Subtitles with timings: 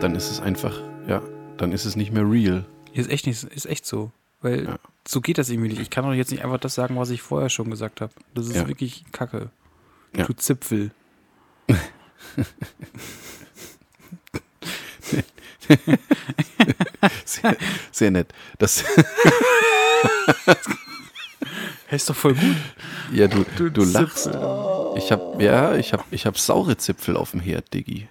[0.00, 0.78] Dann ist es einfach,
[1.08, 1.22] ja,
[1.56, 2.64] dann ist es nicht mehr real.
[2.92, 4.12] Ist echt nicht, ist echt so.
[4.42, 4.76] Weil Ja.
[5.08, 5.80] so geht das irgendwie nicht.
[5.80, 8.12] Ich kann doch jetzt nicht einfach das sagen, was ich vorher schon gesagt habe.
[8.34, 8.68] Das ist Ja.
[8.68, 9.50] wirklich Kacke.
[10.16, 10.24] Ja.
[10.24, 10.90] Du Zipfel.
[17.24, 17.56] Sehr,
[17.92, 18.32] sehr nett.
[18.58, 18.84] Das,
[21.86, 22.56] Hey, ist doch voll gut.
[23.12, 24.28] ja, du, du, Du lachst.
[24.96, 28.08] Ich hab, ja, ich hab, ich hab saure Zipfel auf dem Herd, Diggi.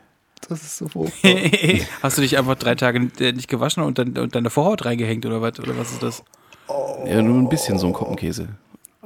[0.47, 1.31] Das ist so furchtbar.
[2.03, 5.41] Hast du dich einfach drei Tage nicht gewaschen und, dann, und deine Vorhaut reingehängt oder
[5.41, 5.59] was?
[5.59, 6.23] Oder was ist das?
[7.05, 8.49] Ja, nur ein bisschen so ein Koppenkäse.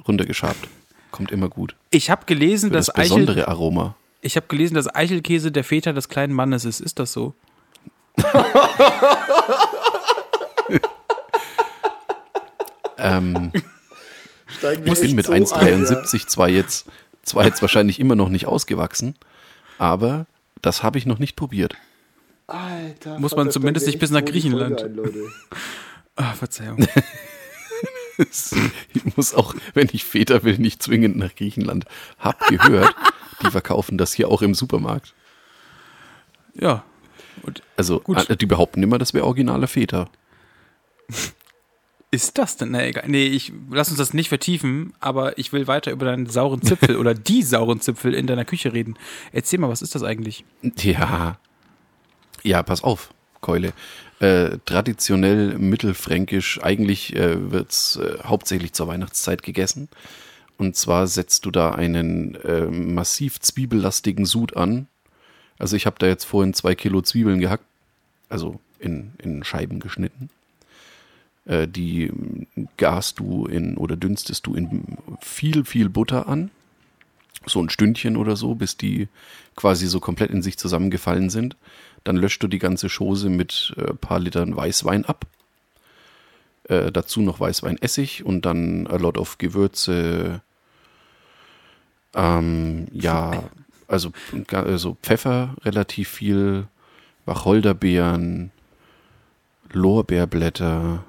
[0.08, 0.68] Runtergeschabt.
[1.12, 1.76] Kommt immer gut.
[1.92, 3.96] Ich habe gelesen, Für dass das Eichel, besondere Aroma.
[4.22, 6.80] ich habe gelesen, dass Eichelkäse der Väter des kleinen Mannes ist.
[6.80, 7.34] Ist das so?
[12.98, 13.52] Ähm,
[14.62, 16.86] ich bin mit so ein, 1,73 zwar jetzt,
[17.24, 19.16] zwar jetzt wahrscheinlich immer noch nicht ausgewachsen,
[19.78, 20.26] aber
[20.62, 21.76] das habe ich noch nicht probiert.
[22.48, 23.20] Alter.
[23.20, 24.84] Muss man zumindest nicht bis nach Griechenland.
[24.84, 25.20] Ein, Leute.
[26.16, 26.86] Ah, Verzeihung.
[28.94, 31.86] Ich muss auch, wenn ich Väter will, nicht zwingend nach Griechenland.
[32.20, 32.94] Hab gehört,
[33.44, 35.14] die verkaufen das hier auch im Supermarkt.
[36.54, 36.84] Ja.
[37.44, 38.42] Und Also, Gut.
[38.42, 40.10] die behaupten immer, das wäre originaler Väter.
[42.12, 42.72] ist das denn?
[42.72, 43.06] Na egal.
[43.08, 46.98] Nee, ich lass uns das nicht vertiefen, aber ich will weiter über deinen sauren Zipfel
[46.98, 48.98] oder die sauren Zipfel in deiner Küche reden.
[49.32, 50.44] Erzähl mal, was ist das eigentlich?
[50.78, 51.38] Ja.
[52.44, 53.10] Ja, pass auf,
[53.42, 53.74] Keule.
[54.20, 59.88] Äh, traditionell mittelfränkisch, eigentlich äh, wird's äh, hauptsächlich zur Weihnachtszeit gegessen.
[60.58, 64.88] Und zwar setzt du da einen äh, massiv zwiebellastigen Sud an.
[65.58, 67.64] Also ich habe da jetzt vorhin zwei Kilo Zwiebeln gehackt,
[68.28, 70.30] also in, in Scheiben geschnitten.
[71.46, 76.52] Äh, die mm, garst du in oder dünstest du in viel, viel Butter an.
[77.46, 79.08] So ein Stündchen oder so, bis die
[79.56, 81.56] quasi so komplett in sich zusammengefallen sind.
[82.04, 85.26] Dann löscht du die ganze Chose mit äh, ein paar Litern Weißwein ab.
[86.64, 90.42] Äh, dazu noch Weißweinessig und dann a lot of Gewürze.
[92.14, 93.50] Ähm, ja,
[93.88, 94.12] also,
[94.52, 96.68] also Pfeffer relativ viel,
[97.26, 98.52] Wacholderbeeren,
[99.72, 101.04] Lorbeerblätter,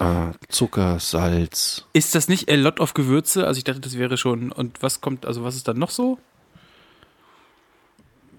[0.00, 1.84] äh, Zucker, Salz.
[1.92, 3.46] Ist das nicht a lot of Gewürze?
[3.46, 4.52] Also ich dachte, das wäre schon.
[4.52, 6.18] Und was kommt, also was ist dann noch so?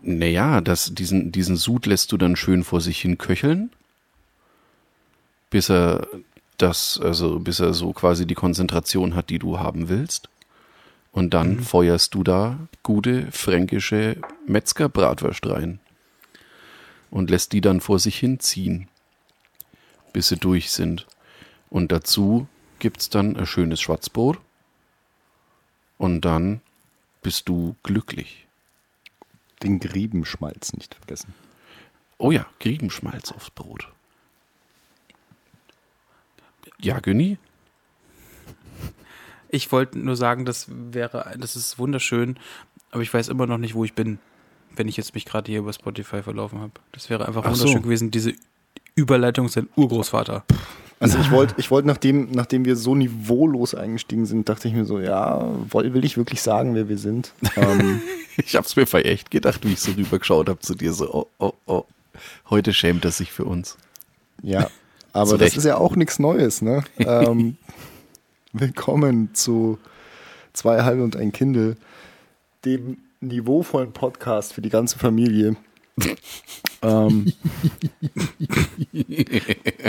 [0.02, 3.72] Naja, das, diesen, diesen Sud lässt du dann schön vor sich hin köcheln,
[5.50, 6.08] bis er
[6.58, 10.30] das, also bis er so quasi die Konzentration hat, die du haben willst.
[11.12, 15.80] Und dann feuerst du da gute fränkische Metzgerbratwurst rein.
[17.10, 18.88] Und lässt die dann vor sich hin ziehen,
[20.14, 21.08] bis sie durch sind.
[21.70, 22.48] Und dazu
[22.80, 24.40] gibt's dann ein schönes Schwarzbrot.
[25.98, 26.62] Und dann
[27.22, 28.48] bist du glücklich.
[29.62, 31.34] Den Griebenschmalz nicht vergessen.
[32.18, 33.88] Oh ja, Griebenschmalz aufs Brot.
[36.80, 37.38] Ja, Günni?
[39.50, 42.38] Ich wollte nur sagen, das wäre, das ist wunderschön,
[42.92, 44.20] aber ich weiß immer noch nicht, wo ich bin,
[44.76, 46.74] wenn ich jetzt mich gerade hier über Spotify verlaufen habe.
[46.92, 47.62] Das wäre einfach Ach so.
[47.62, 48.12] wunderschön gewesen.
[48.12, 48.36] Diese
[49.00, 50.44] Überleitung sein Urgroßvater.
[51.02, 54.84] Also ich wollte, ich wollte, nachdem, nachdem wir so niveaulos eingestiegen sind, dachte ich mir
[54.84, 57.34] so, ja, woll- will ich wirklich sagen, wer wir sind?
[57.56, 58.02] Ähm,
[58.46, 61.52] Ich hab's mir echt gedacht, wie ich so rübergeschaut habe zu dir, so, oh, oh,
[61.66, 61.84] oh.
[62.50, 63.78] Heute schämt er sich für uns.
[64.42, 64.70] ja,
[65.12, 66.84] aber das ist ja auch nichts Neues, ne?
[67.00, 67.58] Ähm,
[68.54, 69.78] willkommen zu
[70.54, 71.76] Zwei Halbe und ein Kindle,
[72.66, 75.56] dem niveauvollen Podcast für die ganze Familie.
[76.82, 77.32] Ähm,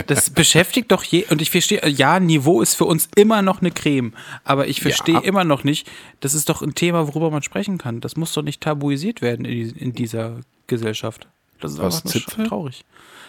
[0.07, 3.71] Das beschäftigt doch je, und ich verstehe, ja, Niveau ist für uns immer noch eine
[3.71, 4.13] Creme,
[4.43, 5.21] aber ich verstehe Ja.
[5.21, 5.89] immer noch nicht,
[6.19, 8.01] das ist doch ein Thema, worüber man sprechen kann.
[8.01, 11.27] Das muss doch nicht tabuisiert werden in, in dieser Gesellschaft.
[11.59, 12.47] Das ist Was, einfach Zipfel?
[12.47, 12.83] traurig.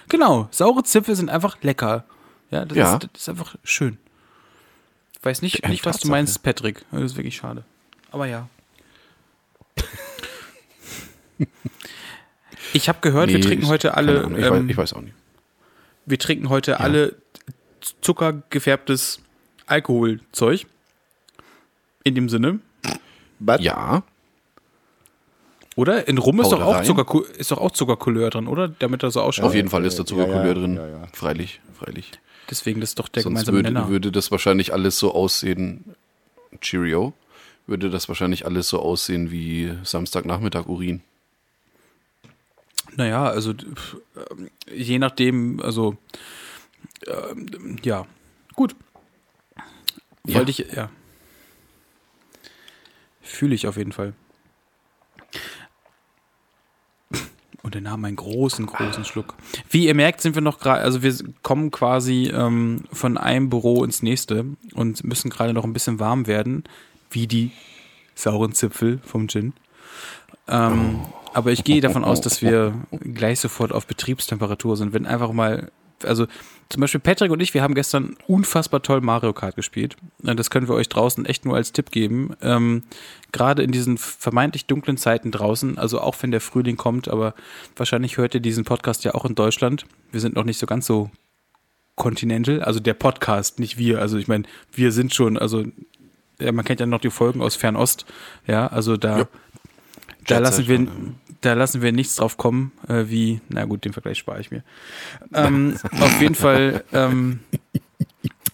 [0.08, 2.04] Genau, saure Zipfel sind einfach lecker.
[2.50, 2.94] Ja, das, Ja.
[2.94, 3.98] Ist, das ist einfach schön.
[5.18, 6.84] Ich weiß nicht, nicht was du meinst, Patrick.
[6.90, 7.64] Das ist wirklich schade.
[8.10, 8.48] Aber ja.
[12.72, 14.92] Ich habe gehört, wir Nee, trinken ich- heute alle, Ahnung, Ich, ähm, weiß, ich weiß
[14.94, 15.14] auch nicht.
[16.06, 17.16] wir trinken heute alle
[18.00, 19.20] zuckergefärbtes
[19.66, 20.66] Alkoholzeug.
[22.04, 22.58] In dem Sinne.
[23.38, 24.02] but Ja,
[25.76, 26.06] Oder?
[26.08, 26.84] In Rum ist doch, auch Hauterei.
[26.84, 28.68] Zucker, ist doch auch Zuckercouleur drin, oder?
[28.68, 29.46] Damit er so ausschaut.
[29.46, 30.74] auf jeden Fall ist da ja, Zuckercouleur ja, drin.
[30.76, 31.06] ja, ja.
[31.14, 32.10] Freilich, freilich.
[32.50, 33.88] Deswegen, das ist doch der Sonst gemeinsame würde, Nenner.
[33.88, 35.94] würde das wahrscheinlich alles so aussehen.
[36.60, 37.14] Cheerio.
[37.66, 41.00] würde das wahrscheinlich alles so aussehen wie Samstagnachmittag Urin.
[42.96, 45.96] Naja, also ähm, je nachdem, also
[47.06, 48.06] ähm, ja,
[48.54, 48.76] gut.
[50.26, 50.36] Ja.
[50.36, 50.90] Wollte ich, ja.
[53.20, 54.14] Fühle ich auf jeden Fall.
[57.62, 59.34] Und er nahm einen großen, großen Schluck.
[59.70, 63.84] Wie ihr merkt, sind wir noch gerade, also wir kommen quasi ähm, von einem Büro
[63.84, 66.64] ins nächste und müssen gerade noch ein bisschen warm werden,
[67.10, 67.52] wie die
[68.14, 69.52] sauren Zipfel vom Gin.
[70.52, 71.00] Ähm,
[71.34, 75.70] aber ich gehe davon aus, dass wir gleich sofort auf Betriebstemperatur sind, wenn einfach mal,
[76.04, 76.26] also
[76.68, 79.96] zum Beispiel Patrick und ich, wir haben gestern unfassbar toll Mario Kart gespielt.
[80.24, 82.34] Äh, Das können wir euch draußen echt nur als Tipp geben.
[82.42, 82.82] Ähm,
[83.32, 87.34] Gerade in diesen vermeintlich dunklen Zeiten draußen, also auch wenn der Frühling kommt, aber
[87.76, 89.86] wahrscheinlich hört ihr diesen Podcast ja auch in Deutschland.
[90.10, 91.10] Wir sind noch nicht so ganz so
[91.96, 94.00] continental, also der Podcast, nicht wir.
[94.00, 95.64] Also ich meine, wir sind schon, also
[96.40, 98.06] ja, man kennt ja noch die Folgen aus Fernost,
[98.46, 99.28] ja, also da, Ja.
[100.26, 100.86] Da lassen wir, ja.
[101.40, 104.62] da lassen wir nichts drauf kommen, äh, wie, na gut, den Vergleich spare ich mir.
[105.34, 107.40] Ähm, auf jeden Fall ähm,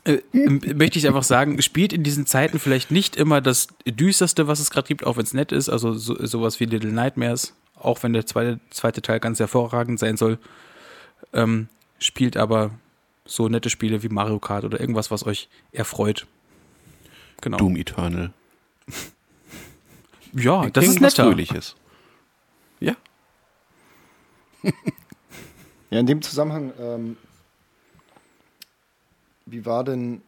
[0.05, 4.61] äh, möchte ich einfach sagen, spielt in diesen Zeiten vielleicht nicht immer das düsterste, was
[4.61, 8.03] es gerade gibt, auch wenn es nett ist, also so, sowas wie Little Nightmares, auch
[8.03, 10.39] wenn der zweite, zweite Teil ganz hervorragend sein soll,
[11.33, 11.69] ähm,
[11.99, 12.71] spielt aber
[13.25, 16.27] so nette Spiele wie Mario Kart oder irgendwas, was euch erfreut.
[17.41, 17.59] Genau.
[17.59, 18.33] Doom Eternal.
[20.39, 21.25] Ja, das ist netter.
[21.25, 21.75] Fröhliches.
[22.81, 22.95] Ja.
[25.91, 27.17] Ja, in dem Zusammenhang, ähm,
[29.47, 30.21] wie war denn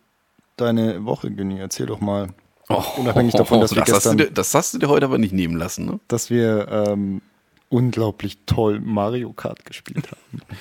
[0.56, 1.58] deine Woche, Günni?
[1.58, 2.28] Erzähl doch mal.
[2.96, 5.04] Unabhängig davon, dass wir Oh, das, hast du gestern- dir, das hast du dir heute
[5.04, 6.00] aber nicht nehmen lassen, ne?
[6.08, 7.20] Dass wir ähm,
[7.68, 10.40] unglaublich toll Mario Kart gespielt haben.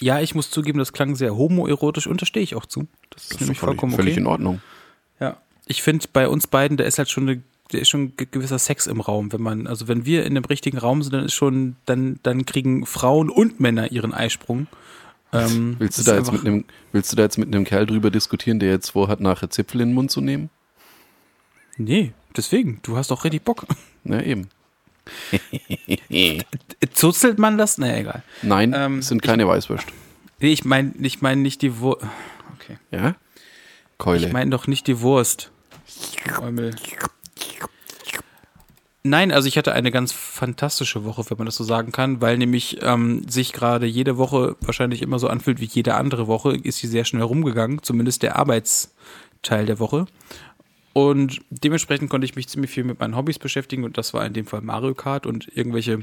[0.00, 2.86] Ja, ich muss zugeben, das klang sehr homoerotisch und da stehe ich auch zu.
[3.10, 4.20] Das ist Das ist nämlich völlig, vollkommen völlig okay.
[4.20, 4.60] in Ordnung.
[5.18, 7.42] Ja, ich finde bei uns beiden, da ist halt schon eine,
[7.72, 10.78] der ist schon gewisser Sex im Raum, wenn man, also wenn wir in dem richtigen
[10.78, 14.66] Raum sind, dann ist schon, dann, dann kriegen Frauen und Männer ihren Eisprung.
[15.32, 18.10] Ähm, Willst du, da jetzt mit einem, willst du da jetzt mit einem Kerl drüber
[18.10, 20.48] diskutieren, der jetzt vorhat, nachher Zipfel in den Mund zu nehmen?
[21.76, 23.66] Nee, deswegen, du hast doch richtig Bock.
[24.04, 24.48] Na eben.
[26.94, 27.78] Zuzelt man das?
[27.78, 28.22] Na egal.
[28.42, 29.92] Nein, Ähm, es sind keine Weißwürste.
[30.40, 32.06] Nee, ich meine ich mein nicht die Wurst.
[32.54, 32.78] Okay.
[32.90, 33.16] Ja?
[33.98, 34.26] Keule.
[34.26, 35.50] Ich meine doch nicht die Wurst.
[36.40, 36.74] Eumel.
[39.08, 42.36] Nein, also ich hatte eine ganz fantastische Woche, wenn man das so sagen kann, weil
[42.36, 46.78] nämlich ähm, sich gerade jede Woche wahrscheinlich immer so anfühlt wie jede andere Woche, ist
[46.78, 50.06] sie sehr schnell rumgegangen, zumindest der Arbeitsteil der Woche.
[50.92, 54.32] Und dementsprechend konnte ich mich ziemlich viel mit meinen Hobbys beschäftigen und das war in
[54.32, 56.00] dem Fall Mario Kart und irgendwelche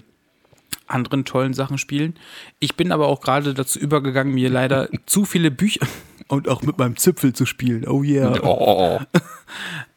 [0.88, 2.16] anderen tollen Sachen spielen.
[2.60, 5.86] Ich bin aber auch gerade dazu übergegangen, mir leider zu viele Bücher
[6.28, 7.88] und auch mit meinem Zipfel zu spielen.
[7.88, 8.40] Oh yeah.
[8.44, 9.00] Oh,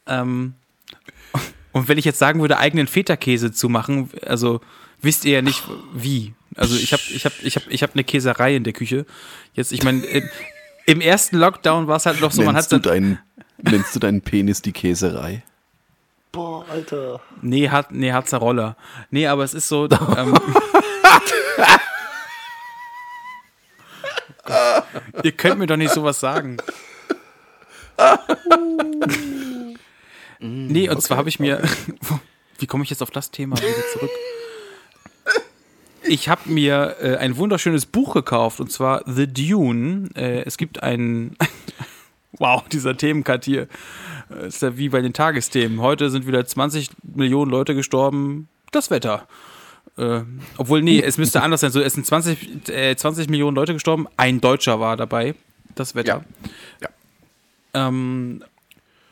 [0.07, 0.55] Ähm,
[1.73, 4.61] und wenn ich jetzt sagen würde, eigenen Feta-Käse zu machen, also
[5.01, 5.63] wisst ihr ja nicht
[5.95, 6.35] wie.
[6.57, 9.07] Also ich habe ich hab, ich hab, ich hab eine Käserei in der Küche.
[9.55, 10.29] Jetzt, ich meine, im,
[10.87, 13.19] im ersten Lockdown war es halt noch so, man nennst, hat du dann, deinen,
[13.71, 15.43] nennst du deinen Penis die Käserei?
[16.33, 17.21] Boah, Alter.
[17.43, 18.77] nee, hat, nee, hat's eine Roller.
[19.11, 20.35] Nee, aber es ist so, ähm,
[25.23, 26.57] ihr könnt mir doch nicht sowas sagen.
[30.41, 31.63] nee, und zwar habe ich mir,
[32.59, 34.11] wie komme ich jetzt auf das Thema wieder zurück?
[36.03, 40.09] Ich habe mir äh, ein wunderschönes Buch gekauft und zwar The Dune.
[40.15, 41.37] Äh, es gibt ein,
[42.33, 43.69] wow, dieser Themencut hier
[44.31, 45.81] äh, ist ja wie bei den Tagesthemen.
[45.81, 48.49] Heute sind wieder 20 Millionen Leute gestorben.
[48.71, 49.27] Das Wetter.
[49.97, 50.23] Äh,
[50.57, 51.73] obwohl, nee, es müsste anders sein.
[51.73, 54.07] So, es sind 20, äh, 20 Millionen Leute gestorben.
[54.17, 55.35] Ein Deutscher war dabei.
[55.75, 56.25] Das Wetter.
[56.81, 56.89] Ja.
[57.75, 58.43] Ähm,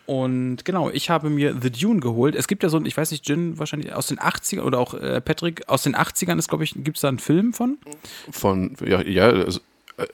[0.07, 2.35] und genau, ich habe mir The Dune geholt.
[2.35, 4.95] Es gibt ja so ein, ich weiß nicht, Jin wahrscheinlich aus den 80ern oder auch
[4.95, 7.79] äh, Patrick, aus den 80ern ist, glaube ich, gibt es da einen Film von?
[8.31, 9.61] Von, ja, ja also,
[9.97, 10.07] äh,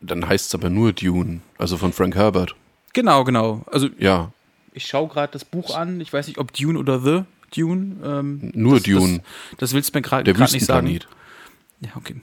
[0.00, 2.54] dann heißt es aber nur Dune, also von Frank Herbert.
[2.92, 3.62] Genau, genau.
[3.70, 4.32] Also Ja,
[4.72, 6.00] ich schaue gerade das Buch an.
[6.00, 7.22] Ich weiß nicht, ob Dune oder The
[7.54, 7.96] Dune.
[8.04, 9.18] Ähm, nur das, Dune,
[9.52, 10.88] Das, das willst du mir gerade nicht sagen.
[10.88, 11.08] Wüstenplanet.
[11.80, 12.16] Ja, okay.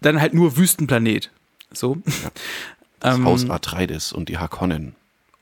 [0.00, 1.30] Dann halt nur Wüstenplanet.
[1.72, 1.98] So.
[3.00, 4.94] Das Ähm, Haus Atreides und die Harkonnen.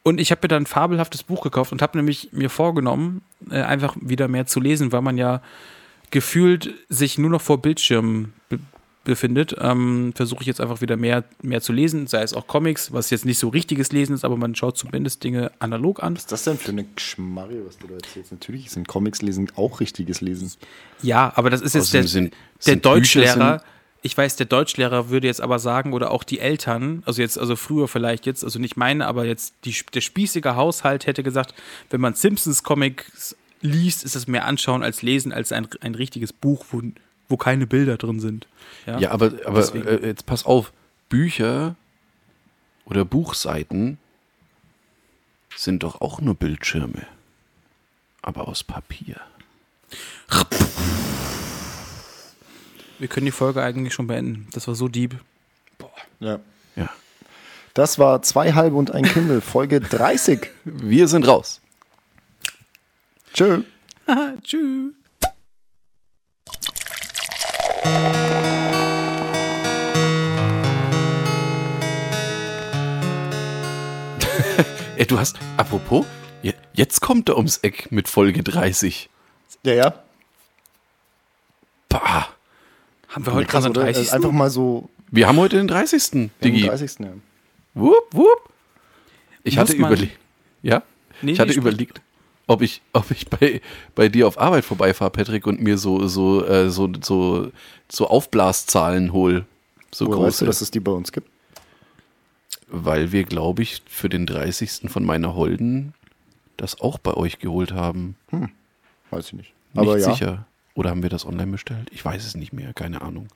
[0.02, 3.60] Und ich habe mir dann ein fabelhaftes Buch gekauft und habe nämlich mir vorgenommen, äh,
[3.62, 5.42] einfach wieder mehr zu lesen, weil man ja
[6.10, 8.58] gefühlt sich nur noch vor Bildschirmen be
[9.02, 9.56] befindet.
[9.58, 13.08] Ähm, Versuche ich jetzt einfach wieder mehr, mehr zu lesen, sei es auch Comics, was
[13.08, 16.14] jetzt nicht so richtiges Lesen ist, aber man schaut zumindest Dinge analog an.
[16.16, 18.30] Was ist das denn für eine Geschmarre, was du da erzählst?
[18.30, 20.52] Natürlich sind Comics lesen auch richtiges Lesen.
[21.02, 23.62] Ja, aber das ist jetzt Außerdem der, sind- der sind Deutschlehrer.
[24.02, 27.54] Ich weiß, der Deutschlehrer würde jetzt aber sagen, oder auch die Eltern, also jetzt, also
[27.54, 31.54] früher vielleicht jetzt, also nicht meine, aber jetzt die, der spießige Haushalt hätte gesagt,
[31.90, 36.32] wenn man Simpsons Comics liest, ist es mehr anschauen als lesen, als ein, ein richtiges
[36.32, 36.82] Buch, wo,
[37.28, 38.46] wo keine Bilder drin sind.
[38.86, 40.72] Ja, Ja, aber, aber äh, jetzt pass auf,
[41.10, 41.76] Bücher
[42.86, 43.98] oder Buchseiten
[45.54, 47.06] sind doch auch nur Bildschirme.
[48.22, 49.20] Aber aus Papier.
[53.00, 54.46] Wir können die Folge eigentlich schon beenden.
[54.52, 55.16] Das war so deep.
[56.20, 56.38] Ja.
[56.76, 56.88] Ja.
[57.74, 60.50] Das war zwei halbe und ein Kindle, Folge 30.
[60.64, 61.60] Wir sind raus.
[63.32, 63.62] Tschö.
[64.42, 64.92] Tschüss.
[74.96, 76.04] Ey, du hast, apropos,
[76.42, 79.08] je- jetzt kommt er ums Eck mit Folge 30.
[79.64, 79.94] Ja, ja.
[83.10, 83.92] Haben wir heute Krass, unseren oder?
[83.92, 84.12] 30.
[84.12, 86.30] Einfach mal so Wir haben heute den 30.
[86.42, 86.62] Digi.
[86.62, 86.98] am 30.
[87.00, 87.12] Ja.
[87.74, 88.50] Wupp, wupp.
[89.42, 90.18] Ich Muss hatte überlegt.
[90.62, 90.82] Ja?
[91.22, 92.00] Nee, ich hatte überlegt,
[92.46, 93.60] ob ich, ob ich bei,
[93.94, 97.50] bei dir auf Arbeit vorbeifahre, Patrick, und mir so, so, äh, so, so,
[97.90, 99.44] so Aufblaszahlen hol.
[99.92, 100.44] So Woher weißt große.
[100.44, 101.28] du, dass es die bei uns gibt?
[102.70, 104.82] weil wir, glaube ich, für den 30.
[104.90, 105.94] von meiner Holden
[106.56, 108.16] das auch bei euch geholt haben.
[109.10, 109.52] Weiß ich nicht.
[109.72, 110.46] Nicht Aber ja.
[110.74, 111.88] Oder haben wir das online bestellt?
[111.90, 113.28] Ich weiß es nicht mehr, keine Ahnung.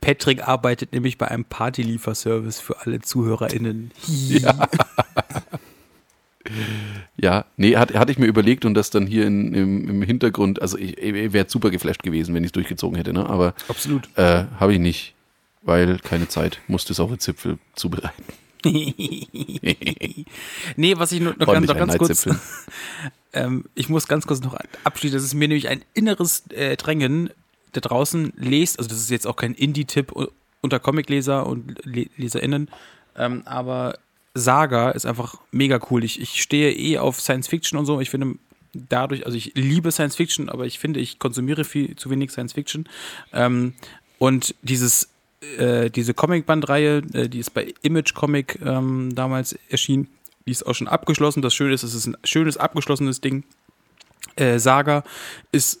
[0.00, 3.90] Patrick arbeitet nämlich bei einem Partylieferservice für alle ZuhörerInnen.
[7.16, 10.60] Ja, nee, hat, hatte ich mir überlegt und das dann hier in, im, im Hintergrund,
[10.60, 13.26] also ich, ich wäre super geflasht gewesen, wenn ich es durchgezogen hätte, ne?
[13.26, 14.08] aber Absolut.
[14.16, 15.14] äh, habe ich nicht,
[15.62, 18.24] weil keine Zeit, musste es auch in Zipfel zubereiten.
[20.76, 22.26] Nee, was ich nur noch, ganz, noch ganz kurz,
[23.32, 25.16] ähm, ich muss ganz kurz noch abschließen.
[25.16, 27.30] Das ist mir nämlich ein inneres äh, Drängen
[27.72, 28.32] da draußen.
[28.36, 30.12] Lest, also das ist jetzt auch kein Indie-Tipp
[30.60, 32.70] unter Comicleser und Le LeserInnen,
[33.16, 33.98] ähm, aber
[34.34, 36.02] Saga ist einfach mega cool.
[36.04, 38.00] Ich, ich stehe eh auf Science Fiction und so.
[38.00, 38.36] Ich finde
[38.72, 42.54] dadurch, also ich liebe Science Fiction, aber ich finde, ich konsumiere viel zu wenig Science
[42.54, 42.88] Fiction.
[43.32, 43.74] Ähm,
[44.18, 45.08] und dieses,
[45.58, 50.08] äh, diese Comic-Bandreihe, äh, die ist bei Image Comic ähm, damals erschienen,
[50.46, 51.42] die ist auch schon abgeschlossen.
[51.42, 53.44] Das Schöne ist, es ist ein schönes, abgeschlossenes Ding.
[54.36, 55.04] Äh, Saga
[55.52, 55.80] ist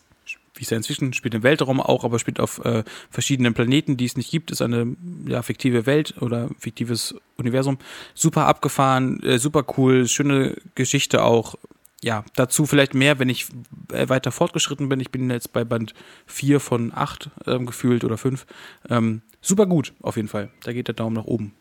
[0.56, 4.16] wie Science Fiction, spielt im Weltraum auch, aber spielt auf äh, verschiedenen Planeten, die es
[4.16, 4.50] nicht gibt.
[4.50, 7.78] Ist eine ja, fiktive Welt oder fiktives Universum.
[8.14, 11.56] Super abgefahren, äh, super cool, schöne Geschichte auch.
[12.04, 13.46] Ja, dazu vielleicht mehr, wenn ich
[13.90, 15.00] äh, weiter fortgeschritten bin.
[15.00, 15.94] Ich bin jetzt bei Band
[16.26, 18.44] 4 von 8 ähm, gefühlt oder 5.
[18.90, 20.50] Ähm, super gut, auf jeden Fall.
[20.64, 21.54] Da geht der Daumen nach oben.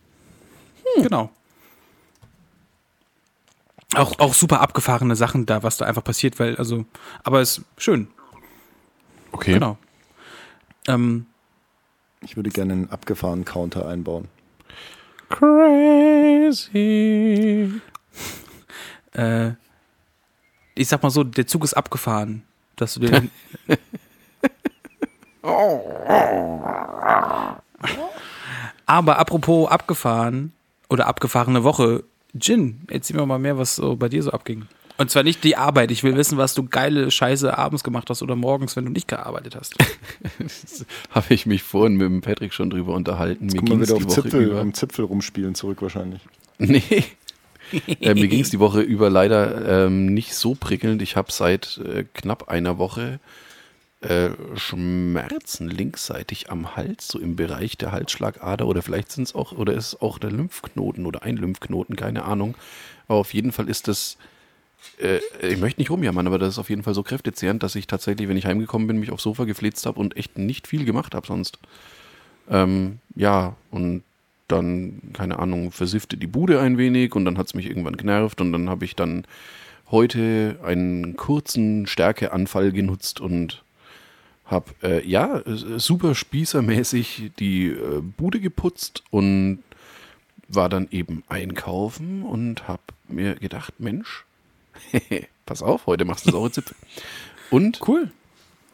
[1.02, 1.32] Genau.
[3.96, 6.84] Auch, auch super abgefahrene Sachen da, was da einfach passiert, weil, also,
[7.24, 8.10] aber ist schön.
[9.32, 9.54] Okay.
[9.54, 9.78] Genau.
[10.90, 11.26] Ähm,
[12.20, 14.28] Ich würde gerne einen abgefahrenen Counter einbauen.
[15.30, 16.72] Crazy.
[19.14, 19.54] äh,
[20.76, 22.44] ich sag mal so, der Zug ist abgefahren.
[22.76, 23.30] Dass du den.
[28.86, 30.54] Aber apropos abgefahren
[30.90, 32.04] oder abgefahrene Woche,
[32.34, 34.66] Jin, erzähl mir mal mehr, was so bei dir so abging.
[34.98, 35.90] Und zwar nicht die Arbeit.
[35.92, 39.08] Ich will wissen, was du geile Scheiße abends gemacht hast oder morgens, wenn du nicht
[39.08, 39.76] gearbeitet hast.
[41.10, 43.48] Habe ich mich vorhin mit dem Patrick schon drüber unterhalten.
[43.48, 44.62] Mir Kommen wir ging es wieder die auf Woche Zipfel, über.
[44.62, 46.22] um Zipfel rumspielen zurück wahrscheinlich.
[46.60, 46.84] Nee.
[48.02, 51.02] Äh, mir ging es die Woche über leider ähm, nicht so prickelnd.
[51.02, 53.20] Ich habe seit äh, knapp einer Woche
[54.04, 59.54] äh, Schmerzen linksseitig am Hals, so im Bereich der Halsschlagader oder vielleicht sind es auch,
[59.54, 62.56] oder ist es auch der Lymphknoten oder ein Lymphknoten, keine Ahnung.
[63.08, 64.18] Aber auf jeden Fall ist das,
[65.00, 67.88] äh, ich möchte nicht rumjammern, aber das ist auf jeden Fall so kräftezehrend, dass ich
[67.88, 71.16] tatsächlich, wenn ich heimgekommen bin, mich aufs Sofa geflitzt habe und echt nicht viel gemacht
[71.16, 71.58] habe sonst.
[72.50, 74.04] Ähm, ja, und
[74.48, 78.42] dann, keine Ahnung, versiffte die Bude ein wenig und dann hat es mich irgendwann genervt
[78.42, 79.26] und dann habe ich dann
[79.90, 83.64] heute einen kurzen Stärkeanfall genutzt und
[84.46, 85.42] habe, äh, ja,
[85.78, 89.60] super spießermäßig die äh, Bude geputzt und
[90.48, 94.26] war dann eben einkaufen und habe mir gedacht, Mensch,
[95.46, 96.76] pass auf, heute machst du saure Zipfel.
[97.50, 98.12] Und Cool.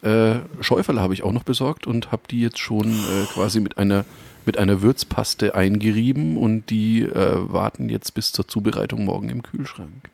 [0.02, 3.78] äh, Schäuferle habe ich auch noch besorgt und habe die jetzt schon äh, quasi mit
[3.78, 4.06] einer
[4.46, 10.10] mit einer Würzpaste eingerieben und die äh, warten jetzt bis zur Zubereitung morgen im Kühlschrank.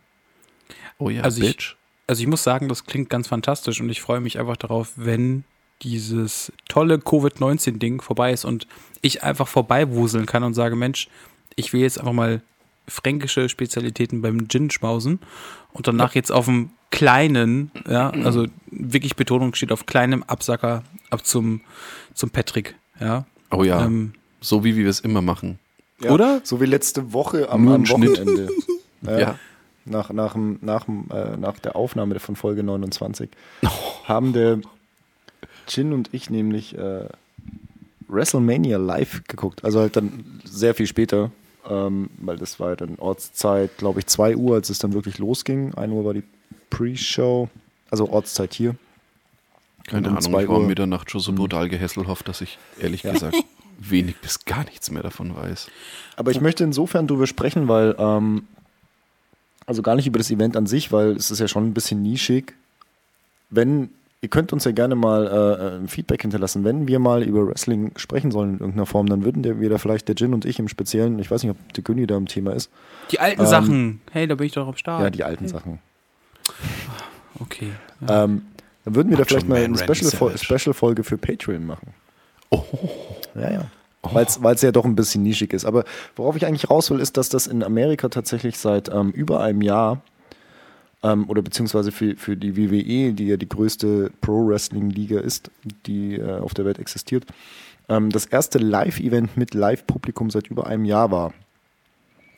[0.97, 1.75] Oh ja, Also ich- Bitch.
[2.07, 5.43] Also ich muss sagen, das klingt ganz fantastisch und ich freue mich einfach darauf, wenn
[5.81, 8.67] dieses tolle Covid-19-Ding vorbei ist und
[9.01, 11.07] ich einfach vorbeiwuseln kann und sage, Mensch,
[11.55, 12.41] ich will jetzt einfach mal
[12.87, 15.19] fränkische Spezialitäten beim Gin schmausen
[15.73, 21.25] und danach jetzt auf dem kleinen, ja, also wirklich Betonung steht auf kleinem Absacker ab
[21.25, 21.61] zum,
[22.13, 23.25] zum Patrick, ja.
[23.51, 25.59] Oh ja, Ähm, so wie wir es immer machen.
[26.01, 26.41] Ja, Oder?
[26.43, 27.89] So wie letzte Woche am, am.
[27.89, 28.49] Wochenende.
[29.01, 29.19] Ja.
[29.19, 29.39] Ja.
[29.85, 33.29] Nach, nach, nach, äh, nach der Aufnahme von Folge 29
[34.05, 34.61] haben der
[35.67, 37.07] Jin und ich nämlich äh,
[38.07, 39.63] WrestleMania live geguckt.
[39.63, 41.29] Also halt dann sehr viel später,
[41.69, 45.75] ähm, weil das war dann Ortszeit, glaube ich, 2 Uhr, als es dann wirklich losging.
[45.75, 46.23] 1 Uhr war die
[46.71, 47.49] Pre-Show,
[47.91, 48.75] also Ortszeit hier.
[49.87, 53.13] Keine um Ahnung, ich war um Mitternacht schon so brutal gehässelhofft, dass ich ehrlich Ja.
[53.13, 53.35] gesagt
[53.79, 55.67] wenig bis gar nichts mehr davon weiß.
[56.15, 58.47] Aber ich möchte insofern drüber sprechen, weil, ähm,
[59.67, 62.01] also gar nicht über das Event an sich, weil es ist ja schon ein bisschen
[62.01, 62.53] nischig.
[63.49, 63.89] Wenn,
[64.21, 67.91] ihr könnt uns ja gerne mal äh, ein Feedback hinterlassen, wenn wir mal über Wrestling
[67.97, 70.67] sprechen sollen in irgendeiner Form, dann würden wir da vielleicht, der Gin und ich im
[70.67, 72.71] Speziellen, ich weiß nicht, ob der Günni da im Thema ist,
[73.11, 74.01] die alten Ähm, Sachen.
[74.11, 75.01] Hey, da bin ich doch am Start.
[75.03, 75.79] ja, die alten Sachen.
[77.39, 77.71] Okay.
[78.07, 78.23] Ja.
[78.23, 78.43] Ähm,
[78.85, 80.37] dann würden wir da Macho vielleicht mal eine Special-Folge.
[80.37, 81.93] Special für Patreon machen.
[82.51, 82.63] Oh,
[83.33, 83.65] Ja, ja.
[84.03, 85.65] Weil es ja doch ein bisschen nischig ist.
[85.65, 85.83] Aber
[86.15, 89.63] worauf ich eigentlich raus will, ist, dass das in Amerika tatsächlich seit ähm, über einem
[89.63, 90.01] Jahr
[91.01, 95.49] ähm, oder beziehungsweise für, für die WWE, die ja die größte Pro-Wrestling-Liga ist,
[95.87, 97.25] die äh, auf der Welt existiert,
[97.89, 101.33] ähm, das erste Live-Event mit Live-Publikum seit über einem Jahr war.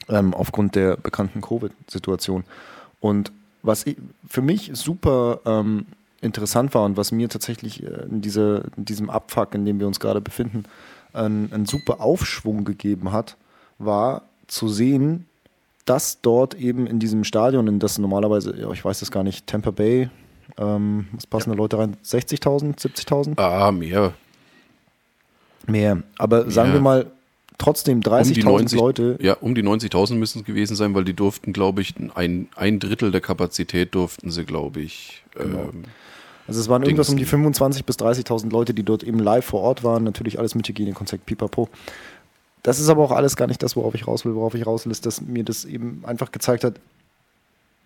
[0.09, 2.45] Ähm, aufgrund der bekannten Covid-Situation.
[3.01, 5.85] Und was ich, für mich super ähm,
[6.21, 9.87] interessant war und was mir tatsächlich äh, in, dieser, in diesem Abfuck, in dem wir
[9.87, 10.63] uns gerade befinden,
[11.13, 13.37] einen, einen super Aufschwung gegeben hat,
[13.79, 15.25] war zu sehen,
[15.85, 19.47] dass dort eben in diesem Stadion, in das normalerweise, ja, ich weiß es gar nicht,
[19.47, 20.09] Tampa Bay,
[20.57, 21.95] ähm, was passen da Leute rein?
[22.03, 23.39] 60.000, 70.000?
[23.39, 24.13] ah, mehr.
[25.67, 26.03] Mehr.
[26.17, 26.75] Aber sagen Ja.
[26.75, 27.05] wir mal,
[27.57, 29.17] trotzdem Um die 30.000 90 Leute.
[29.21, 32.79] Ja, um die 90.000 müssen es gewesen sein, weil die durften, glaube ich, ein, ein
[32.79, 35.23] Drittel der Kapazität durften sie, glaube ich.
[35.37, 35.69] Genau.
[35.73, 35.83] Ähm,
[36.47, 37.59] Also es waren irgendwas um die Dings.
[37.59, 40.03] 25.000 bis 30.000 Leute, die dort eben live vor Ort waren.
[40.03, 41.69] Natürlich alles mit Hygienekonzept, pipapo.
[42.63, 44.35] Das ist aber auch alles gar nicht das, worauf ich raus will.
[44.35, 46.75] Worauf ich raus will, ist, dass mir das eben einfach gezeigt hat,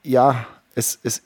[0.04, 1.24] ja, es ist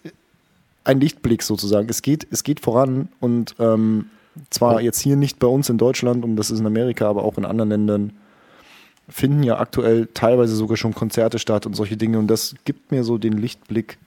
[0.83, 1.89] ein Lichtblick sozusagen.
[1.89, 4.05] Es geht, es geht voran und ähm,
[4.49, 7.37] zwar jetzt hier nicht bei uns in Deutschland und das ist in Amerika, aber auch
[7.37, 8.13] in anderen Ländern
[9.07, 13.03] finden ja aktuell teilweise sogar schon Konzerte statt und solche Dinge und das gibt mir
[13.03, 13.97] so den Lichtblick,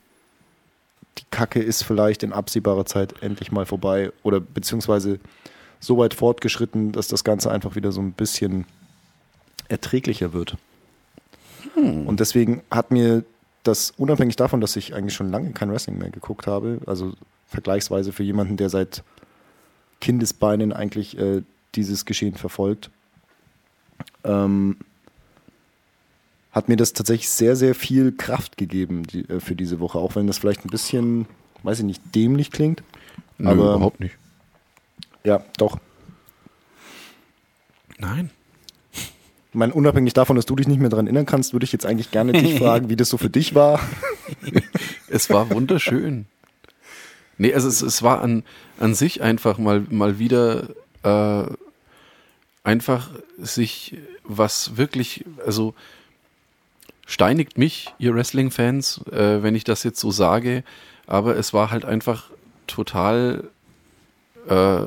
[1.18, 5.18] die Kacke ist vielleicht in absehbarer Zeit endlich mal vorbei oder beziehungsweise
[5.80, 8.64] so weit fortgeschritten, dass das Ganze einfach wieder so ein bisschen
[9.68, 10.56] erträglicher wird.
[11.76, 13.24] Und deswegen hat mir
[13.62, 17.12] das, unabhängig davon, dass ich eigentlich schon lange kein Wrestling mehr geguckt habe, also
[17.46, 19.02] vergleichsweise für jemanden, der seit
[20.00, 21.42] Kindesbeinen eigentlich äh,
[21.74, 22.90] dieses Geschehen verfolgt,
[24.24, 24.78] ähm,
[26.50, 30.16] hat mir das tatsächlich sehr, sehr viel Kraft gegeben die, äh, für diese Woche, auch
[30.16, 31.26] wenn das vielleicht ein bisschen,
[31.62, 32.82] weiß ich nicht, dämlich klingt.
[33.38, 34.16] nö, Aber- überhaupt nicht.
[35.24, 35.78] Ja, doch.
[37.98, 38.30] Nein.
[38.92, 41.86] Ich meine, unabhängig davon, dass du dich nicht mehr daran erinnern kannst, würde ich jetzt
[41.86, 43.80] eigentlich gerne dich fragen, wie das so für dich war.
[45.10, 46.26] Es war wunderschön.
[47.38, 48.42] Nee, also es, es war an,
[48.78, 50.68] an sich einfach mal, mal wieder
[51.02, 51.50] äh,
[52.62, 55.72] einfach sich was wirklich, also
[57.08, 60.62] steinigt mich, ihr Wrestling-Fans, äh, wenn ich das jetzt so sage,
[61.06, 62.30] aber es war halt einfach
[62.66, 63.48] total
[64.46, 64.84] äh,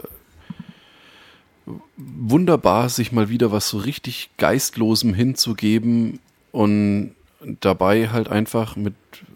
[1.97, 6.19] wunderbar, sich mal wieder was so richtig Geistlosem hinzugeben
[6.51, 7.15] und
[7.59, 8.93] dabei halt einfach mit,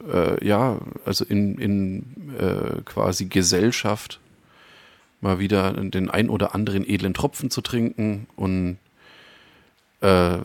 [0.08, 2.06] äh, ja, also in, in
[2.38, 4.20] äh, quasi Gesellschaft
[5.22, 8.78] mal wieder den ein oder anderen edlen Tropfen zu trinken und
[10.02, 10.38] äh,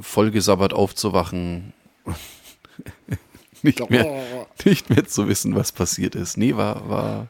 [0.00, 1.74] vollgesabbert aufzuwachen.
[3.62, 6.36] nicht, mehr, nicht mehr zu wissen, was passiert ist.
[6.36, 7.28] Nee, war, war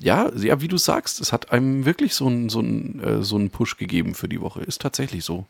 [0.00, 3.36] ja, ja, wie du sagst, es hat einem wirklich so einen so einen, äh, so
[3.36, 4.62] einen Push gegeben für die Woche.
[4.62, 5.46] Ist tatsächlich so.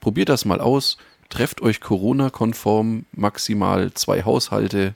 [0.00, 0.96] Probiert das mal aus.
[1.28, 4.94] Trefft euch Corona-konform, maximal zwei Haushalte,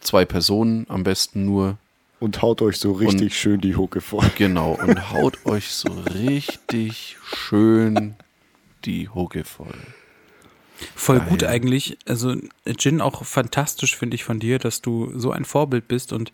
[0.00, 1.78] zwei Personen am besten nur.
[2.20, 4.30] Und haut euch so richtig schön die Hucke voll.
[4.36, 8.14] Genau, und haut euch so richtig schön
[8.84, 9.74] die Hucke voll.
[10.94, 11.50] Voll gut Geil.
[11.50, 11.98] eigentlich.
[12.06, 12.34] Also
[12.66, 16.32] Jin auch fantastisch finde ich von dir, dass du so ein Vorbild bist und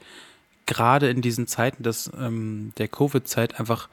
[0.66, 3.88] gerade in diesen Zeiten des, ähm, der Covid-Zeit einfach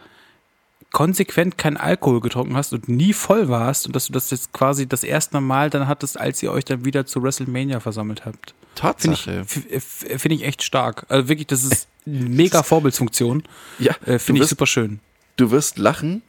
[0.92, 4.88] konsequent keinen Alkohol getrunken hast und nie voll warst und dass du das jetzt quasi
[4.88, 8.54] das erste Mal dann hattest, als ihr euch dann wieder zu WrestleMania versammelt habt.
[8.76, 9.40] Finde ich, Tatsache.
[9.40, 11.06] f- f- finde ich echt stark.
[11.10, 13.44] Also wirklich, das ist eine mega Vorbildsfunktion.
[13.80, 15.00] ja, Äh, finde ich wirst- super schön.
[15.38, 16.22] du wirst lachen,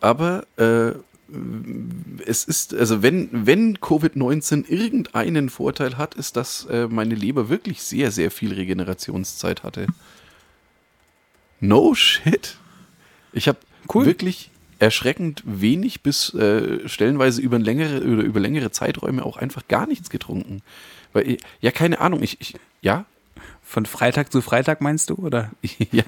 [0.00, 0.92] aber äh,
[2.26, 7.82] es ist, also wenn, wenn Covid-19 irgendeinen Vorteil hat, ist, dass äh, meine Leber wirklich
[7.82, 9.86] sehr, sehr viel Regenerationszeit hatte.
[11.60, 12.56] No shit.
[13.32, 13.58] Ich habe
[13.92, 14.06] cool.
[14.06, 19.86] wirklich erschreckend wenig bis äh, stellenweise über längere oder über längere Zeiträume auch einfach gar
[19.86, 20.62] nichts getrunken.
[21.12, 23.06] Weil, ja, keine Ahnung, ich, ich ja,
[23.62, 25.50] Von Freitag zu Freitag meinst du, oder?
[25.90, 26.04] ja,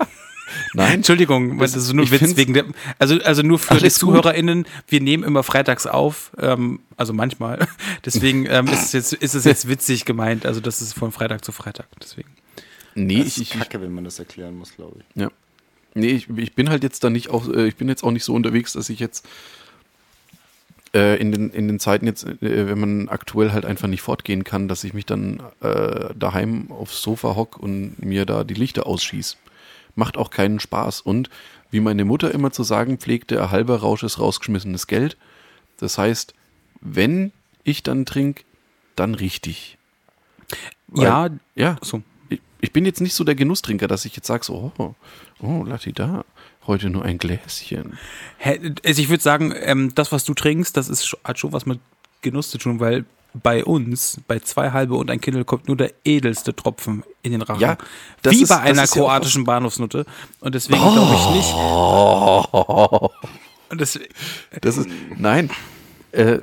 [0.75, 2.65] nein, Entschuldigung, Das- ist nur ich Witz wegen der,
[2.99, 3.93] also, also nur für die gut.
[3.93, 7.67] ZuhörerInnen, wir nehmen immer freitags auf, ähm, also manchmal.
[8.05, 11.45] Deswegen ähm, ist, es jetzt, ist es jetzt witzig gemeint, also das ist von Freitag
[11.45, 12.29] zu Freitag, deswegen.
[12.95, 15.21] nee, Das ich, ist ich, kacke, wenn man das erklären muss, glaube ich.
[15.21, 15.31] Ja.
[15.95, 18.25] Nee, ich, ich bin halt jetzt da nicht auch, äh, ich bin jetzt auch nicht
[18.25, 19.27] so unterwegs, dass ich jetzt
[20.95, 24.45] äh, in, den, in den Zeiten jetzt, äh, wenn man aktuell halt einfach nicht fortgehen
[24.45, 28.87] kann, dass ich mich dann äh, daheim aufs Sofa hock und mir da die Lichter
[28.87, 29.37] ausschieß.
[29.97, 31.01] Macht auch keinen Spaß.
[31.01, 31.29] Und
[31.71, 35.17] wie meine Mutter immer zu sagen pflegte, ein halber Rausch ist rausgeschmissenes Geld.
[35.79, 36.35] Das heißt,
[36.81, 37.33] wenn
[37.65, 38.45] ich dann trinke,
[38.95, 39.77] dann richtig.
[40.87, 42.03] Weil- ja, Ja, so.
[42.29, 44.95] ich, ich bin jetzt nicht so der Genusstrinker, dass ich jetzt sage so, oh,
[45.41, 46.25] oh, Lati da,
[46.67, 47.99] heute nur ein Gläschen.
[48.85, 51.81] Also ich würde sagen, ähm, das, was du trinkst, das ist, hat schon was mit
[52.23, 53.05] Genuss zu tun, weil
[53.43, 57.43] bei uns, bei zwei halbe und ein Kindle, kommt nur der edelste Tropfen in den
[57.43, 57.61] Rachen.
[57.61, 57.77] Ja,
[58.23, 60.07] Wie ist- bei einer ist ja kroatischen Bahnhofsnutte.
[60.41, 61.53] Und deswegen glaube ich nicht.
[61.55, 63.11] Oh,
[63.71, 63.99] Und das,
[64.61, 65.51] das ist, nein,
[66.13, 66.39] äh,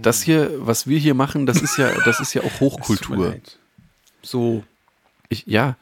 [0.00, 3.36] das hier, was wir hier machen, das ist ja, das ist ja auch Hochkultur.
[4.22, 4.64] So.
[5.28, 5.76] Ich, ja,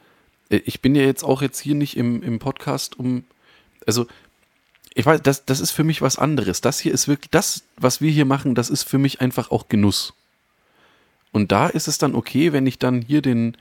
[0.49, 3.23] äh, ich bin ja jetzt auch jetzt hier nicht im, im Podcast, um,
[3.87, 4.07] also,
[4.95, 6.61] ich weiß, das, das ist für mich was anderes.
[6.61, 9.67] Das hier ist wirklich, das, was wir hier machen, das ist für mich einfach auch
[9.67, 10.13] Genuss.
[11.33, 13.57] Und da ist es dann okay, wenn ich dann hier den,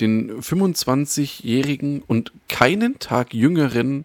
[0.00, 4.04] den 25-jährigen und keinen Tag jüngeren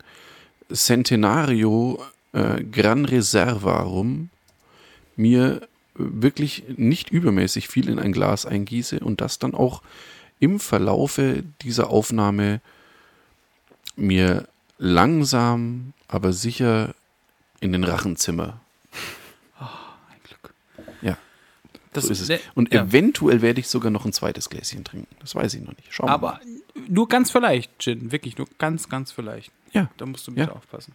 [0.73, 4.29] Centenario äh, Gran Reserva rum
[5.15, 9.83] mir wirklich nicht übermäßig viel in ein Glas eingieße und das dann auch
[10.39, 12.61] im Verlaufe dieser Aufnahme
[13.95, 14.47] mir
[14.79, 16.95] langsam, aber sicher
[17.59, 18.59] in den Rachenzimmer.
[21.93, 22.29] Das so ist es.
[22.29, 22.83] ne- Und ja.
[22.83, 25.07] eventuell werde ich sogar noch ein zweites Gläschen trinken.
[25.19, 25.87] Das weiß ich noch nicht.
[25.93, 26.27] Schauen wir mal.
[26.35, 26.39] Aber
[26.87, 28.11] nur ganz vielleicht, Gin.
[28.11, 29.51] Wirklich, nur ganz, ganz vielleicht.
[29.71, 29.89] Ja.
[29.97, 30.53] Da musst du bitte Ja.
[30.55, 30.93] aufpassen.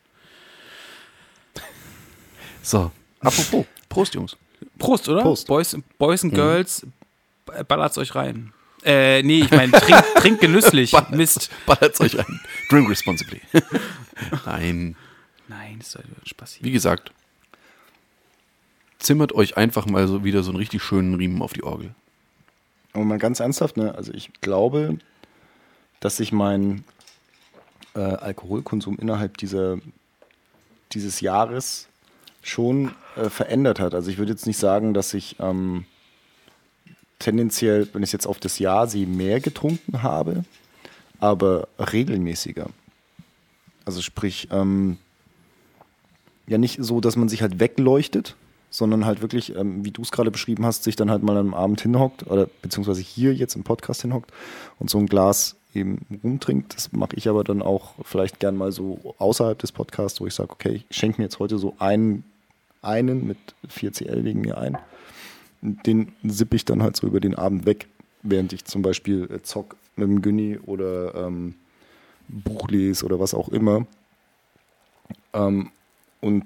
[2.62, 4.36] So, apropos, Prost, Jungs.
[4.78, 5.22] Prost, oder?
[5.22, 5.46] Prost.
[5.46, 6.86] Boys, Boys and Girls,
[7.46, 8.52] b- ballert's euch rein.
[8.84, 10.92] Äh, nee, ich meine, trink, trink genüsslich.
[11.10, 11.50] Mist.
[11.66, 12.40] Ballert's euch ein.
[12.68, 13.40] Drink responsibly.
[14.46, 14.96] Nein,
[15.48, 16.64] Nein, das soll Spaß hier.
[16.66, 17.12] wie gesagt,
[18.98, 21.94] zimmert euch einfach mal so wieder so einen richtig schönen Riemen auf die Orgel.
[22.92, 23.94] Aber mal ganz ernsthaft, ne?
[23.94, 24.98] Also ich glaube,
[26.00, 26.84] dass sich mein
[27.94, 29.78] äh, Alkoholkonsum innerhalb dieser,
[30.92, 31.88] dieses Jahres
[32.42, 33.94] schon äh, verändert hat.
[33.94, 35.84] Also ich würde jetzt nicht sagen, dass ich ähm,
[37.18, 40.44] tendenziell, wenn ich jetzt auf das Jahr sehe, mehr getrunken habe,
[41.18, 42.68] aber regelmäßiger.
[43.84, 44.98] Also sprich, ähm,
[46.46, 48.36] ja nicht so, dass man sich halt wegleuchtet,
[48.70, 51.54] sondern halt wirklich, ähm, wie du es gerade beschrieben hast, sich dann halt mal am
[51.54, 54.32] Abend hinhockt oder beziehungsweise hier jetzt im Podcast hinhockt
[54.78, 56.74] und so ein Glas eben rumtrinkt.
[56.74, 60.34] Das mache ich aber dann auch vielleicht gern mal so außerhalb des Podcasts, wo ich
[60.34, 62.24] sage, okay, ich schenke mir jetzt heute so einen,
[62.82, 64.78] einen mit 4CL wegen mir ein.
[65.60, 67.88] Den sippe ich dann halt so über den Abend weg,
[68.22, 71.54] während ich zum Beispiel äh, zock mit dem Günni oder ähm,
[72.28, 73.86] Buch lese oder was auch immer.
[75.32, 75.70] Ähm,
[76.20, 76.44] und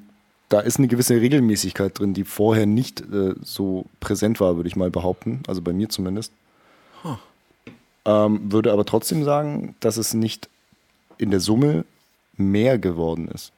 [0.53, 4.77] da ist eine gewisse Regelmäßigkeit drin, die vorher nicht äh, so präsent war, würde ich
[4.77, 5.43] mal behaupten.
[5.47, 6.33] Also bei mir zumindest.
[8.05, 10.49] Ähm, würde aber trotzdem sagen, dass es nicht
[11.19, 11.85] in der Summe
[12.37, 13.53] mehr geworden ist.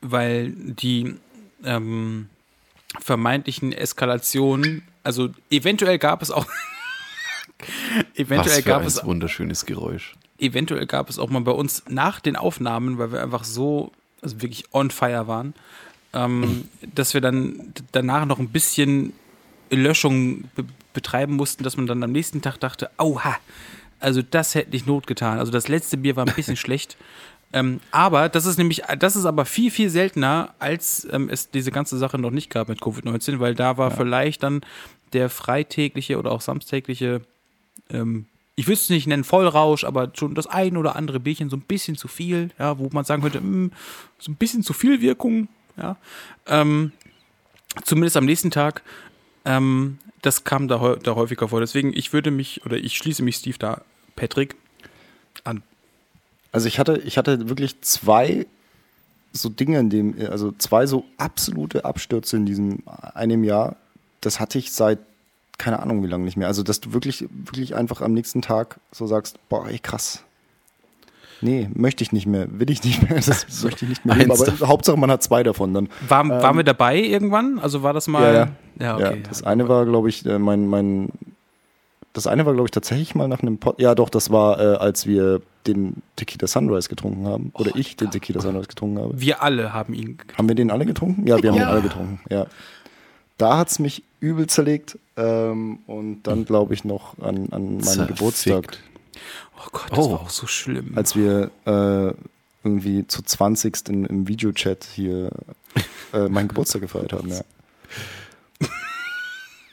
[0.00, 1.16] Weil die
[1.64, 2.28] ähm,
[2.98, 6.46] vermeintlichen Eskalationen, also eventuell gab es auch.
[8.14, 10.14] eventuell Was für gab ein es wunderschönes Geräusch.
[10.38, 13.92] eventuell gab es auch mal bei uns nach den Aufnahmen, weil wir einfach so,
[14.26, 15.54] also wirklich on fire waren,
[16.12, 19.12] ähm, dass wir dann danach noch ein bisschen
[19.70, 23.36] Löschung be betreiben mussten, dass man dann am nächsten Tag dachte, auha,
[24.00, 25.38] also das hätte nicht Not getan.
[25.38, 26.96] Also das letzte Bier war ein bisschen schlecht.
[27.52, 31.70] Ähm, aber das ist nämlich, das ist aber viel, viel seltener, als ähm, es diese
[31.70, 34.62] ganze Sache noch nicht gab mit Covid-19, weil da war vielleicht dann
[35.12, 37.20] der freitägliche oder auch samstägliche
[37.90, 38.24] ähm,
[38.56, 41.60] ich würde es nicht nennen Vollrausch, aber schon das ein oder andere Bierchen so ein
[41.60, 43.70] bisschen zu viel, ja, wo man sagen könnte, mh,
[44.18, 45.96] so ein bisschen zu viel Wirkung, ja.
[46.46, 46.92] Ähm,
[47.84, 48.82] zumindest am nächsten Tag,
[49.44, 51.60] ähm, das kam da, da häufiger vor.
[51.60, 53.82] Deswegen, ich würde mich, oder ich schließe mich Steve da,
[54.16, 54.56] Patrick,
[55.44, 55.62] an.
[56.50, 58.46] Also ich hatte, ich hatte wirklich zwei
[59.32, 63.76] so Dinge in dem, also zwei so absolute Abstürze in diesem einem Jahr.
[64.22, 64.98] Das hatte ich seit
[65.58, 66.48] keine Ahnung wie lange nicht mehr.
[66.48, 70.22] Also dass du wirklich, wirklich einfach am nächsten Tag so sagst, boah, ey, krass.
[71.42, 72.46] Nee, möchte ich nicht mehr.
[72.50, 73.20] Will ich nicht mehr.
[73.20, 74.30] Das möchte ich nicht mehr leben.
[74.30, 75.88] eins Aber Hauptsache, man hat zwei davon dann.
[76.08, 77.58] War, waren wir dabei irgendwann?
[77.58, 78.22] Also war das mal.
[78.22, 78.48] Ja, ja.
[78.80, 79.16] Ja, okay.
[79.22, 81.10] Ja, das eine war, glaube ich, äh, mein, mein.
[82.14, 83.78] Das eine war, glaube ich, tatsächlich mal nach einem Pod.
[83.78, 87.50] Ja, doch, das war, äh, als wir den Tequila Sunrise getrunken haben.
[87.52, 89.20] Oder ich den Tequila Sunrise getrunken habe.
[89.20, 90.16] Wir alle haben ihn.
[90.38, 91.26] Haben wir den alle getrunken?
[91.26, 91.64] Ja, wir haben Ja.
[91.66, 92.20] den alle getrunken.
[92.30, 92.46] Ja.
[93.38, 94.98] Da hat es mich übel zerlegt.
[95.16, 98.18] Ähm, und dann, glaube ich, noch an, an meinem Zerfickt.
[98.18, 98.78] Geburtstag,
[99.58, 100.12] Oh Gott, das Oh.
[100.12, 100.92] war auch so schlimm.
[100.96, 102.12] als wir äh,
[102.64, 103.88] irgendwie zu 20.
[103.88, 105.30] im, im Videochat hier
[106.12, 107.28] äh, meinen Geburtstag gefeiert haben.
[107.30, 107.40] Ja.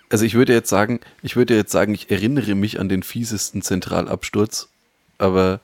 [0.10, 3.63] Also ich würde jetzt sagen, ich würde jetzt sagen, ich erinnere mich an den fiesesten
[3.63, 4.69] Zentralabsturz,
[5.17, 5.60] aber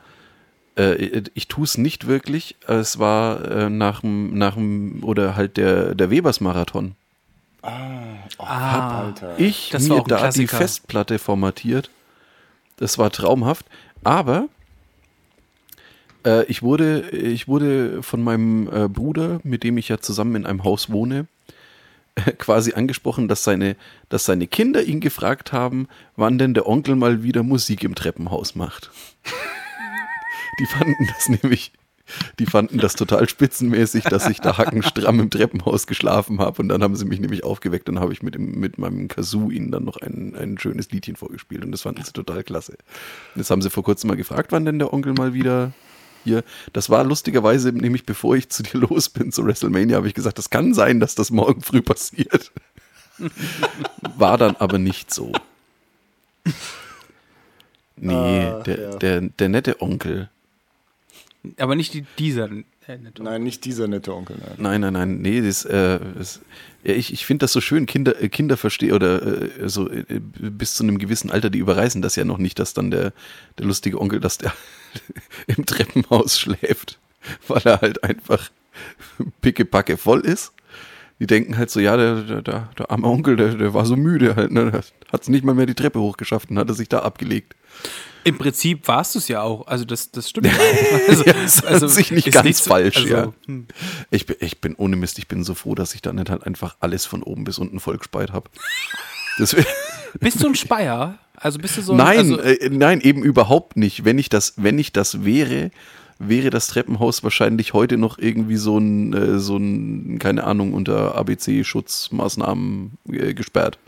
[0.76, 2.56] äh, ich tue es nicht wirklich.
[2.68, 6.96] Es war äh, nach dem, nach dem, oder halt der, der Webers-Marathon.
[7.62, 9.40] Ah, Alter.
[9.40, 10.48] Ich Das war mir da die.
[10.48, 11.90] Festplatte formatiert.
[12.78, 13.66] Das war traumhaft.
[14.04, 14.48] Aber
[16.26, 20.46] äh, ich, wurde, ich wurde von meinem äh, Bruder, mit dem ich ja zusammen in
[20.46, 21.28] einem Haus wohne,
[22.38, 23.76] quasi angesprochen, dass seine,
[24.10, 28.56] dass seine Kinder ihn gefragt haben, wann denn der Onkel mal wieder Musik im Treppenhaus
[28.56, 28.92] macht.
[30.60, 31.72] Die fanden das nämlich,
[32.40, 36.62] die fanden das total spitzenmäßig, dass ich da hackenstramm im Treppenhaus geschlafen habe.
[36.62, 39.52] Und dann haben sie mich nämlich aufgeweckt und habe ich mit, dem, mit meinem Kazoo
[39.52, 41.64] ihnen dann noch ein, ein schönes Liedchen vorgespielt.
[41.64, 42.78] Und das fanden sie total klasse.
[43.36, 45.74] Das haben sie vor kurzem mal gefragt, wann denn der Onkel mal wieder
[46.24, 46.44] hier.
[46.74, 50.38] Das war lustigerweise, nämlich bevor ich zu dir los bin, zu WrestleMania, habe ich gesagt,
[50.38, 52.52] das kann sein, dass das morgen früh passiert.
[54.18, 55.34] War dann aber nicht so.
[57.98, 58.96] Nee, Ach, der, ja.
[58.96, 60.30] der, der nette Onkel.
[61.58, 62.46] Aber nicht die, dieser.
[62.88, 64.38] Äh, nicht- Nein, nicht dieser nette Onkel.
[64.40, 64.56] Nein.
[64.58, 66.42] Nein, nein, nein, nee, das, äh, das
[66.84, 70.04] ja, ich, ich finde das so schön, Kinder, äh, Kinder verstehen oder äh, so äh,
[70.10, 73.14] bis zu einem gewissen Alter, die überreißen das ja noch nicht, dass dann der,
[73.58, 74.54] der lustige Onkel, dass der
[75.48, 77.00] im Treppenhaus schläft,
[77.48, 78.50] weil er halt einfach
[79.42, 80.54] pickepacke voll ist.
[81.20, 83.98] Die denken halt so, ja, der, der, der, der arme Onkel, der, der war so
[83.98, 84.72] müde halt, ne,
[85.12, 87.56] hat es nicht mal mehr die Treppe hochgeschafft und hat er sich da abgelegt.
[88.26, 89.66] Im Prinzip warst du es ja auch.
[89.68, 90.50] Also das, das stimmt.
[91.08, 93.34] Also, Ja, ist an sich nicht ganz so- falsch, also, ja.
[93.46, 93.68] hm.
[94.12, 96.46] Ich bin, ich bin ohne Mist, ich bin so froh, dass ich da nicht halt
[96.46, 98.50] einfach alles von oben bis unten vollgespeit habe.
[100.20, 101.18] Bist du ein Speier?
[101.36, 104.04] Also bist du so ein, Nein, also, äh, nein, eben überhaupt nicht.
[104.04, 105.72] Wenn ich das, wenn ich das wäre,
[106.18, 111.16] wäre das Treppenhaus wahrscheinlich heute noch irgendwie so ein, äh, so ein, keine Ahnung, unter
[111.16, 113.80] ABC-Schutzmaßnahmen äh, gesperrt.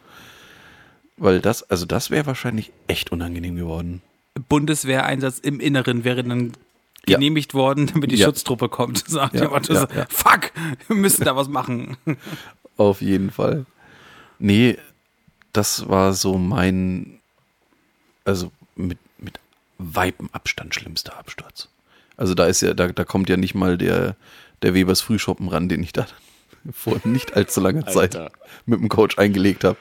[1.18, 4.02] Weil das, also das wäre wahrscheinlich echt unangenehm geworden.
[4.48, 6.54] Bundeswehreinsatz im Inneren wäre dann
[7.08, 7.16] Ja.
[7.18, 8.28] genehmigt worden, damit die Ja.
[8.28, 9.04] Schutztruppe kommt.
[9.08, 10.06] Sagt Ja, Motto ja, so, ja.
[10.10, 10.52] fuck,
[10.88, 11.98] wir müssen da was machen.
[12.78, 13.66] Auf jeden Fall.
[14.40, 14.78] Nee,
[15.54, 17.20] das war so mein,
[18.26, 19.40] also mit, mit
[19.78, 21.68] weitem Abstand schlimmster Absturz.
[22.18, 24.16] Also da ist ja, da, da kommt ja nicht mal der,
[24.62, 26.08] der Webers Frühschoppen ran, den ich da
[26.72, 28.18] vor nicht allzu langer Zeit
[28.66, 29.78] mit dem Coach eingelegt habe.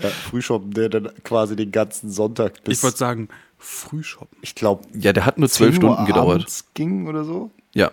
[0.00, 3.28] Ja, Frühschoppen, der dann quasi den ganzen Sonntag bis, Ich wollte sagen,
[3.64, 4.36] Frühschoppen.
[4.42, 6.64] ich glaube, Ja, der hat nur zwölf Stunden gedauert.
[6.74, 7.50] ging oder so.
[7.74, 7.90] Ja.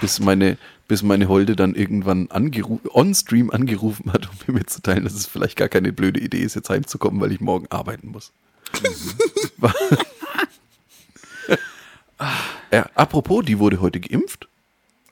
[0.00, 0.56] Bis meine,
[0.88, 5.56] bis meine Holde dann irgendwann angeru- on-stream angerufen hat, um mir mitzuteilen, dass es vielleicht
[5.56, 8.32] gar keine blöde Idee ist, jetzt heimzukommen, weil ich morgen arbeiten muss.
[9.58, 9.74] War-
[12.72, 14.48] ja, apropos, die wurde heute geimpft.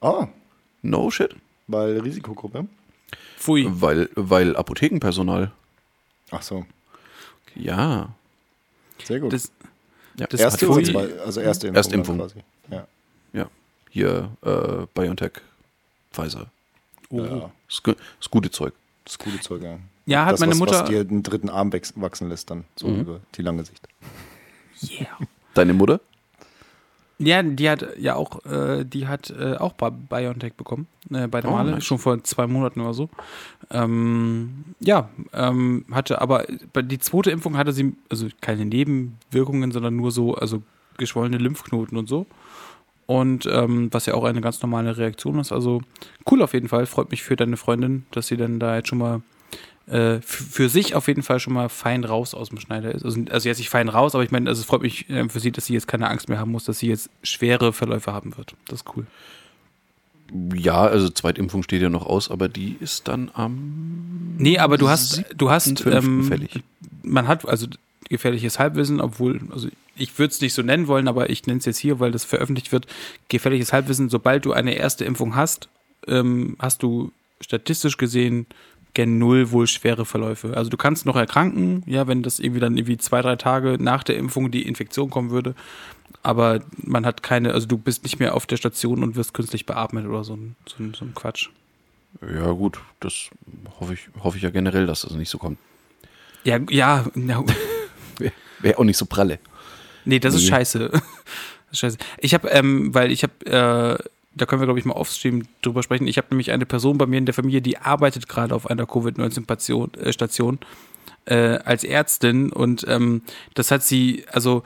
[0.01, 0.29] Ah,
[0.83, 1.35] No shit.
[1.67, 2.67] weil Risikogruppe.
[3.39, 3.67] Pfui.
[3.69, 5.51] Weil, weil Apothekenpersonal.
[6.31, 6.65] Ach so,
[7.55, 8.15] Ja.
[9.05, 9.33] Sehr gut.
[9.33, 9.51] Das,
[10.19, 10.27] ja.
[10.27, 11.77] das erste oder zwei, also erste Impfung.
[11.77, 12.19] Erste Impfung.
[12.19, 12.35] Quasi.
[12.71, 12.87] Ja.
[13.33, 13.51] ja.
[13.91, 15.33] Hier, äh, BioNTech,
[16.13, 16.47] Pfizer.
[17.11, 17.21] Oh.
[17.23, 18.75] ja, Das, das gute Zeug.
[19.05, 19.79] das gute Zeug, ja.
[20.07, 20.81] Ja, hat das, meine was, Mutter.
[20.83, 23.01] was dir den dritten Arm wachsen lässt dann, so Mhm.
[23.01, 23.87] über die lange Sicht.
[24.83, 25.19] Yeah.
[25.55, 26.01] Deine Mutter?
[27.21, 31.51] Ja, die hat ja auch, äh, die hat äh, auch BioNTech bekommen, äh, bei der
[31.51, 31.85] Oh, Male, nice.
[31.85, 33.09] schon vor zwei Monaten oder so.
[33.71, 39.97] Ähm, ja, ähm, hatte, aber bei die zweite Impfung hatte sie, also keine Nebenwirkungen, sondern
[39.97, 40.63] nur so, also
[40.97, 42.27] geschwollene Lymphknoten und so.
[43.07, 45.51] Und ähm, was ja auch eine ganz normale Reaktion ist.
[45.51, 45.81] Also
[46.31, 46.85] cool auf jeden Fall.
[46.87, 49.23] Freut mich für deine Freundin, dass sie dann da jetzt schon mal
[49.90, 53.05] äh, für sich auf jeden Fall schon mal fein raus aus dem Schneider ist.
[53.05, 55.40] Also, also jetzt nicht fein raus, aber ich meine, also es freut mich äh, für
[55.40, 58.37] sie, dass sie jetzt keine Angst mehr haben muss, dass sie jetzt schwere Verläufe haben
[58.37, 58.55] wird.
[58.66, 59.07] Das ist cool.
[60.55, 64.37] Ja, also Zweitimpfung steht ja noch aus, aber die ist dann am.
[64.37, 65.90] Nee, aber du hast, du hast, 7.5.
[65.90, 66.62] ähm, fällig.
[67.03, 67.66] man hat also
[68.11, 71.64] gefährliches Halbwissen, obwohl, also ich würde es nicht so nennen wollen, aber ich nenne es
[71.64, 72.87] jetzt hier, weil das veröffentlicht wird.
[73.29, 75.68] Gefährliches Halbwissen, sobald du eine erste Impfung hast,
[76.07, 78.46] ähm, hast du statistisch gesehen
[78.99, 80.57] gen Null wohl schwere Verläufe.
[80.57, 84.03] Also du kannst noch erkranken, ja, wenn das irgendwie dann irgendwie zwei, drei Tage nach
[84.03, 85.55] der Impfung die Infektion kommen würde.
[86.25, 89.67] Aber man hat keine, also du bist nicht mehr auf der Station und wirst künstlich
[89.67, 91.49] beatmet oder so ein, so ein, so ein Quatsch.
[92.23, 93.31] Ja, gut, das
[93.79, 95.59] hoffe ich, hoffe ich ja generell, dass das nicht so kommt.
[96.43, 97.45] Ja, ja, ja
[98.19, 99.39] Wäre wär auch nicht so pralle.
[100.05, 100.49] nee, das ist Nee.
[100.49, 100.91] scheiße.
[101.71, 101.99] Das ist scheiße.
[102.17, 104.03] Ich habe, ähm, weil ich habe, äh,
[104.40, 106.07] da können wir, glaube ich, mal offstream drüber sprechen.
[106.07, 108.87] Ich habe nämlich eine Person bei mir in der Familie, die arbeitet gerade auf einer
[108.87, 110.64] Covid-19-Station äh,
[111.29, 113.22] äh, als Ärztin und ähm,
[113.55, 114.62] das hat sie, also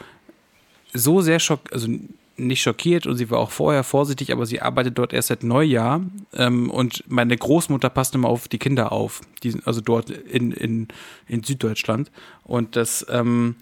[0.95, 1.89] so sehr schock, also
[2.37, 6.03] nicht schockiert und sie war auch vorher vorsichtig, aber sie arbeitet dort erst seit Neujahr
[6.35, 10.89] ähm, und meine Großmutter passt immer auf die Kinder auf, die, also dort in, in,
[11.29, 12.11] in Süddeutschland
[12.45, 13.57] und das, ähm,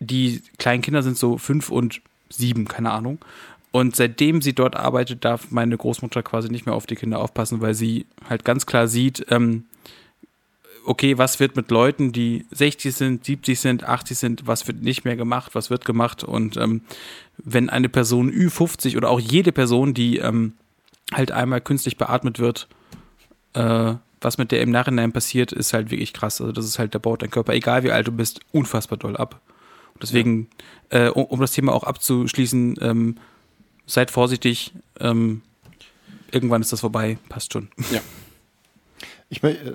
[0.00, 3.18] die kleinen Kinder sind so fünf und sieben, keine Ahnung.
[3.72, 7.62] Und seitdem sie dort arbeitet, darf meine Großmutter quasi nicht mehr auf die Kinder aufpassen,
[7.62, 9.64] weil sie halt ganz klar sieht, ähm,
[10.84, 15.04] okay, was wird mit Leuten, die 60 sind, 70 sind, 80 sind, was wird nicht
[15.04, 16.22] mehr gemacht, was wird gemacht.
[16.22, 16.82] Und ähm,
[17.38, 20.52] wenn eine Person Ü50 oder auch jede Person, die ähm,
[21.12, 22.68] halt einmal künstlich beatmet wird,
[23.54, 26.40] äh, was mit der im Nachhinein passiert, ist halt wirklich krass.
[26.40, 29.16] Also das ist halt, der baut dein Körper, egal wie alt du bist, unfassbar doll
[29.16, 29.40] ab.
[29.94, 30.48] Und deswegen,
[30.90, 33.16] äh, um, um das Thema auch abzuschließen, ähm,
[33.86, 34.72] seid vorsichtig.
[35.00, 35.42] Ähm,
[36.30, 37.68] irgendwann ist das vorbei, passt schon.
[39.28, 39.72] Ich will, äh,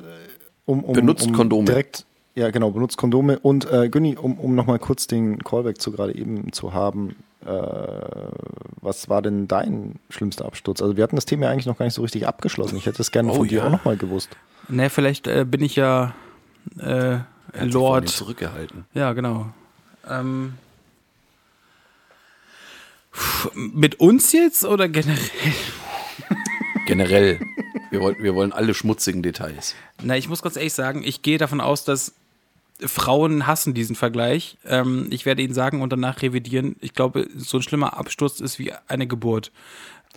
[0.65, 1.65] um, um, Benutzt um Kondome.
[1.65, 3.39] Direkt, ja, genau, benutzt Kondome.
[3.39, 7.15] Und äh, Günni, um, um nochmal kurz den Callback zu gerade eben zu haben,
[7.45, 7.51] äh,
[8.81, 10.81] was war denn dein schlimmster Absturz?
[10.81, 12.77] Also wir hatten das Thema ja eigentlich noch gar nicht so richtig abgeschlossen.
[12.77, 13.67] Ich hätte es gerne Oh, von dir ja.
[13.67, 14.29] auch nochmal gewusst.
[14.69, 16.13] Ne, vielleicht äh, bin ich ja
[16.79, 18.09] äh, Er hat sich von mir Lord.
[18.09, 18.85] zurückgehalten.
[18.93, 19.47] Ja, genau.
[20.09, 20.53] Ähm,
[23.53, 25.19] mit uns jetzt oder generell?
[26.85, 27.39] Generell.
[27.89, 29.75] Wir wollen, wir wollen alle schmutzigen Details.
[30.01, 32.13] Na, ich muss ganz ehrlich sagen, ich gehe davon aus, dass
[32.79, 34.57] Frauen hassen diesen Vergleich.
[34.65, 36.75] Ähm, ich werde ihn sagen und danach revidieren.
[36.79, 39.51] Ich glaube, so ein schlimmer Absturz ist wie eine Geburt.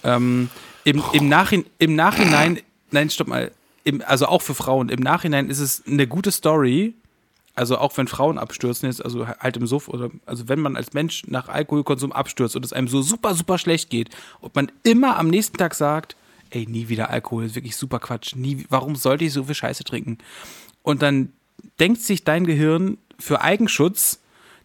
[0.04, 0.50] Ähm,
[0.84, 2.60] im, im, Nachhin, Im Nachhinein,
[2.90, 3.50] nein, stopp mal.
[3.84, 4.88] Im, also auch für Frauen.
[4.90, 6.94] Im Nachhinein ist es eine gute Story.
[7.54, 10.92] Also auch wenn Frauen abstürzen jetzt, also halt im Suff oder also wenn man als
[10.92, 14.08] Mensch nach Alkoholkonsum abstürzt und es einem so super, super schlecht geht
[14.40, 16.16] und man immer am nächsten Tag sagt,
[16.50, 18.34] ey, nie wieder Alkohol, ist wirklich super Quatsch.
[18.36, 20.18] Nie, warum sollte ich so viel Scheiße trinken?
[20.82, 21.32] Und dann
[21.78, 24.20] denkt sich dein Gehirn für Eigenschutz,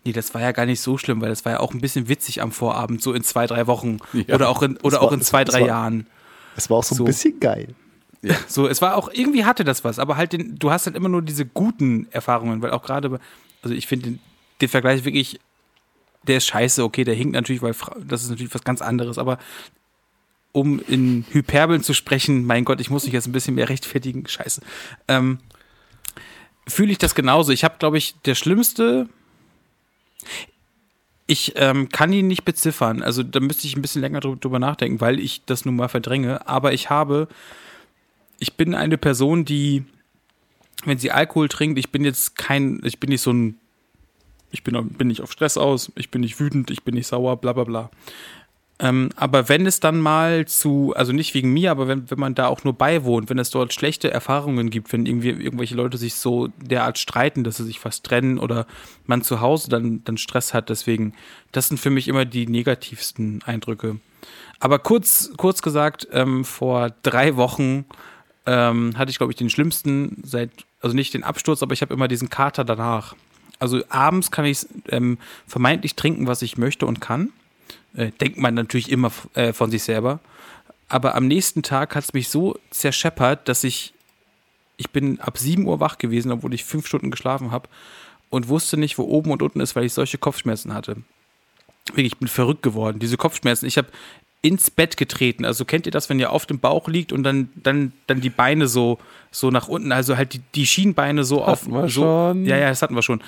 [0.06, 2.08] nee, das war ja gar nicht so schlimm, weil das war ja auch ein bisschen
[2.08, 4.36] witzig am Vorabend, so in zwei, drei Wochen Ja.
[4.36, 6.08] oder auch in, oder Das auch war- in zwei, drei war- Jahren.
[6.56, 7.04] Es war auch so, So.
[7.04, 7.76] ein bisschen geil.
[8.48, 11.10] So, es war auch, irgendwie hatte das was, aber halt, den, du hast halt immer
[11.10, 13.20] nur diese guten Erfahrungen, weil auch gerade,
[13.62, 14.20] also ich finde den,
[14.62, 15.40] den Vergleich wirklich,
[16.24, 17.76] der ist scheiße, okay, der hinkt natürlich, weil
[18.08, 19.38] das ist natürlich was ganz anderes, aber
[20.52, 24.28] um in Hyperbeln zu sprechen, mein Gott, ich muss mich jetzt ein bisschen mehr rechtfertigen,
[24.28, 24.62] scheiße.
[25.08, 25.40] Ähm,
[26.68, 27.52] Fühle ich das genauso.
[27.52, 29.08] Ich habe, glaube ich, der schlimmste,
[31.28, 34.60] ich ähm, kann ihn nicht beziffern, also da müsste ich ein bisschen länger drü- drüber
[34.60, 37.28] nachdenken, weil ich das nun mal verdränge, aber ich habe
[38.40, 39.86] ich bin eine Person, die,
[40.86, 43.58] wenn sie Alkohol trinkt, ich bin jetzt kein, ich bin nicht so ein,
[44.52, 47.38] ich bin, bin nicht auf Stress aus, ich bin nicht wütend, ich bin nicht sauer,
[47.38, 47.90] bla bla bla.
[48.78, 52.36] Ähm, aber wenn es dann mal zu, also nicht wegen mir, aber wenn, wenn man
[52.36, 56.16] da auch nur beiwohnt, wenn es dort schlechte Erfahrungen gibt, wenn irgendwie irgendwelche Leute sich
[56.16, 58.68] so derart streiten, dass sie sich fast trennen oder
[59.06, 61.14] man zu Hause dann, dann Stress hat, deswegen,
[61.54, 63.98] das sind für mich immer die negativsten Eindrücke.
[64.60, 67.86] Aber kurz, kurz gesagt, ähm, vor drei Wochen
[68.46, 71.94] ähm, hatte ich, glaube ich, den schlimmsten seit, also nicht den Absturz, aber ich habe
[71.94, 73.16] immer diesen Kater danach.
[73.60, 77.32] Also abends kann ich ähm, vermeintlich trinken, was ich möchte und kann.
[77.96, 80.20] Äh, denkt man natürlich immer äh, von sich selber.
[80.88, 83.94] Aber am nächsten Tag hat es mich so zerscheppert, dass ich,
[84.78, 87.70] ich bin ab 7 Uhr wach gewesen, obwohl ich fünf Stunden geschlafen habe
[88.30, 90.98] und wusste nicht, wo oben und unten ist, weil ich solche Kopfschmerzen hatte.
[91.88, 93.00] Wirklich, ich bin verrückt geworden.
[93.00, 93.66] Diese Kopfschmerzen.
[93.66, 93.88] Ich habe
[94.46, 95.44] ins Bett getreten.
[95.44, 98.30] Also kennt ihr das, wenn ihr auf dem Bauch liegt und dann, dann, dann die
[98.30, 99.00] Beine so,
[99.32, 101.64] so nach unten, also halt die, die Schienbeine so auf.
[101.64, 102.46] Hatten wir so, schon.
[102.46, 103.24] Ja, ja, das hatten wir schon.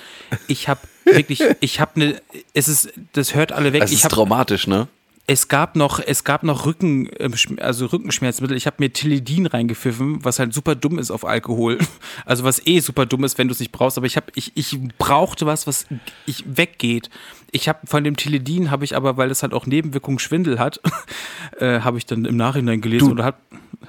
[0.46, 2.22] Ich habe wirklich, ich habe eine,
[2.54, 3.80] es ist, das hört alle weg.
[3.80, 4.86] Das ich ist habe traumatisch, ne?
[5.30, 8.56] Es gab noch, es gab noch Rücken, ähm, also Rückenschmerzmittel.
[8.56, 11.78] Ich habe mir Tilidin reingepfiffen, was halt super dumm ist auf Alkohol.
[12.24, 13.96] Also was eh super dumm ist, wenn du es nicht brauchst.
[13.98, 15.86] Aber ich habe, ich, ich brauchte was, was
[16.26, 17.10] ich weggeht.
[17.50, 20.80] Ich habe von dem Tilidin habe ich aber, weil es halt auch Nebenwirkungen Schwindel hat,
[21.58, 23.36] äh, habe ich dann im Nachhinein gelesen Du- oder hat,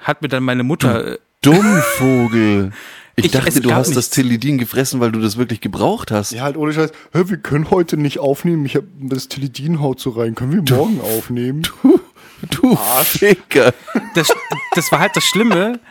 [0.01, 1.13] hat mir dann meine Mutter.
[1.13, 2.71] äh, Dummvogel.
[3.19, 4.09] Ich, Ich- dachte, du hast das nichts.
[4.11, 6.31] Tilidin gefressen, weil du das wirklich gebraucht hast.
[6.31, 6.91] Ja, halt ohne Scheiß.
[7.13, 8.65] Hä, wir können heute nicht aufnehmen.
[8.65, 10.35] Ich habe das Tilidin haut so rein.
[10.35, 11.63] Können wir morgen aufnehmen?
[12.61, 13.73] Du Ficker.
[14.15, 14.31] das,
[14.73, 15.81] das war halt das Schlimme.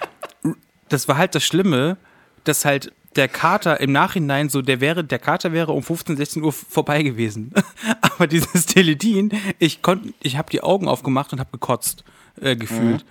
[0.89, 1.99] Das war halt das Schlimme.
[2.45, 6.43] dass halt der Kater im Nachhinein so, der wäre, der Kater wäre um 15, 16
[6.43, 7.53] Uhr vorbei gewesen.
[8.01, 12.03] Aber dieses Teledin, ich konnte, ich habe die Augen aufgemacht und habe gekotzt,
[12.41, 13.05] äh, gefühlt.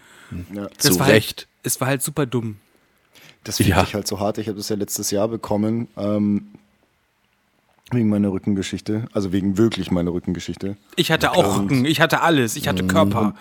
[0.54, 0.68] Ja.
[0.76, 1.42] Das Zu war Recht.
[1.42, 2.58] Halt, es war halt super dumm.
[3.48, 3.84] Das finde Ja.
[3.84, 4.38] ich halt so hart.
[4.38, 5.88] Ich habe das ja letztes Jahr bekommen.
[5.98, 6.48] Ähm,
[7.92, 9.08] wegen meiner Rückengeschichte.
[9.14, 10.76] Also wegen wirklich meiner Rückengeschichte.
[10.96, 13.34] Ich hatte auch Rücken, ich hatte alles, ich hatte Körper.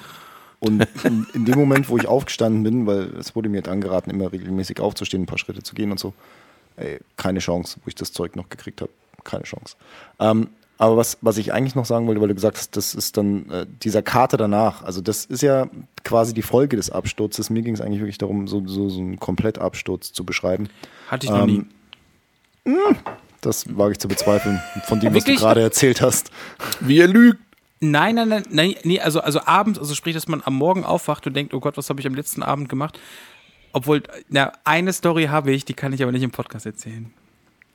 [0.61, 4.11] Und in, in dem Moment, wo ich aufgestanden bin, weil es wurde mir halt angeraten,
[4.11, 6.15] immer regelmäßig aufzustehen, ein paar Schritte zu gehen und so,
[6.77, 8.91] ey, keine Chance, wo ich das Zeug noch gekriegt habe.
[9.25, 9.75] Keine Chance.
[10.21, 10.49] Ähm,
[10.79, 13.51] aber was, was ich eigentlich noch sagen wollte, weil du gesagt hast, das ist dann
[13.51, 14.83] äh, dieser Kater danach.
[14.83, 15.69] Also das ist ja
[16.05, 17.49] quasi die Folge des Absturzes.
[17.49, 20.69] Mir ging es eigentlich wirklich darum, so, so, so einen Komplettabsturz zu beschreiben.
[21.09, 21.65] Hatte ich noch nie.
[23.41, 26.31] Das wage ich zu bezweifeln, von dem, was du gerade erzählt hast.
[26.81, 27.39] Wie er lügt.
[27.81, 31.27] Nein, nein, nein, nein, nee, also, also abends, also sprich, dass man am Morgen aufwacht
[31.27, 32.99] und denkt, oh Gott, was habe ich am letzten Abend gemacht?
[33.73, 37.13] Obwohl, na, eine Story habe ich, die kann ich aber nicht im Podcast erzählen.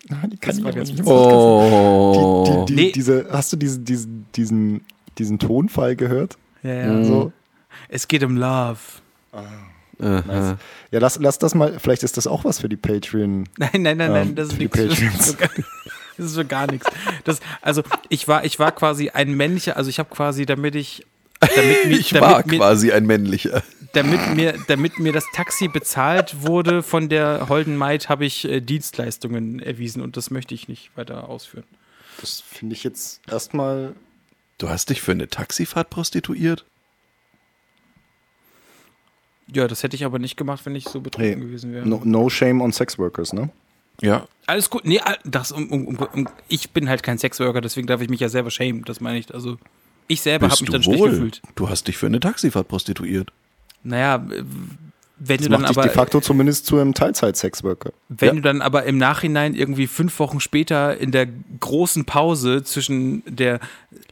[0.03, 2.43] Die kann ich war ganz nicht Oh.
[2.45, 2.91] Die, die, die, Nee.
[2.91, 4.81] diese, hast du diesen, diesen, diesen,
[5.17, 6.37] diesen Tonfall gehört?
[6.63, 7.03] Ja, ja.
[7.03, 7.31] So.
[7.89, 8.79] Es geht um Love.
[9.31, 10.57] Aha.
[10.89, 13.47] Ja, lass, lass das mal, vielleicht ist das auch was für die Patreon.
[13.57, 15.33] Nein, nein, nein, nein, Ähm, das ist für die nichts.
[15.35, 15.37] Patreons.
[16.17, 16.87] Das ist so gar nichts.
[17.23, 21.05] Das, also ich war, ich war quasi ein männlicher, also ich habe quasi, damit ich,
[21.55, 23.63] damit mir, Ich damit war mir, quasi ein männlicher.
[23.93, 28.61] damit mir, damit mir das Taxi bezahlt wurde von der Holden Maid, habe ich äh,
[28.61, 31.65] Dienstleistungen erwiesen und das möchte ich nicht weiter ausführen.
[32.19, 33.93] Das finde ich jetzt erstmal.
[34.59, 36.65] Du hast dich für eine Taxifahrt prostituiert?
[39.53, 41.87] Ja, das hätte ich aber nicht gemacht, wenn ich so betrunken Nee, gewesen wäre.
[41.87, 43.49] no, no shame on sex workers, ne?
[44.01, 44.27] Ja.
[44.47, 44.85] Alles gut.
[44.85, 48.29] Nee, das, um, um, um, ich bin halt kein Sexworker, deswegen darf ich mich ja
[48.29, 48.83] selber schämen.
[48.85, 49.33] Das meine ich.
[49.33, 49.57] Also,
[50.07, 51.09] ich selber habe mich dann schlecht wohl?
[51.11, 51.41] gefühlt.
[51.55, 53.31] Du hast dich für eine Taxifahrt prostituiert.
[53.83, 54.23] Naja,
[55.23, 55.87] wenn Das du dann macht dich aber.
[55.87, 57.91] de facto zumindest zu einem Teilzeit-Sex-Worker.
[58.09, 58.33] Wenn Ja.
[58.35, 61.27] du dann aber im Nachhinein irgendwie fünf Wochen später in der
[61.59, 63.59] großen Pause zwischen der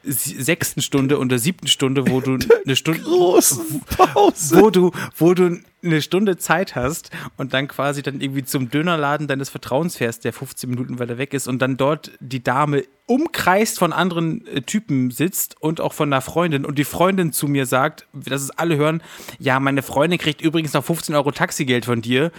[0.04, 4.62] sechsten Stunde und der siebten Stunde, wo du eine Stunde, Großen Pause.
[4.62, 9.28] wo du, wo du eine Stunde Zeit hast und dann quasi dann irgendwie zum Dönerladen
[9.28, 13.80] deines Vertrauens fährst, der 15 Minuten weiter weg ist und dann dort die Dame umkreist
[13.80, 17.66] von anderen äh, Typen sitzt und auch von einer Freundin und die Freundin zu mir
[17.66, 19.02] sagt, dass es alle hören,
[19.40, 22.32] ja, meine Freundin kriegt übrigens noch 15 Euro Taxigeld von dir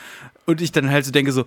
[0.47, 1.45] und ich dann halt so denke so,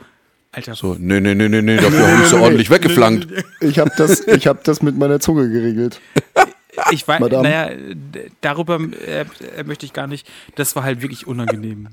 [0.55, 3.27] Alter, So, nee, nee, nee, nee, nee, dafür habe ich so ordentlich weggeflankt.
[3.59, 5.99] Ich habe das, ich hab das mit meiner Zunge geregelt.
[6.91, 7.43] Ich weiß, Madame.
[7.43, 7.76] naja,
[8.41, 9.26] darüber äh,
[9.57, 11.89] äh, möchte ich gar nicht, das war halt wirklich unangenehm.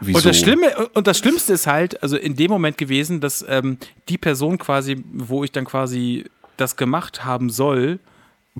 [0.00, 0.18] Wieso?
[0.18, 3.76] Und das Schlimme, und das Schlimmste ist halt, also in dem Moment gewesen, dass ähm,
[4.08, 6.24] die Person quasi, wo ich dann quasi
[6.56, 7.98] das gemacht haben soll,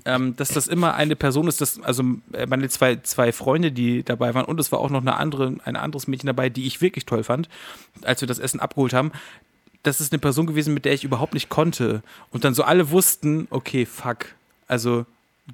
[0.05, 4.03] ähm, dass das immer eine Person ist, dass, also äh, meine zwei, zwei Freunde, die
[4.03, 6.80] dabei waren, und es war auch noch eine andere, ein anderes Mädchen dabei, die ich
[6.80, 7.48] wirklich toll fand,
[8.03, 9.12] als wir das Essen abgeholt haben.
[9.82, 12.03] Das ist eine Person gewesen, mit der ich überhaupt nicht konnte.
[12.30, 14.26] Und dann so alle wussten, okay, fuck.
[14.70, 15.04] Also,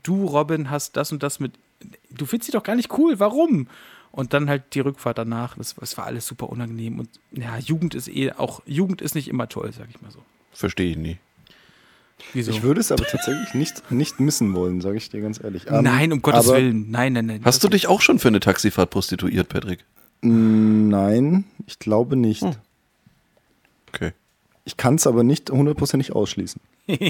[0.03, 1.53] du, Robin, hast das und das mit.
[2.11, 3.67] Du findest sie doch gar nicht cool, warum?
[4.13, 5.57] Und dann halt die Rückfahrt danach.
[5.57, 6.99] Das, das war alles super unangenehm.
[6.99, 10.21] Und ja, Jugend ist eh auch, Jugend ist nicht immer toll, sag ich mal so.
[10.53, 11.19] Verstehe ich nie.
[12.33, 12.51] Wieso?
[12.51, 15.67] Ich würde es aber tatsächlich nicht, nicht missen wollen, sage ich dir ganz ehrlich.
[15.69, 16.91] Ähm, nein, um Gottes aber- Willen.
[16.91, 17.41] Nein, nein, nein.
[17.45, 19.85] Hast du dich auch schon für eine Taxifahrt prostituiert, Patrick?
[20.23, 22.43] Nein, ich glaube nicht.
[22.43, 22.55] Hm.
[23.89, 24.13] Okay.
[24.67, 26.61] Ich kann es aber nicht hundertprozentig ausschließen.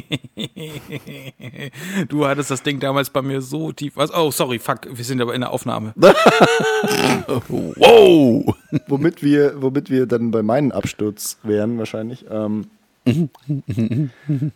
[2.08, 3.96] Du hattest das Ding damals bei mir so tief.
[3.96, 4.12] Was?
[4.14, 4.86] Oh, sorry, fuck.
[4.90, 5.94] Wir sind aber in der Aufnahme.
[7.48, 8.54] Wow!
[8.88, 12.26] womit wir, womit wir dann bei meinem Absturz wären wahrscheinlich.
[12.30, 12.66] Ähm,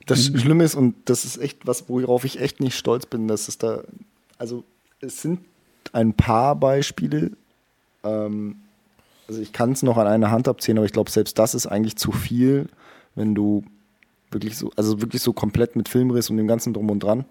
[0.07, 3.48] das Schlimme ist, und das ist echt was, worauf ich echt nicht stolz bin, dass
[3.48, 3.80] es da,
[4.38, 4.64] also
[5.01, 5.40] es sind
[5.92, 7.30] ein paar Beispiele,
[8.05, 8.57] ähm,
[9.26, 11.66] also ich kann es noch an einer Hand abzählen, aber ich glaube, selbst das ist
[11.66, 12.68] eigentlich zu viel,
[13.15, 13.65] wenn du
[14.31, 17.25] wirklich so, also wirklich so komplett mit Filmriss und dem ganzen Drum und Dran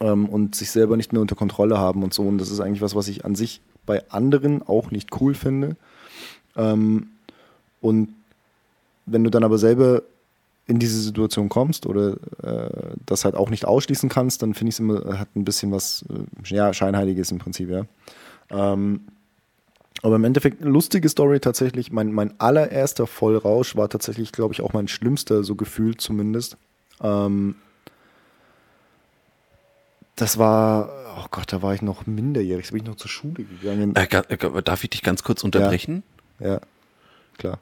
[0.00, 2.22] ähm, und sich selber nicht mehr unter Kontrolle haben und so.
[2.22, 5.76] Und das ist eigentlich was, was ich an sich bei anderen auch nicht cool finde.
[6.56, 7.08] Ähm,
[7.80, 8.08] und
[9.04, 10.02] wenn du dann aber selber
[10.66, 14.74] in diese Situation kommst oder äh, das halt auch nicht ausschließen kannst, dann finde ich
[14.74, 17.86] es immer, hat ein bisschen was, äh, ja, Scheinheiliges im Prinzip, ja.
[18.50, 19.02] Ähm,
[20.02, 21.90] aber im Endeffekt eine lustige Story tatsächlich.
[21.92, 26.56] Mein, mein allererster Vollrausch war tatsächlich, glaube ich, auch mein schlimmster, so gefühlt zumindest.
[27.02, 27.56] Ähm,
[30.16, 30.88] das war,
[31.18, 33.94] oh Gott, da war ich noch minderjährig, da bin ich noch zur Schule gegangen.
[33.96, 36.02] Äh, äh, darf ich dich ganz kurz unterbrechen?
[36.40, 36.60] Ja,
[37.38, 37.58] klar.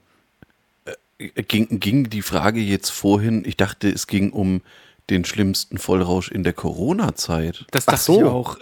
[1.19, 4.63] Äh, Ging, ging die Frage jetzt vorhin, ich dachte, es ging um
[5.11, 7.67] den schlimmsten Vollrausch in der Corona-Zeit.
[7.71, 8.19] Das Ach dachte so.
[8.21, 8.57] ich auch.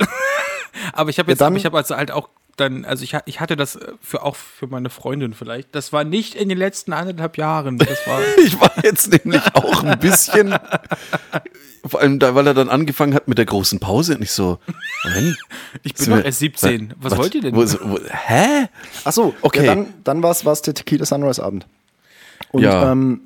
[0.92, 3.16] aber ich habe jetzt, Ja, dann- aber ich habe also halt auch dann, also ich,
[3.26, 5.74] ich hatte das für auch für meine Freundin vielleicht.
[5.74, 7.78] Das war nicht in den letzten anderthalb Jahren.
[7.78, 10.54] Das war Ich war jetzt nämlich auch ein bisschen.
[11.84, 14.58] Vor allem, da, weil er dann angefangen hat mit der großen Pause und ich so,
[15.04, 15.36] Moment,
[15.82, 16.94] ich bin doch erst 17.
[17.00, 17.56] Was, wollt ihr denn?
[17.56, 18.68] Wo, wo, hä?
[19.04, 19.66] Achso, Okay.
[19.66, 21.66] Ja, dann, dann war es der Tequila Sunrise Abend.
[22.52, 22.92] Und Ja.
[22.92, 23.22] ähm,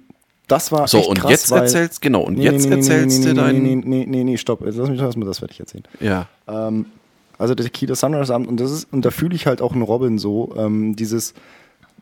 [0.48, 2.76] das war So, echt und krass, jetzt weil, erzählst, genau, und Nee, jetzt nee, nee,
[2.76, 3.62] erzählst nee, du nee, dein.
[3.62, 4.60] Nee, nee, nee, nee, stopp.
[4.64, 5.84] Lass mich lass mir das fertig erzählen.
[6.00, 6.26] Ja.
[7.38, 9.82] Also der Tequila Sunrise Abend und das ist und da fühle ich halt auch einen
[9.82, 11.34] Robin so ähm, dieses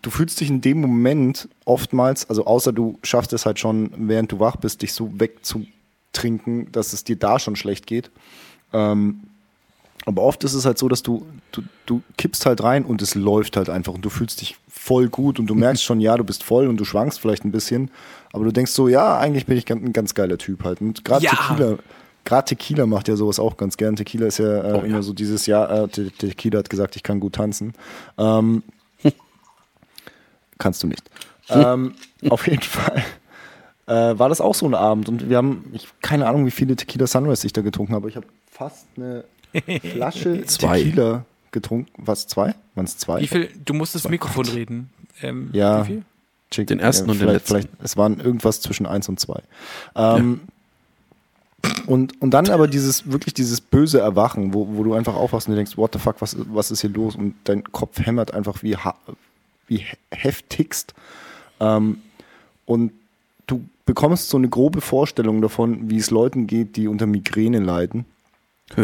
[0.03, 4.30] du fühlst dich in dem Moment oftmals also außer du schaffst es halt schon während
[4.30, 8.11] du wach bist dich so wegzutrinken dass es dir da schon schlecht geht
[8.72, 9.20] ähm,
[10.07, 13.14] aber oft ist es halt so dass du, du du kippst halt rein und es
[13.14, 16.24] läuft halt einfach und du fühlst dich voll gut und du merkst schon ja du
[16.24, 17.91] bist voll und du schwankst vielleicht ein bisschen
[18.32, 21.24] aber du denkst so ja eigentlich bin ich ein ganz geiler Typ halt und gerade
[21.24, 21.30] Ja.
[21.30, 21.78] Tequila
[22.25, 23.97] Gerade Tequila macht ja sowas auch ganz gern.
[23.97, 25.03] Tequila ist ja, äh, Oh, immer ja.
[25.03, 27.75] so dieses Jahr, äh, Te- Tequila hat gesagt, ich kann gut tanzen.
[28.18, 28.62] Ähm,
[30.59, 31.11] kannst du nicht.
[31.51, 31.95] Ähm,
[32.31, 33.03] auf jeden Fall
[33.87, 36.77] äh, war das auch so ein Abend und wir haben, ich keine Ahnung, wie viele
[36.77, 38.09] Tequila Sunrise ich da getrunken habe.
[38.09, 39.25] Ich habe fast eine
[39.93, 40.83] Flasche Zwei.
[40.83, 41.93] Tequila getrunken.
[41.99, 42.55] Was, zwei?
[42.75, 43.20] Waren es zwei?
[43.20, 43.49] Wie viel?
[43.64, 44.91] Du musst das Mikrofon reden.
[45.22, 45.83] Ähm, Ja.
[45.83, 46.03] Wie viel?
[46.51, 47.49] Chick- Den ersten und den letzten.
[47.49, 49.43] Vielleicht, es waren irgendwas zwischen eins und zwei.
[49.97, 50.41] Ähm,
[51.87, 55.53] und, und dann aber dieses, wirklich dieses böse Erwachen, wo, wo du einfach aufwachst und
[55.53, 57.17] dir denkst, what the fuck, was, was ist hier los?
[57.17, 58.77] Und dein Kopf hämmert einfach wie,
[59.69, 60.95] wie he- heftigst.
[61.61, 61.99] Ähm,
[62.67, 62.93] und
[63.47, 68.05] du bekommst so eine grobe Vorstellung davon, wie es Leuten geht, die unter Migräne leiden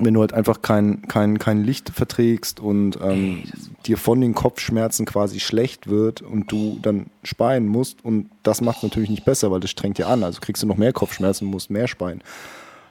[0.00, 3.44] wenn du halt einfach kein, kein, kein Licht verträgst und ähm,
[3.86, 8.78] dir von den Kopfschmerzen quasi schlecht wird und du dann speien musst und das macht
[8.78, 10.22] es natürlich nicht besser, weil das strengt dir an.
[10.22, 12.22] Also kriegst du noch mehr Kopfschmerzen und musst mehr speien.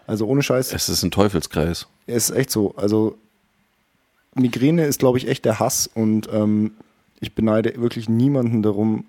[0.05, 1.88] Also ohne Scheiß, Es ist ein Teufelskreis.
[2.08, 2.74] es ist echt so.
[2.76, 3.18] Also
[4.36, 6.72] Migräne ist, glaube ich, echt der Hass und ähm,
[7.20, 9.05] ich beneide wirklich niemanden darum,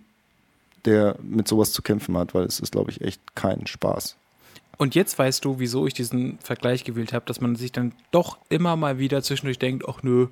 [0.84, 4.16] der mit sowas zu kämpfen hat, weil es ist, glaube ich, echt kein Spaß.
[4.78, 8.38] Und jetzt weißt du, wieso ich diesen Vergleich gewählt habe, dass man sich dann doch
[8.48, 10.28] immer mal wieder zwischendurch denkt, ach nö.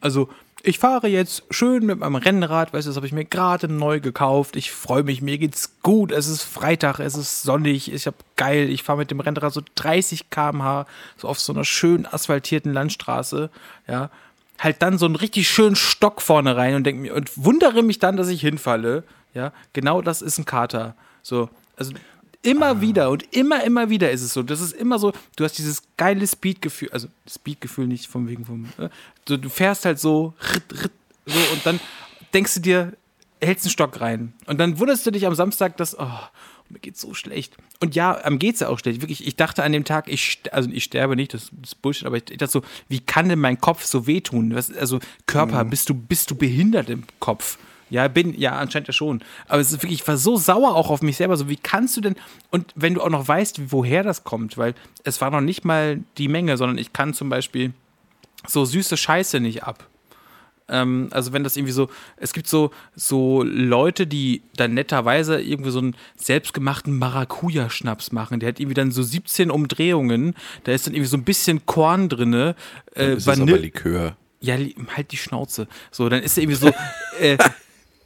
[0.00, 0.28] Also,
[0.62, 3.98] ich fahre jetzt schön mit meinem Rennrad, weißt du, das habe ich mir gerade neu
[3.98, 4.54] gekauft.
[4.54, 6.12] Ich freue mich, mir geht's gut.
[6.12, 9.62] Es ist Freitag, es ist sonnig, ich habe geil, ich fahre mit dem Rennrad so
[9.74, 13.50] 30 km/h, so auf so einer schön asphaltierten Landstraße,
[13.88, 14.10] ja.
[14.58, 17.98] Halt dann so einen richtig schönen Stock vorne rein und denk mir und wundere mich
[17.98, 19.02] dann, dass ich hinfalle.
[19.34, 20.94] Ja, genau das ist ein Kater.
[21.22, 21.92] So, also
[22.42, 24.42] immer wieder und immer, immer wieder ist es so.
[24.42, 28.66] Das ist immer so, du hast dieses geile Speedgefühl, also Speedgefühl nicht von wegen vom,
[28.78, 28.88] äh,
[29.26, 30.92] so, du fährst halt so, ritt, ritt,
[31.26, 31.80] so und dann
[32.34, 32.92] denkst du dir,
[33.40, 34.34] hältst einen Stock rein.
[34.46, 36.18] Und dann wunderst du dich am Samstag, dass, oh,
[36.68, 37.56] mir geht's so schlecht.
[37.80, 39.02] Und ja, am geht's ja auch schlecht.
[39.02, 42.16] Wirklich, ich dachte an dem Tag, ich, also ich sterbe nicht, das ist Bullshit, aber
[42.16, 44.54] ich, ich dachte so, wie kann denn mein Kopf so wehtun?
[44.54, 47.58] Was, also Körper, bist du, bist du behindert im Kopf?
[47.92, 49.22] Ja, bin, ja, anscheinend ja schon.
[49.48, 51.36] Aber es ist wirklich, ich war so sauer auch auf mich selber.
[51.36, 52.16] So, wie kannst du denn,
[52.50, 54.74] und wenn du auch noch weißt, woher das kommt, weil
[55.04, 57.72] es war noch nicht mal die Menge, sondern ich kann zum Beispiel
[58.48, 59.86] so süße Scheiße nicht ab.
[60.68, 65.70] Ähm, also wenn das irgendwie so, es gibt so, so Leute, die dann netterweise irgendwie
[65.70, 68.40] so einen selbstgemachten Maracuja-Schnaps machen.
[68.40, 70.34] Der hat irgendwie dann so 17 Umdrehungen.
[70.64, 72.54] Da ist dann irgendwie so ein bisschen Korn drinne.
[72.94, 74.16] Äh, Das ist aber Vanille- Likör.
[74.40, 74.56] ja,
[74.96, 75.66] halt die Schnauze.
[75.90, 76.68] So, dann ist da irgendwie so
[77.20, 77.36] äh,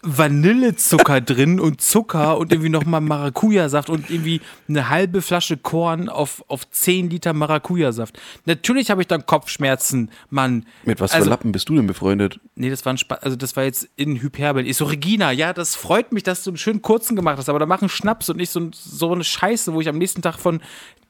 [0.06, 6.44] Vanillezucker drin und Zucker und irgendwie nochmal Maracuja-Saft und irgendwie eine halbe Flasche Korn auf,
[6.48, 8.18] auf 10 Liter Maracuja-Saft.
[8.44, 10.64] Natürlich habe ich dann Kopfschmerzen, Mann.
[10.84, 12.38] Mit was also, für Lappen bist du denn befreundet?
[12.54, 14.66] Nee, das war ein Spa also das war jetzt in Hyperbel.
[14.66, 17.58] Ich so, Regina, ja, das freut mich, dass du einen schönen kurzen gemacht hast, aber
[17.58, 20.38] da mach einen Schnaps und nicht so, so eine Scheiße, wo ich am nächsten Tag
[20.38, 20.60] von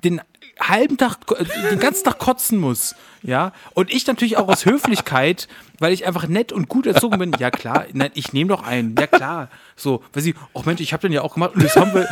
[0.05, 0.20] den
[0.59, 1.19] halben Tag,
[1.71, 2.95] den ganzen Tag kotzen muss.
[3.23, 3.53] Ja.
[3.75, 5.49] Und ich natürlich auch aus Höflichkeit,
[5.79, 7.33] weil ich einfach nett und gut erzogen bin.
[7.39, 8.95] Ja, klar, nein, ich nehme doch einen.
[8.99, 9.51] Ja, klar.
[9.75, 12.09] So, weil sie, oh Mensch, ich habe den ja auch gemacht und jetzt haben wir,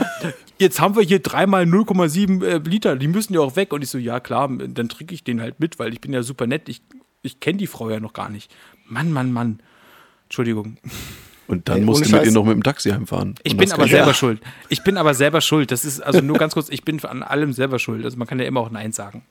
[0.59, 3.73] jetzt haben wir hier dreimal 0,7 äh, Liter, die müssen ja auch weg.
[3.73, 6.23] Und ich so, ja, klar, dann trinke ich den halt mit, weil ich bin ja
[6.23, 6.69] super nett.
[6.69, 6.83] Ich,
[7.23, 8.55] ich kenne die Frau ja noch gar nicht.
[8.87, 9.61] Mann, Mann, Mann.
[10.25, 10.79] Entschuldigung.
[11.47, 13.35] Und dann Ey, musst du mit ihr noch mit dem Taxi heimfahren.
[13.43, 14.15] Ich bin aber selber Ja.
[14.15, 14.41] schuld.
[14.71, 15.71] Ich bin aber selber schuld.
[15.71, 18.05] Das ist also nur ganz kurz, ich bin an allem selber schuld.
[18.05, 19.23] Also man kann ja immer auch Nein sagen.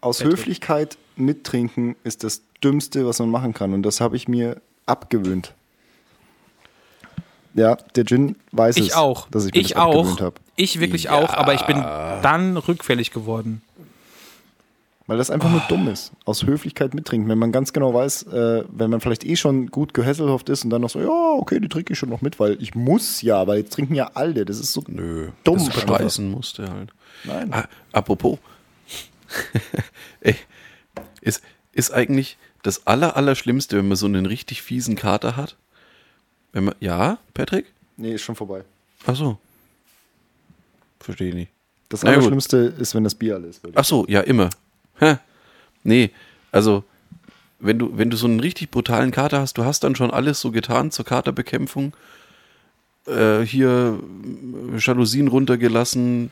[0.00, 3.72] Aus Höflichkeit mittrinken ist das Dümmste, was man machen kann.
[3.74, 5.54] Und das habe ich mir abgewöhnt.
[7.54, 9.28] Ja, der Gin weiß es, Ich auch.
[9.30, 9.94] dass ich mir ich das auch.
[9.98, 10.36] abgewöhnt habe.
[10.56, 13.62] Ich wirklich auch, aber ich bin dann rückfällig geworden.
[15.10, 16.12] Weil das einfach nur dumm ist.
[16.24, 17.28] Aus Höflichkeit mittrinken.
[17.28, 20.70] Wenn man ganz genau weiß, äh, wenn man vielleicht eh schon gut gehässelhofft ist und
[20.70, 23.44] dann noch so, ja, okay, die trinke ich schon noch mit, weil ich muss ja,
[23.48, 24.44] weil jetzt trinken ja alle.
[24.44, 25.56] Das ist so Nö, dumm.
[25.56, 25.98] das einfach.
[25.98, 26.92] beweisen musste halt.
[27.24, 27.52] Nein.
[27.52, 28.38] Ah, apropos,
[30.20, 30.36] Ey,
[31.20, 31.42] ist,
[31.72, 35.56] ist eigentlich das aller, Allerschlimmste, wenn man so einen richtig fiesen Kater hat?
[36.52, 37.66] Wenn man, ja, Patrick?
[37.96, 38.62] Nee, ist schon vorbei.
[39.06, 39.38] Ach so.
[41.00, 41.52] Verstehe ich nicht.
[41.88, 42.04] Das.
[42.04, 43.60] Allerschlimmste ist, wenn das Bier alle ist.
[43.74, 44.50] Ach so, ja, immer.
[45.00, 45.16] Hä?
[45.82, 46.10] Nee,
[46.52, 46.84] also,
[47.58, 50.40] wenn du, wenn du so einen richtig brutalen Kater hast, du hast dann schon alles
[50.40, 51.94] so getan zur Katerbekämpfung.
[53.06, 53.98] Äh, hier
[54.78, 56.30] Jalousien runtergelassen,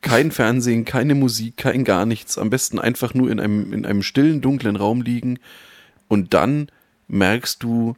[0.00, 2.38] kein Fernsehen, keine Musik, kein gar nichts.
[2.38, 5.38] Am besten einfach nur in einem, in einem stillen, dunklen Raum liegen.
[6.08, 6.70] Und dann
[7.08, 7.96] merkst du,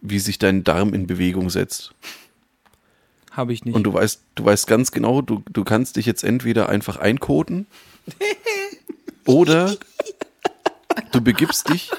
[0.00, 1.92] wie sich dein Darm in Bewegung setzt.
[3.32, 3.74] Habe ich nicht.
[3.74, 7.66] Und du weißt, du weißt ganz genau, du, du kannst dich jetzt entweder einfach einkoten
[9.30, 9.76] oder
[11.12, 11.90] du begibst dich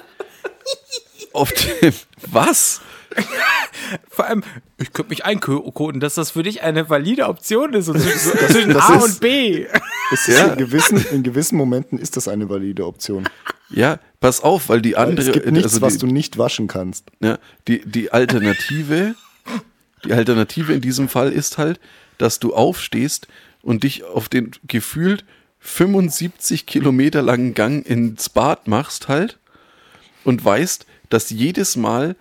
[1.33, 1.93] auf den.
[2.31, 2.81] Was?
[4.09, 4.43] Vor allem,
[4.77, 7.85] ich könnte mich einkoden, dass das für dich eine valide Option ist.
[7.85, 9.65] So zwischen, so zwischen das A ist- und B.
[10.11, 13.27] Ist in, gewissen, in gewissen Momenten ist das eine valide Option.
[13.69, 15.27] Ja, pass auf, weil die Weil andere.
[15.27, 17.09] es gibt nichts, also was die, du nicht waschen kannst.
[17.21, 19.15] Ja, die, die Alternative,
[20.05, 21.79] die Alternative in diesem Fall ist halt,
[22.17, 23.27] dass du aufstehst
[23.61, 25.25] und dich auf den gefühlt
[25.61, 29.37] 75 Kilometer langen Gang ins Bad machst halt
[30.23, 32.15] und weißt, dass jedes Mal,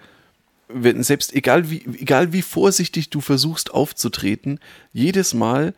[0.68, 4.61] wenn, selbst egal wie, egal wie vorsichtig du versuchst aufzutreten,
[4.93, 5.74] jedes Mal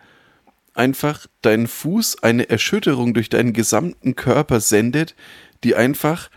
[0.75, 5.15] einfach dein Fuß eine Erschütterung durch deinen gesamten Körper sendet,
[5.63, 6.31] die einfach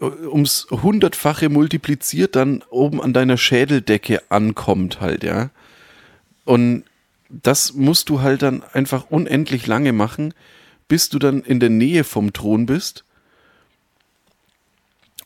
[0.00, 5.50] ums hundertfache multipliziert dann oben an deiner Schädeldecke ankommt halt, ja.
[6.44, 6.84] Und
[7.30, 10.34] das musst du halt dann einfach unendlich lange machen,
[10.88, 13.04] bis du dann in der Nähe vom Thron bist,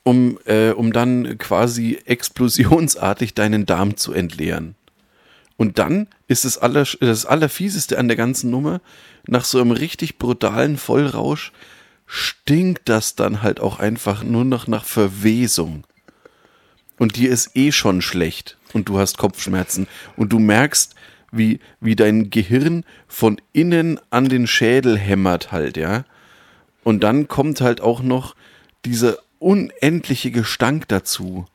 [0.03, 4.77] um, äh, um dann quasi explosionsartig deinen Darm zu entleeren.
[5.57, 8.81] Und dann ist das, aller, das Allerfieseste an der ganzen Nummer,
[9.27, 11.53] nach so einem richtig brutalen Vollrausch,
[12.07, 15.85] stinkt das dann halt auch einfach nur noch nach Verwesung.
[16.99, 19.87] Und dir ist eh schon schlecht und du hast Kopfschmerzen
[20.17, 20.95] und du merkst,
[21.37, 26.05] wie, wie dein Gehirn von innen an den Schädel hämmert halt, ja.
[26.82, 28.35] Und dann kommt halt auch noch
[28.85, 31.47] dieser unendliche Gestank dazu.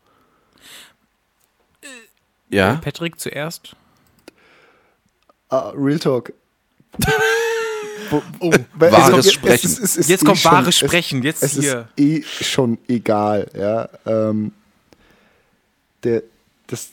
[2.49, 3.75] Ja, Patrick zuerst.
[5.49, 6.33] Ah, Real Talk.
[8.09, 8.23] Wo-
[8.73, 9.67] Wahres es- Sprechen.
[9.67, 11.87] es es ist Jetzt eh kommt schon- wahres es- Sprechen, jetzt es hier.
[11.95, 13.87] ist eh schon egal, ja.
[14.07, 14.51] Ähm,
[16.03, 16.23] der,
[16.67, 16.89] das,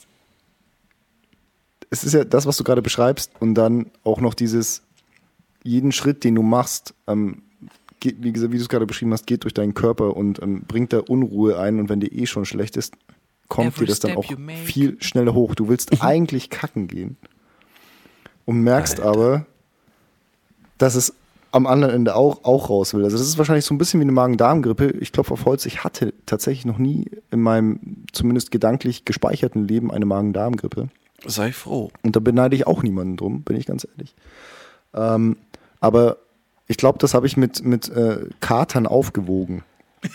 [1.97, 4.83] es ist ja das, was du gerade beschreibst und dann auch noch dieses,
[5.63, 7.43] jeden Schritt, den du machst, ähm,
[8.01, 10.63] geht, wie, gesagt, wie du es gerade beschrieben hast, geht durch deinen Körper und ähm,
[10.67, 12.95] bringt da Unruhe ein und wenn dir eh schon schlecht ist,
[13.49, 14.31] kommt Every dir das dann auch
[14.65, 15.55] viel schneller hoch.
[15.55, 17.17] Du willst eigentlich kacken gehen
[18.45, 19.47] und merkst aber,
[20.79, 21.15] dass es
[21.53, 23.05] am anderen Ende auch, auch raus will.
[23.05, 24.91] Also das ist wahrscheinlich so ein bisschen wie eine Magen-Darm-Grippe.
[25.01, 29.91] Ich klopfe auf Holz, ich hatte tatsächlich noch nie in meinem zumindest gedanklich gespeicherten Leben
[29.91, 30.89] eine Magen-Darm-Grippe.
[31.27, 31.91] Sei froh.
[32.03, 34.15] Und da beneide ich auch niemanden drum, bin ich ganz ehrlich.
[34.95, 35.37] Ähm,
[35.81, 36.19] aber
[36.69, 39.63] ich glaube, das habe ich mit, mit äh, Katern aufgewogen,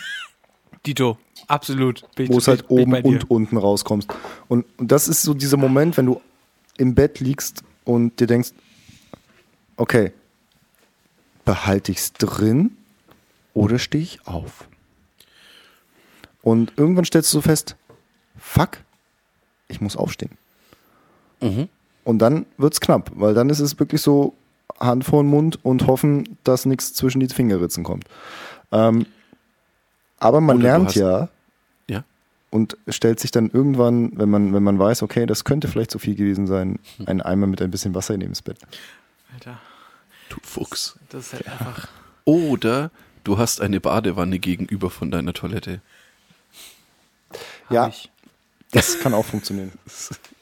[0.85, 2.03] Dito, absolut.
[2.17, 4.11] Wo es halt oben und unten rauskommst.
[4.47, 6.21] Und, und das ist so dieser Moment, wenn du
[6.77, 8.51] im Bett liegst und dir denkst,
[9.77, 10.11] okay,
[11.45, 12.77] behalte ich es drin
[13.53, 14.67] oder stehe ich auf?
[16.41, 17.75] Und irgendwann stellst du so fest,
[18.37, 18.79] fuck,
[19.67, 20.37] ich muss aufstehen.
[21.41, 21.67] Mhm.
[22.03, 24.33] Und dann wird's knapp, weil dann ist es wirklich so
[24.79, 28.05] Hand vor den Mund und hoffen, dass nichts zwischen die Fingerritzen kommt.
[28.71, 29.05] Ähm,
[30.17, 31.29] aber man Oder lernt ja
[31.87, 32.03] Ja.
[32.49, 35.99] und stellt sich dann irgendwann, wenn man, wenn man weiß, okay, das könnte vielleicht zu
[35.99, 38.57] viel gewesen sein, einen Eimer mit ein bisschen Wasser neben das Bett.
[39.33, 39.59] Alter,
[40.29, 40.97] Du Fuchs.
[41.09, 41.87] das ist halt einfach.
[42.25, 42.89] Oder
[43.23, 45.81] du hast eine Badewanne gegenüber von deiner Toilette.
[47.65, 47.87] hab Ja.
[47.87, 48.09] Ich.
[48.71, 49.71] Das kann auch funktionieren.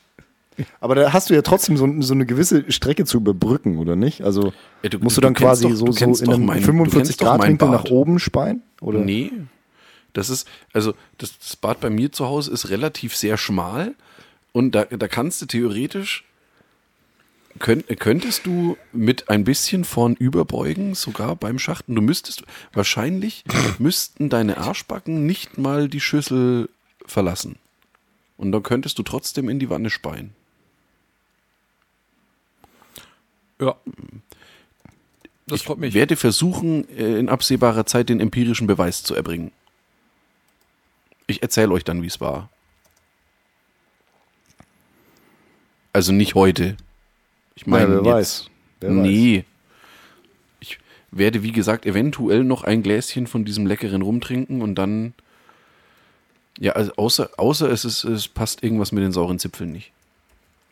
[0.80, 4.22] Aber da hast du ja trotzdem so, so eine gewisse Strecke zu überbrücken, oder nicht?
[4.24, 4.54] Also
[4.84, 6.62] Ja, du- musst du du dann kennst quasi doch- so, du so in einem mein-
[6.64, 8.62] du kennst doch mein 45-Grad-Winkel nach oben speien?
[8.82, 9.00] Oder?
[9.00, 9.32] Nee.
[10.14, 13.94] Das ist, also das, das Bad bei mir zu Hause ist relativ sehr schmal
[14.54, 16.24] und da, da kannst du theoretisch,
[17.60, 21.94] könnt, könntest du mit ein bisschen vorn überbeugen, sogar beim Schachten.
[21.96, 22.44] Du müsstest,
[22.74, 23.44] wahrscheinlich
[23.80, 26.70] müssten deine Arschbacken nicht mal die Schüssel
[27.06, 27.58] verlassen.
[28.38, 30.32] Und dann könntest du trotzdem in die Wanne speien.
[33.60, 33.76] Ja.
[35.48, 35.90] Das freut mich.
[35.90, 39.52] Ich werde versuchen, äh, in absehbarer Zeit den empirischen Beweis zu erbringen.
[41.28, 42.50] Ich erzähle euch dann, wie es war.
[45.94, 46.78] Also nicht heute.
[47.56, 48.50] Ich meine, Ja, wer jetzt- weiß.
[48.82, 48.96] Wer weiß.
[48.98, 49.44] nee.
[50.60, 50.78] Ich,
[51.12, 55.14] werde, wie gesagt, eventuell noch ein Gläschen von diesem leckeren rumtrinken und dann.
[56.60, 59.92] Ja, also außer, außer es, ist, es passt irgendwas mit den sauren Zipfeln nicht.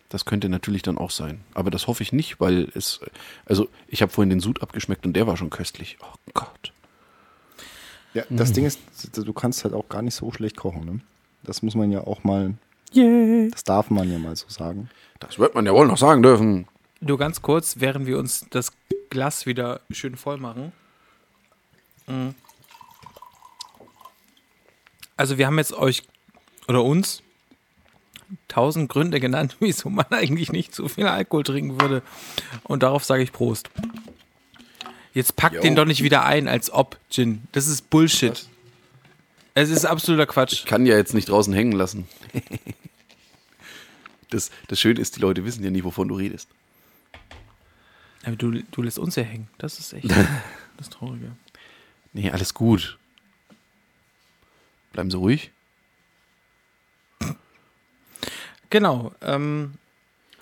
[0.10, 1.42] Das könnte natürlich dann auch sein.
[1.54, 3.02] Aber das hoffe ich nicht, weil es.
[3.46, 5.98] Also, ich habe vorhin den Sud abgeschmeckt und der war schon köstlich.
[6.02, 6.72] Oh Gott.
[8.14, 8.80] Ja, das Ding ist,
[9.14, 11.02] du kannst halt auch gar nicht so schlecht kochen, ne?
[11.44, 12.56] Das muss man ja auch mal,
[12.92, 13.50] Yay.
[13.52, 14.90] das darf man ja mal so sagen.
[15.20, 16.68] Das wird man ja wohl noch sagen dürfen.
[17.00, 18.72] Nur ganz kurz, während wir uns das
[19.10, 20.72] Glas wieder schön voll machen.
[22.08, 22.30] Mm.
[25.16, 26.04] Also wir haben jetzt euch
[26.68, 27.22] oder uns
[28.48, 32.02] tausend Gründe genannt, wieso man eigentlich nicht zu viel Alkohol trinken würde.
[32.64, 33.70] Und darauf sage ich Prost.
[35.14, 37.42] Jetzt packt den doch nicht wieder ein, als ob, Gin.
[37.52, 38.32] Das ist Bullshit.
[38.32, 38.50] Was?
[39.56, 40.68] Es ist absoluter Quatsch.
[40.68, 42.08] Kann ja jetzt nicht draußen hängen lassen.
[44.30, 46.50] Das, das Schöne ist, die Leute wissen ja nie, wovon du redest.
[48.26, 49.48] Aber du, du lässt uns ja hängen.
[49.58, 50.10] Das ist echt
[50.78, 51.32] das Traurige.
[52.12, 52.98] Nee, alles gut.
[54.92, 55.52] Bleiben Sie ruhig.
[58.70, 59.12] Genau.
[59.22, 59.74] Ähm,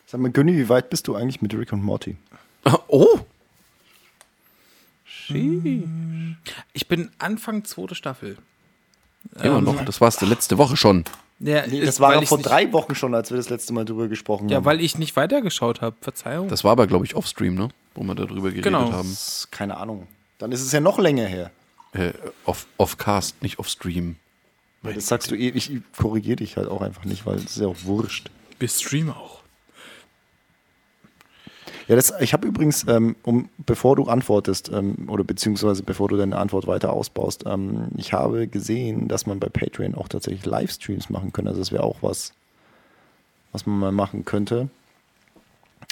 [0.08, 2.16] Sag mal, Günni, wie weit bist du eigentlich mit Rick und Morty?
[2.88, 3.20] Oh!
[6.74, 8.38] ich bin Anfang zweite Staffel.
[9.42, 9.84] Immer noch.
[9.86, 11.04] Das war's der letzte Woche schon.
[11.40, 14.08] Ja, das ist, war ich's vor drei Wochen schon, als wir das letzte Mal drüber
[14.08, 14.66] gesprochen Ja, haben.
[14.66, 15.96] weil ich nicht weitergeschaut habe.
[16.00, 16.48] Verzeihung.
[16.48, 17.70] Das war aber, glaube ich, offstream, ne?
[17.96, 18.92] Wo wir darüber geredet Genau.
[18.92, 19.10] haben.
[19.10, 20.08] Das- keine Ahnung.
[20.38, 21.52] Dann ist es ja noch länger her.
[21.94, 22.14] Äh,
[22.46, 24.16] off, off-cast, nicht off-stream.
[24.94, 27.68] Das sagst du eh, ich korrigiere dich halt auch einfach nicht, weil es ist ja
[27.68, 28.30] auch wurscht.
[28.60, 29.46] Wir streamen auch.
[31.88, 36.18] Ja, das, ich habe übrigens, ähm, um, bevor du antwortest, ähm, oder beziehungsweise bevor du
[36.18, 41.12] deine Antwort weiter ausbaust, ähm, ich habe gesehen, dass man bei Patreon auch tatsächlich Livestreams
[41.12, 41.48] machen kann.
[41.48, 42.34] Also das wäre auch was,
[43.52, 44.70] was man mal machen könnte.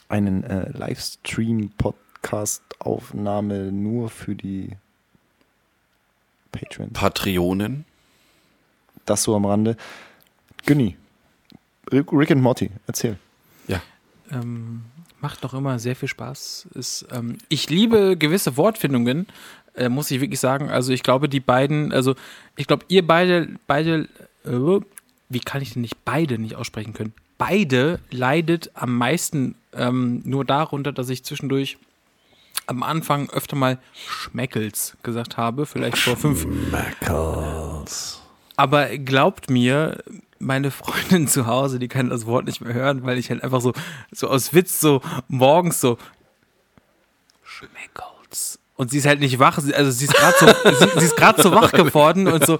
[0.09, 4.71] Einen äh, Livestream-Podcast-Aufnahme nur für die
[6.51, 6.93] Patreons.
[6.93, 7.85] Patreonen.
[9.05, 9.77] Das so am Rande.
[10.65, 10.95] Günni,
[11.91, 13.17] Rick and Morty, erzähl.
[13.67, 13.81] Ja.
[14.31, 14.83] Ähm,
[15.19, 16.67] macht doch immer sehr viel Spaß.
[16.73, 19.27] Ist, ähm, ich liebe gewisse Wortfindungen,
[19.75, 20.69] äh, muss ich wirklich sagen.
[20.69, 22.15] Also ich glaube, die beiden, also
[22.55, 24.07] ich glaube, ihr beide, beide,
[24.45, 24.79] äh,
[25.29, 27.13] wie kann ich denn nicht beide nicht aussprechen können?
[27.37, 31.77] Beide leidet am meisten ähm, nur darunter, dass ich zwischendurch
[32.67, 36.45] am Anfang öfter mal Schmeckels gesagt habe, vielleicht vor fünf,
[38.55, 40.03] Aber glaubt mir,
[40.39, 43.61] meine Freundin zu Hause, die kann das Wort nicht mehr hören, weil ich halt einfach
[43.61, 43.73] so,
[44.11, 45.97] so aus Witz so morgens so
[47.43, 48.59] Schmeckels.
[48.75, 51.41] Und sie ist halt nicht wach, also sie ist gerade so, sie, sie ist gerade
[51.41, 52.59] so wach geworden und so,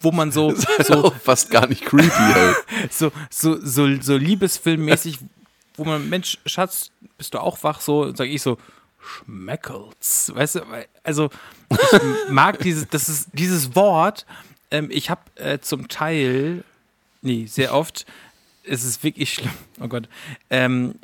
[0.00, 0.54] wo man so,
[0.84, 2.56] so, Fast gar nicht creepy halt.
[2.90, 5.18] so, so, so, so liebesfilmmäßig,
[5.76, 7.80] wo man, Mensch, Schatz, bist du auch wach?
[7.80, 8.58] So, sag ich so,
[9.00, 10.32] Schmeckels.
[10.34, 10.62] Weißt du,
[11.02, 11.30] also
[11.70, 14.26] ich mag dieses, das ist dieses Wort.
[14.70, 16.64] Ähm, ich habe äh, zum Teil,
[17.22, 18.06] nee, sehr oft,
[18.64, 19.52] es ist wirklich schlimm.
[19.80, 20.08] Oh Gott.
[20.50, 20.96] Ähm,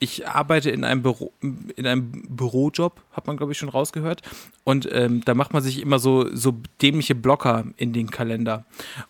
[0.00, 4.22] ich arbeite in einem Büro, in einem Bürojob, hat man glaube ich schon rausgehört.
[4.62, 8.64] Und ähm, da macht man sich immer so, so dämliche Blocker in den Kalender.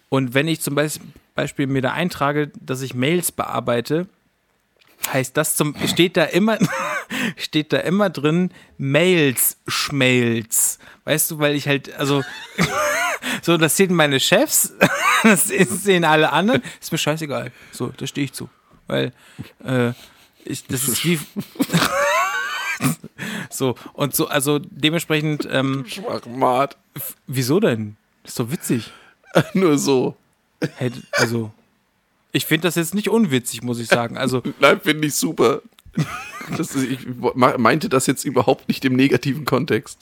[0.09, 1.01] Und wenn ich zum Beis-
[1.35, 4.09] Beispiel mir da eintrage, dass ich Mails bearbeite,
[5.13, 6.59] heißt das zum, steht da immer,
[7.37, 10.79] steht da immer drin, Mails, Schmails.
[11.05, 12.23] Weißt du, weil ich halt, also,
[13.43, 14.75] so, das sehen meine Chefs,
[15.23, 17.53] das sehen alle anderen, ist mir scheißegal.
[17.73, 18.49] So, da stehe ich zu.
[18.87, 19.13] Weil,
[19.65, 19.93] äh,
[20.45, 21.19] ich, das ist wie,
[23.51, 26.77] so, und so, also dementsprechend, ähm, Schwachmat.
[27.27, 27.97] wieso denn?
[28.25, 28.91] Ist doch witzig.
[29.55, 30.17] Nur so.
[30.77, 31.53] Hey, also,
[32.33, 34.17] ich finde das jetzt nicht unwitzig, muss ich sagen.
[34.17, 35.63] Also, Nein, finde ich super.
[36.59, 37.01] Ist, ich
[37.35, 39.99] meinte das jetzt überhaupt nicht im negativen Kontext.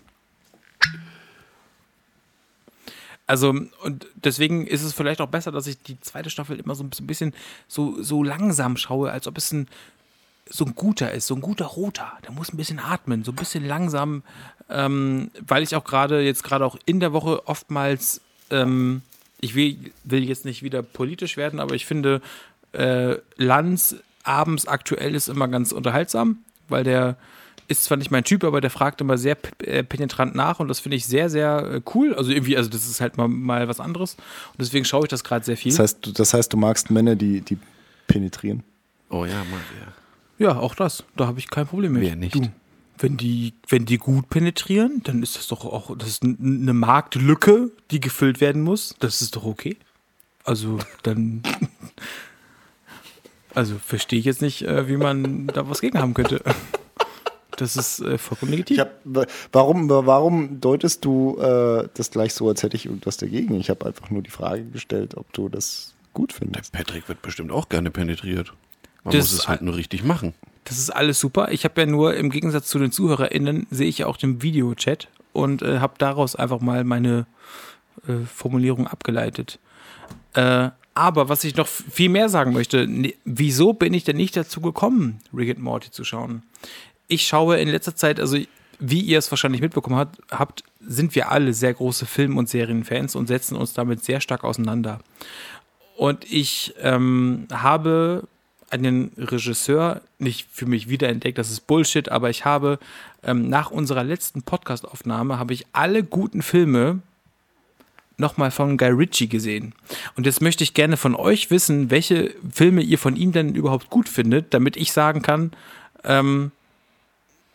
[3.26, 3.50] Also,
[3.82, 6.90] und deswegen ist es vielleicht auch besser, dass ich die zweite Staffel immer so ein
[7.06, 7.34] bisschen
[7.66, 9.66] so, so langsam schaue, als ob es ein,
[10.48, 12.12] so ein guter ist, so ein guter Roter.
[12.24, 14.22] Der muss ein bisschen atmen, so ein bisschen langsam,
[14.70, 18.20] ähm, weil ich auch gerade, jetzt gerade auch in der Woche oftmals,
[18.50, 19.02] ähm,
[19.46, 22.20] ich will, will jetzt nicht wieder politisch werden, aber ich finde,
[22.72, 26.38] äh, Lanz abends aktuell ist immer ganz unterhaltsam,
[26.68, 27.16] weil der
[27.68, 30.80] ist zwar nicht mein Typ, aber der fragt immer sehr äh, penetrant nach und das
[30.80, 32.14] finde ich sehr, sehr äh, cool.
[32.14, 34.14] Also irgendwie, also das ist halt mal, mal was anderes.
[34.14, 35.72] Und deswegen schaue ich das gerade sehr viel.
[35.72, 37.58] Das heißt, du, das heißt, du magst Männer, die, die
[38.06, 38.62] penetrieren.
[39.10, 39.60] Oh ja, mal
[40.38, 40.46] ja.
[40.46, 41.04] ja, auch das.
[41.16, 42.02] Da habe ich kein Problem mit.
[42.02, 42.34] Wer nicht?
[42.34, 42.48] Du,
[42.98, 47.70] wenn die, wenn die gut penetrieren, dann ist das doch auch, das ist eine Marktlücke,
[47.90, 48.94] die gefüllt werden muss.
[49.00, 49.76] Das ist doch okay.
[50.44, 51.42] Also dann,
[53.54, 56.42] also verstehe ich jetzt nicht, äh, wie man da was gegen haben könnte.
[57.56, 58.80] Das ist äh, vollkommen Ich legitim.
[59.14, 63.58] hab, warum, warum deutest du äh, das gleich so, als hätte ich irgendwas dagegen?
[63.58, 66.72] Ich habe einfach nur die Frage gestellt, ob du das gut findest.
[66.72, 68.52] Patrick wird bestimmt auch gerne penetriert.
[69.04, 70.34] Man Das muss es halt nur richtig machen.
[70.66, 71.52] Das ist alles super.
[71.52, 75.08] Ich habe ja nur im Gegensatz zu den ZuhörerInnen sehe ich ja auch den Videochat
[75.32, 77.26] und äh, habe daraus einfach mal meine
[78.08, 79.60] äh, Formulierung abgeleitet.
[80.34, 84.36] Äh, aber was ich noch viel mehr sagen möchte, ne, wieso bin ich denn nicht
[84.36, 86.42] dazu gekommen, Rick and Morty zu schauen?
[87.06, 88.36] Ich schaue in letzter Zeit, also
[88.80, 93.14] wie ihr es wahrscheinlich mitbekommen habt, habt, sind wir alle sehr große Film- und Serienfans
[93.14, 94.98] und setzen uns damit sehr stark auseinander.
[95.96, 98.26] Und ich ähm, habe
[98.78, 102.78] einen Regisseur nicht für mich wiederentdeckt, das ist Bullshit, aber ich habe
[103.22, 107.00] ähm, nach unserer letzten Podcast-Aufnahme habe ich alle guten Filme
[108.18, 109.74] nochmal von Guy Ritchie gesehen.
[110.16, 113.90] Und jetzt möchte ich gerne von euch wissen, welche Filme ihr von ihm denn überhaupt
[113.90, 115.52] gut findet, damit ich sagen kann,
[116.04, 116.50] ähm,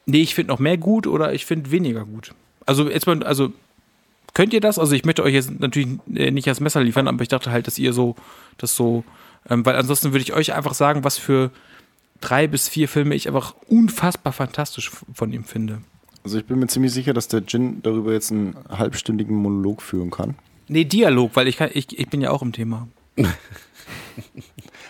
[0.06, 2.34] nee, ich finde noch mehr gut oder ich finde weniger gut.
[2.66, 3.52] Also jetzt mal, also
[4.34, 4.78] könnt ihr das?
[4.78, 7.68] Also ich möchte euch jetzt natürlich äh, nicht das Messer liefern, aber ich dachte halt,
[7.68, 8.16] dass ihr so,
[8.58, 9.04] das so,
[9.50, 11.52] ähm, weil ansonsten würde ich euch einfach sagen, was für
[12.20, 15.82] drei bis vier Filme ich einfach unfassbar fantastisch von ihm finde.
[16.24, 20.12] Also ich bin mir ziemlich sicher, dass der Jin darüber jetzt einen halbstündigen Monolog führen
[20.12, 20.36] kann.
[20.68, 22.88] Nee, Dialog, weil ich, kann, ich, ich bin ja auch im Thema.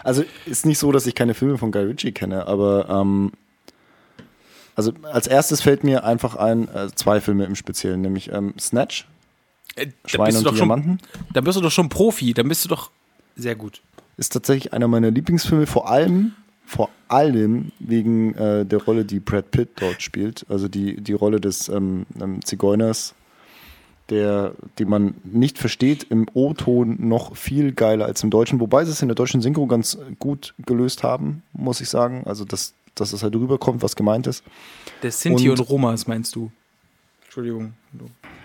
[0.03, 3.31] Also ist nicht so, dass ich keine Filme von Guy Ritchie kenne, aber ähm,
[4.75, 9.07] also als erstes fällt mir einfach ein, äh, zwei Filme im Speziellen, nämlich ähm, Snatch,
[9.75, 10.99] Äh, da du und schon, Diamanten.
[11.33, 12.89] da bist du doch schon Profi, dann bist du doch
[13.35, 13.81] sehr gut.
[14.17, 16.33] Ist tatsächlich einer meiner Lieblingsfilme, vor allem,
[16.65, 20.45] vor allem wegen äh, der Rolle, die Brad Pitt dort spielt.
[20.49, 23.15] Also die, die Rolle des ähm, ähm, Zigeuners,
[24.09, 28.91] der, die man nicht versteht, im O-Ton noch viel geiler als im Deutschen, wobei sie
[28.91, 32.23] es in der deutschen Synchro ganz gut gelöst haben, muss ich sagen.
[32.25, 34.43] Also dass, dass es halt rüberkommt, was gemeint ist.
[35.01, 36.51] Der Sinti und, Und- Romas meinst du?
[37.31, 37.71] Entschuldigung.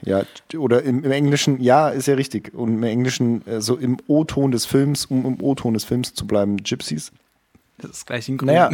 [0.02, 0.22] Ja,
[0.56, 2.54] oder im, im Englischen, ja, ist ja richtig.
[2.54, 6.24] Und im Englischen, äh, so im O-Ton des Films, um im O-Ton des Films zu
[6.24, 7.10] bleiben, Gypsies.
[7.78, 8.46] Das ist gleich in Grün.
[8.46, 8.70] Naja,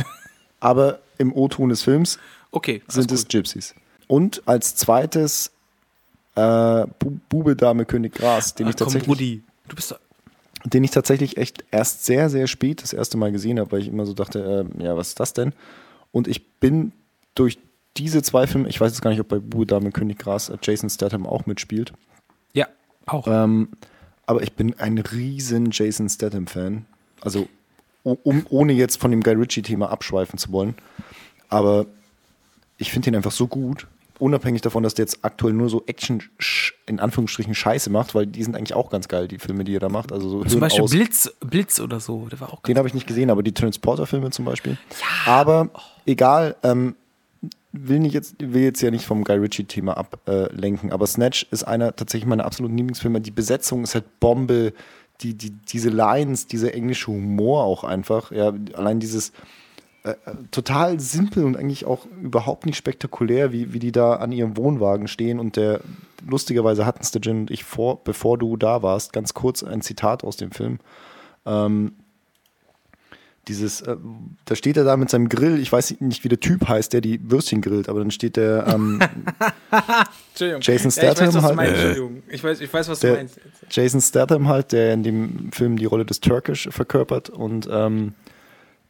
[0.61, 2.19] aber im O-Ton des Films
[2.51, 2.83] okay.
[2.89, 3.75] sind es Gypsies.
[4.07, 5.51] Und als zweites
[6.35, 10.01] äh, Bu- Bube, Dame, König, Gras, den, Ach, ich komm, tatsächlich, Rudi, du bist doch,
[10.65, 13.89] den ich tatsächlich echt erst sehr, sehr spät das erste Mal gesehen habe, weil ich
[13.89, 15.55] immer so dachte, äh, ja, was ist das denn?
[16.11, 16.93] Und ich bin
[17.35, 17.57] durch
[17.97, 20.57] diese zwei Filme, ich weiß jetzt gar nicht, ob bei Bube, Dame, König, Gras äh,
[20.63, 21.93] Jason Statham auch mitspielt,
[22.53, 22.67] ja,
[23.07, 23.27] auch.
[23.27, 23.69] ähm,
[24.27, 26.87] aber ich bin ein riesen Jason Statham-Fan.
[27.21, 27.49] Also,
[28.03, 30.75] um, ohne jetzt von dem Guy Ritchie-Thema abschweifen zu wollen.
[31.49, 31.87] Aber
[32.79, 33.87] ich finde ihn einfach so gut,
[34.19, 36.23] unabhängig davon, dass der jetzt aktuell nur so Action,
[36.87, 39.81] in Anführungsstrichen, Scheiße macht, weil die sind eigentlich auch ganz geil, die Filme, die er
[39.81, 40.13] da macht.
[40.13, 40.91] Also so Zum Beispiel aus.
[40.91, 44.31] Blitz, Blitz oder so, der war auch Den habe ich nicht gesehen, aber die Transporter-Filme
[44.31, 44.79] zum Beispiel.
[45.27, 45.71] Aber
[46.07, 46.95] egal, ähm,
[47.73, 51.97] will, nicht jetzt, will jetzt ja nicht vom Guy Ritchie-Thema ablenken, aber Snatch ist einer
[51.97, 53.21] tatsächlich meiner absoluten Lieblingsfilme.
[53.21, 54.73] Die Besetzung ist halt Bombe,
[55.21, 58.31] die, die, diese Lines, dieser englische Humor auch einfach.
[58.33, 59.33] Ja, allein dieses
[60.05, 64.33] äh, äh, total simpel und eigentlich auch überhaupt nicht spektakulär, wie, wie die da an
[64.33, 65.81] ihrem Wohnwagen stehen und der
[66.27, 70.37] lustigerweise hatten Jen und ich vor, bevor du da warst, ganz kurz ein Zitat aus
[70.37, 70.79] dem Film.
[71.47, 71.93] Ähm,
[73.49, 73.97] dieses, äh,
[74.45, 77.01] da steht er da mit seinem Grill, ich weiß nicht, wie der Typ heißt, der
[77.01, 79.01] die Würstchen grillt, aber dann steht der ähm,
[80.31, 80.61] Entschuldigung.
[80.63, 81.57] Jason Ja, ich weiß, Statham was du halt.
[81.57, 81.87] meinst, Äh.
[81.89, 82.23] Entschuldigung.
[82.29, 83.41] Ich weiß, ich weiß, was du meinst.
[83.71, 88.15] Jason Statham halt, der in dem Film die Rolle des Turkish verkörpert und ähm,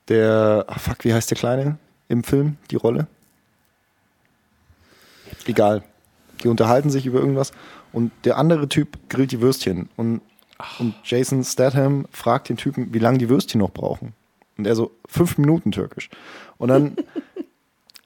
[0.09, 1.78] der, ach fuck, wie heißt der Kleine
[2.09, 3.07] im Film, die Rolle?
[5.46, 5.82] Egal.
[6.42, 7.53] Die unterhalten sich über irgendwas
[7.92, 10.20] und der andere Typ grillt die Würstchen und,
[10.78, 14.12] und Jason Statham fragt den Typen, wie lange die Würstchen noch brauchen.
[14.62, 16.08] Und er so, fünf Minuten türkisch.
[16.56, 16.96] Und dann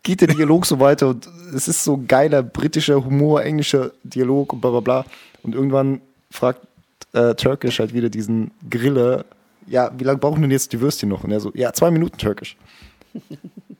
[0.02, 4.60] geht der Dialog so weiter und es ist so geiler britischer Humor, englischer Dialog und
[4.60, 5.04] bla bla bla.
[5.42, 6.00] Und irgendwann
[6.30, 6.66] fragt
[7.12, 9.26] äh, Turkish halt wieder diesen Griller,
[9.66, 11.24] ja, wie lange brauchen denn jetzt die Würstchen noch?
[11.24, 12.56] Und er so, ja, zwei Minuten Türkisch.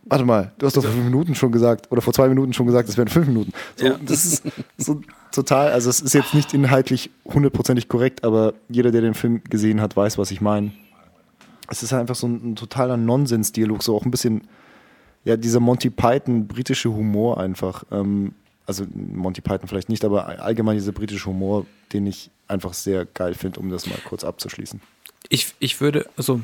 [0.09, 2.67] Warte mal, du hast doch vor fünf Minuten schon gesagt, oder vor zwei Minuten schon
[2.67, 3.53] gesagt, es wären fünf Minuten.
[3.75, 3.99] So, Ja.
[4.05, 4.45] Das ist
[4.79, 5.01] so
[5.33, 9.81] total, also es ist jetzt nicht inhaltlich hundertprozentig korrekt, aber jeder, der den Film gesehen
[9.81, 10.73] hat, weiß, was ich meine.
[11.71, 14.49] Es ist einfach so ein, ein totaler Nonsens-Dialog, so auch ein bisschen,
[15.25, 17.85] ja, dieser Monty Python britische Humor einfach.
[17.91, 18.35] Ähm,
[18.67, 23.35] also Monty Python vielleicht nicht, aber allgemein dieser britische Humor, den ich einfach sehr geil
[23.35, 24.81] finde, um das mal kurz abzuschließen.
[25.29, 26.41] Ich, ich würde, also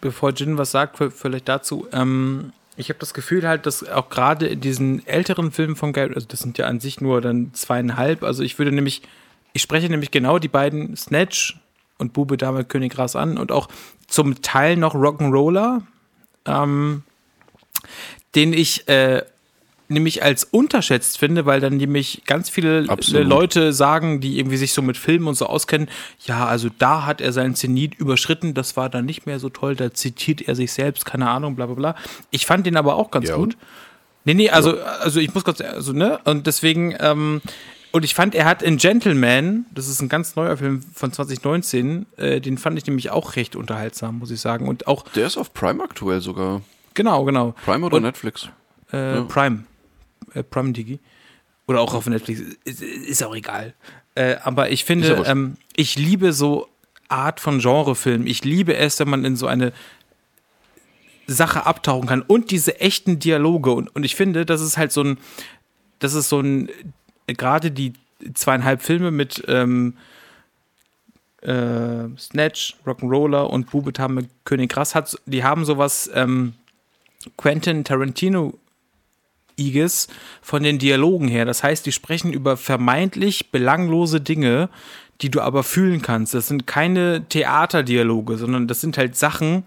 [0.00, 4.46] bevor Jin was sagt, vielleicht dazu, ähm, ich habe das Gefühl halt, dass auch gerade
[4.46, 8.22] in diesen älteren Filmen von Gary, also das sind ja an sich nur dann zweieinhalb,
[8.22, 9.02] also ich würde nämlich,
[9.52, 11.60] ich spreche nämlich genau die beiden Snatch
[11.98, 13.68] und Bube Dame König Gras an und auch
[14.06, 15.82] zum Teil noch Rock'n'Roller,
[16.46, 17.02] ähm,
[18.34, 19.22] den ich äh,
[19.88, 23.26] nämlich als unterschätzt finde, weil dann nämlich ganz viele Absolut.
[23.26, 25.88] Leute sagen, die irgendwie sich so mit Filmen und so auskennen,
[26.26, 29.76] ja, also da hat er seinen Zenit überschritten, das war dann nicht mehr so toll,
[29.76, 31.96] da zitiert er sich selbst, keine Ahnung, bla bla bla.
[32.30, 33.56] Ich fand den aber auch ganz Ja, gut.
[34.24, 37.42] Nee, nee, also, also ich muss kurz, also, ne, und deswegen, ähm,
[37.94, 42.06] und ich fand, er hat in Gentleman, das ist ein ganz neuer Film von 2019,
[42.16, 44.66] äh, den fand ich nämlich auch recht unterhaltsam, muss ich sagen.
[44.66, 46.62] Und auch, Der ist auf Prime aktuell sogar.
[46.94, 47.54] genau, genau.
[47.64, 48.48] Prime oder Und- Netflix?
[48.90, 49.64] Äh, Prime.
[50.34, 50.98] Äh, Prime Digi.
[51.68, 52.40] Oder auch auf Netflix.
[52.64, 53.74] Ist, ist auch egal.
[54.16, 56.66] Äh, aber ich ja finde, ähm, ich liebe so
[57.08, 58.26] Art von Genrefilm.
[58.26, 59.72] Ich liebe es, wenn man in so eine
[61.26, 63.70] Sache abtauchen kann und diese echten Dialoge.
[63.72, 65.18] Und, und ich finde, das ist halt so ein,
[66.00, 66.68] das ist so ein,
[67.26, 67.94] gerade die
[68.34, 69.94] zweieinhalb Filme mit ähm,
[71.42, 76.54] äh, Snatch, Rock'n'Roller und Bube Tame König Gras hat, die haben sowas ähm,
[77.36, 78.54] Quentin Tarantino
[79.56, 80.08] Iges
[80.42, 81.44] von den Dialogen her.
[81.44, 84.68] Das heißt, die sprechen über vermeintlich belanglose Dinge,
[85.20, 86.34] die du aber fühlen kannst.
[86.34, 89.64] Das sind keine Theaterdialoge, sondern das sind halt Sachen,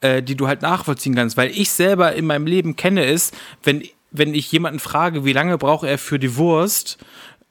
[0.00, 1.36] äh, die du halt nachvollziehen kannst.
[1.36, 3.32] Weil ich selber in meinem Leben kenne es,
[3.62, 6.98] wenn, wenn ich jemanden frage, wie lange braucht er für die Wurst,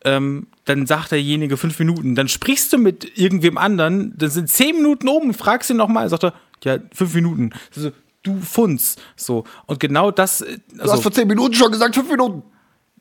[0.05, 2.15] ähm, dann sagt derjenige fünf Minuten.
[2.15, 6.23] Dann sprichst du mit irgendwem anderen, dann sind zehn Minuten oben, fragst ihn nochmal, sagt
[6.23, 6.33] er,
[6.63, 7.51] ja, fünf Minuten.
[7.75, 7.91] Also,
[8.23, 8.97] du Funz.
[9.15, 9.45] So.
[9.65, 10.41] Und genau das.
[10.41, 12.43] äh, Du hast Also, vor zehn Minuten schon gesagt, fünf Minuten.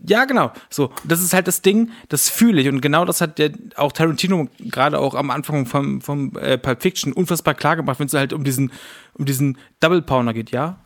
[0.09, 0.52] ja, genau.
[0.70, 2.68] So, das ist halt das Ding, das fühle ich.
[2.68, 6.82] Und genau das hat der auch Tarantino gerade auch am Anfang vom, vom äh, Pulp
[6.82, 8.70] Fiction unfassbar klar gemacht, wenn es halt um diesen,
[9.14, 10.78] um diesen Double Pounder geht, ja?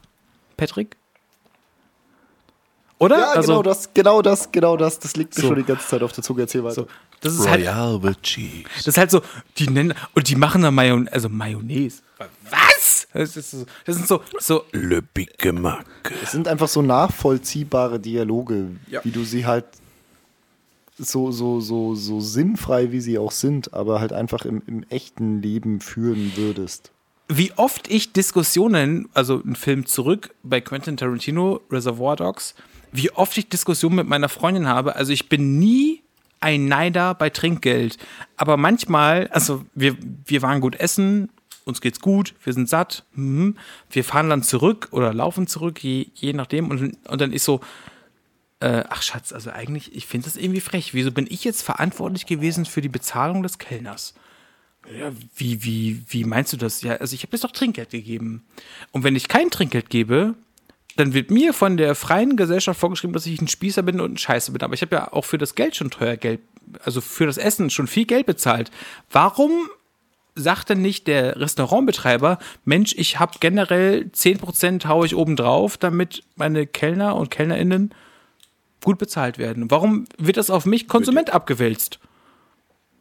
[0.57, 0.97] Patrick?
[3.03, 3.19] Oder?
[3.19, 4.99] Ja, also, genau das, genau das, genau das.
[4.99, 5.49] Das liegt mir So.
[5.49, 6.43] schon die ganze Zeit auf der Zunge.
[6.43, 6.75] Erzähl weiter.
[6.75, 6.87] so,
[7.21, 8.65] das ist halt, Royal with Cheese.
[8.79, 9.23] das ist halt so,
[9.59, 12.03] die nennen, und die machen dann Mayon also Mayonnaise.
[12.51, 13.09] Was?
[13.13, 15.85] Das, ist so, das sind so, so, Le Big Mac.
[16.23, 19.01] Es sind einfach so nachvollziehbare Dialoge, Ja.
[19.05, 19.65] wie du sie halt
[20.99, 25.43] so, so, so, so sinnfrei, wie sie auch sind, aber halt einfach im, im echten
[25.43, 26.91] Leben führen würdest.
[27.29, 32.55] wie oft ich Diskussionen, also ein Film zurück bei Quentin Tarantino, Reservoir Dogs,
[32.93, 34.95] wie oft ich Diskussionen mit meiner Freundin habe.
[34.97, 36.03] Also ich bin nie
[36.41, 37.99] ein Neider bei Trinkgeld.
[38.37, 41.31] Aber manchmal, also wir, wir waren gut essen,
[41.65, 43.57] uns geht's gut, wir sind satt, mhm.
[43.91, 46.71] wir fahren dann zurück oder laufen zurück, je, je nachdem.
[46.71, 47.61] Und, und dann ist so,
[48.61, 50.95] äh, ach Schatz, also eigentlich, ich finde das irgendwie frech.
[50.95, 54.15] Wieso bin ich jetzt verantwortlich gewesen für die Bezahlung des Kellners?
[54.99, 56.83] Ja, wie, wie, wie meinst du das?
[56.83, 58.45] Ja, also ich habe jetzt doch Trinkgeld gegeben.
[58.91, 60.35] Und wenn ich kein Trinkgeld gebe,
[60.97, 64.19] dann wird mir von der freien Gesellschaft vorgeschrieben, dass ich ein Spießer bin und ein
[64.19, 64.63] Scheiße bin.
[64.63, 66.41] Aber ich habe ja auch für das Geld schon teuer Geld,
[66.85, 68.71] also für das Essen schon viel Geld bezahlt.
[69.11, 69.69] Warum
[70.35, 76.23] sagt denn nicht der Restaurantbetreiber, Mensch, ich habe generell 10% haue ich oben drauf, damit
[76.37, 77.95] meine Kellner und KellnerInnen
[78.83, 79.71] gut bezahlt werden?
[79.71, 81.99] Warum wird das auf mich Konsument abgewälzt?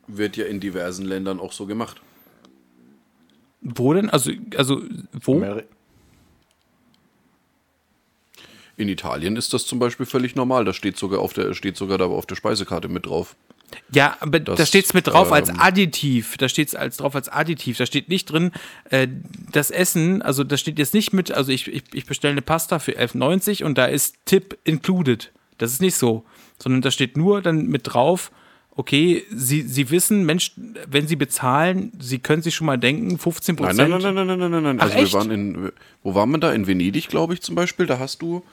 [0.07, 2.01] Wird ja in diversen Ländern auch so gemacht.
[3.61, 4.09] Wo denn?
[4.09, 4.81] Also, also
[5.13, 5.35] wo?
[5.35, 5.65] Ameri-
[8.81, 10.65] In Italien ist das zum Beispiel völlig normal.
[10.65, 13.35] Da steht sogar auf der, steht sogar da auf der Speisekarte mit drauf.
[13.93, 16.35] Ja, aber Das, da steht es mit drauf als ähm, Additiv.
[16.37, 17.77] Da steht es als drauf als Additiv.
[17.77, 18.51] Da steht nicht drin,
[18.89, 19.07] äh,
[19.51, 22.79] das Essen, also da steht jetzt nicht mit, also ich, ich, ich bestelle eine Pasta
[22.79, 25.31] für 11,90 und da ist Tipp included.
[25.57, 26.25] Das ist nicht so.
[26.61, 28.31] Sondern da steht nur dann mit drauf,
[28.75, 30.51] okay, Sie, Sie wissen, Mensch,
[30.87, 33.89] wenn Sie bezahlen, Sie können sich schon mal denken, 15 Nein, Prozent.
[33.89, 34.77] nein, nein, nein, nein, nein, nein, nein.
[34.79, 35.13] Ach, Also echt?
[35.13, 35.71] wir waren in,
[36.03, 36.51] wo waren wir da?
[36.51, 37.85] In Venedig, glaube ich, zum Beispiel.
[37.85, 38.43] Da hast du,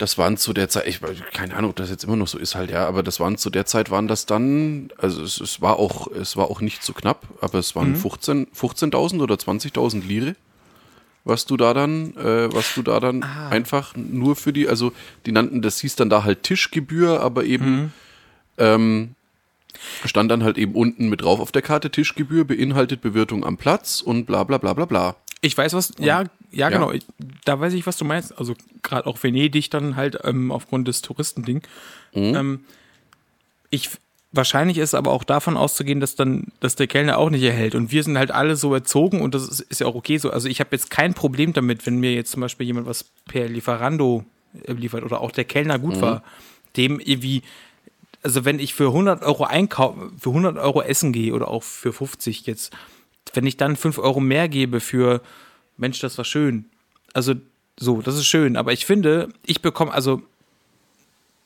[0.00, 1.00] das waren zu der Zeit, ich
[1.32, 3.50] keine Ahnung, ob das jetzt immer noch so ist halt, ja, aber das waren zu
[3.50, 6.92] der Zeit waren das dann, also es, es war auch, es war auch nicht so
[6.94, 7.78] knapp, aber es Mhm.
[7.80, 10.36] waren 15 15.000 oder 20.000 Lire,
[11.24, 13.50] was du da dann, äh, was du da dann Ah.
[13.50, 14.92] einfach nur für die, also
[15.26, 17.92] die nannten, das hieß dann da halt Tischgebühr, aber eben Mhm.
[18.58, 19.14] ähm,
[20.04, 24.00] stand dann halt eben unten mit drauf auf der Karte Tischgebühr beinhaltet Bewirtung am Platz
[24.00, 25.16] und bla bla bla bla bla.
[25.42, 26.78] Ich weiß was, ja, ja, Ja.
[26.78, 26.92] genau.
[27.44, 28.36] Da weiß ich, was du meinst.
[28.38, 31.62] Also gerade auch Venedig dann halt ähm, aufgrund des Touristending.
[32.14, 32.64] Ähm,
[33.70, 33.90] ich
[34.32, 37.74] wahrscheinlich ist aber auch davon auszugehen, dass dann, dass der Kellner auch nicht erhält.
[37.74, 40.30] Und wir sind halt alle so erzogen und das ist, ist ja auch okay so.
[40.30, 43.48] Also ich habe jetzt kein Problem damit, wenn mir jetzt zum Beispiel jemand was per
[43.48, 44.24] Lieferando
[44.66, 46.22] äh, liefert oder auch der Kellner gut war,
[46.76, 47.42] dem irgendwie
[48.22, 51.92] also wenn ich für 100 Euro einkaufen, für 100 Euro essen gehe oder auch für
[51.92, 52.72] 50 jetzt,
[53.32, 55.22] wenn ich dann 5 Euro mehr gebe für,
[55.80, 56.66] Mensch, das war schön.
[57.12, 57.34] Also
[57.78, 58.56] so, das ist schön.
[58.56, 60.22] Aber ich finde, ich bekomme, also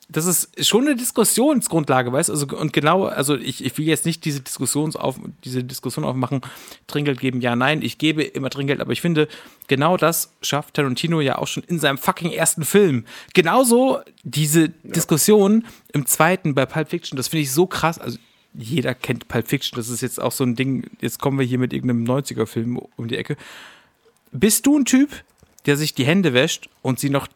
[0.07, 2.33] das ist schon eine Diskussionsgrundlage, weißt du?
[2.33, 6.41] Also, und genau, also ich, ich will jetzt nicht diese Diskussionsauf, diese Diskussion aufmachen,
[6.85, 9.27] Trinkgeld geben, ja, nein, ich gebe immer Trinkgeld, aber ich finde,
[9.67, 13.05] genau das schafft Tarantino ja auch schon in seinem fucking ersten Film.
[13.33, 18.19] Genauso diese Diskussion im zweiten bei Pulp Fiction, das finde ich so krass, also
[18.53, 21.57] jeder kennt Pulp Fiction, das ist jetzt auch so ein Ding, jetzt kommen wir hier
[21.57, 23.37] mit irgendeinem 90er-Film um die Ecke.
[24.37, 25.23] Bist du ein Typ,
[25.65, 27.27] der sich die Hände wäscht und sie noch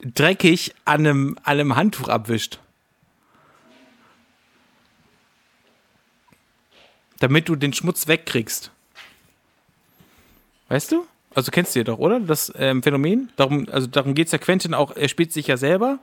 [0.00, 2.60] dreckig an einem, an einem Handtuch abwischt.
[7.18, 8.70] Damit du den Schmutz wegkriegst.
[10.68, 11.06] Weißt du?
[11.34, 12.20] Also kennst du ja doch, oder?
[12.20, 13.30] Das ähm, Phänomen?
[13.34, 15.98] Darum, also darum geht es ja Quentin auch, er spielt sich ja selber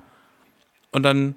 [0.91, 1.36] und dann.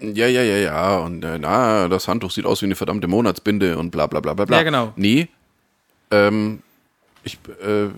[0.00, 0.98] Ja, ja, ja, ja.
[0.98, 4.34] Und äh, na, das Handtuch sieht aus wie eine verdammte Monatsbinde und bla bla bla
[4.34, 4.56] bla bla.
[4.56, 4.92] Ja, genau.
[4.96, 5.28] Nee.
[6.10, 6.62] Ähm,
[7.24, 7.88] ich äh,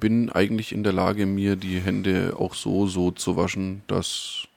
[0.00, 4.48] bin eigentlich in der Lage, mir die Hände auch so, so zu waschen, dass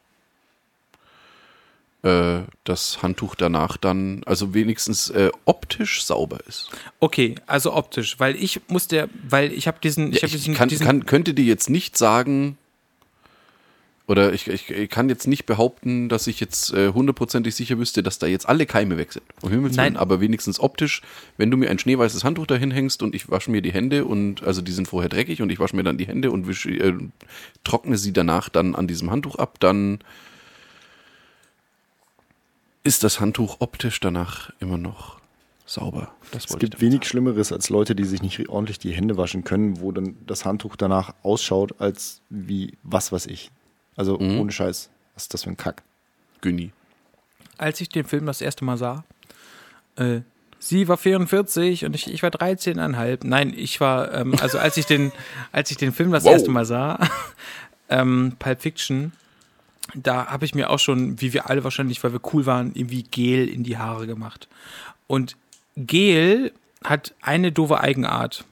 [2.04, 6.70] äh, das Handtuch danach dann, also wenigstens äh, optisch sauber ist.
[7.00, 10.70] Okay, also optisch, weil ich musste, weil ich habe diesen, ich, hab ich diesen, kann,
[10.70, 12.58] diesen kann, könnte dir jetzt nicht sagen,
[14.08, 18.02] oder ich, ich, ich kann jetzt nicht behaupten, dass ich jetzt äh, hundertprozentig sicher wüsste,
[18.04, 19.26] dass da jetzt alle Keime weg sind.
[19.42, 19.94] Um Himmels Nein.
[19.94, 21.02] Willen, aber wenigstens optisch,
[21.36, 24.44] wenn du mir ein schneeweißes Handtuch dahin hängst und ich wasche mir die Hände und
[24.44, 26.94] also die sind vorher dreckig und ich wasche mir dann die Hände und wische, äh,
[27.66, 30.00] trockne sie danach dann an diesem Handtuch ab, dann
[32.86, 35.20] ist das Handtuch optisch danach immer noch
[35.66, 36.14] sauber.
[36.32, 39.82] Das Es gibt wenig Schlimmeres als Leute, die sich nicht ordentlich die Hände waschen können,
[39.82, 43.52] wo dann das Handtuch danach ausschaut, als wie was weiß ich.
[43.98, 44.40] Also Mhm.
[44.40, 44.90] ohne Scheiß.
[45.16, 45.84] Was ist das für ein Kack?
[46.42, 46.72] Günni.
[47.58, 49.04] als ich den Film das erste Mal sah,
[49.96, 50.22] äh,
[50.60, 53.26] sie war 44 und ich, ich war 13,5.
[53.26, 55.12] Nein, ich war, ähm, also als ich den,
[55.52, 56.34] als ich den Film das Wow.
[56.34, 57.00] erste Mal sah,
[57.90, 59.12] ähm, Pulp Fiction,
[59.96, 63.02] da habe ich mir auch schon, wie wir alle wahrscheinlich, weil wir cool waren, irgendwie
[63.04, 64.48] Gel in die Haare gemacht.
[65.08, 65.36] Und
[65.76, 66.52] Gel
[66.84, 68.44] hat eine doofe Eigenart.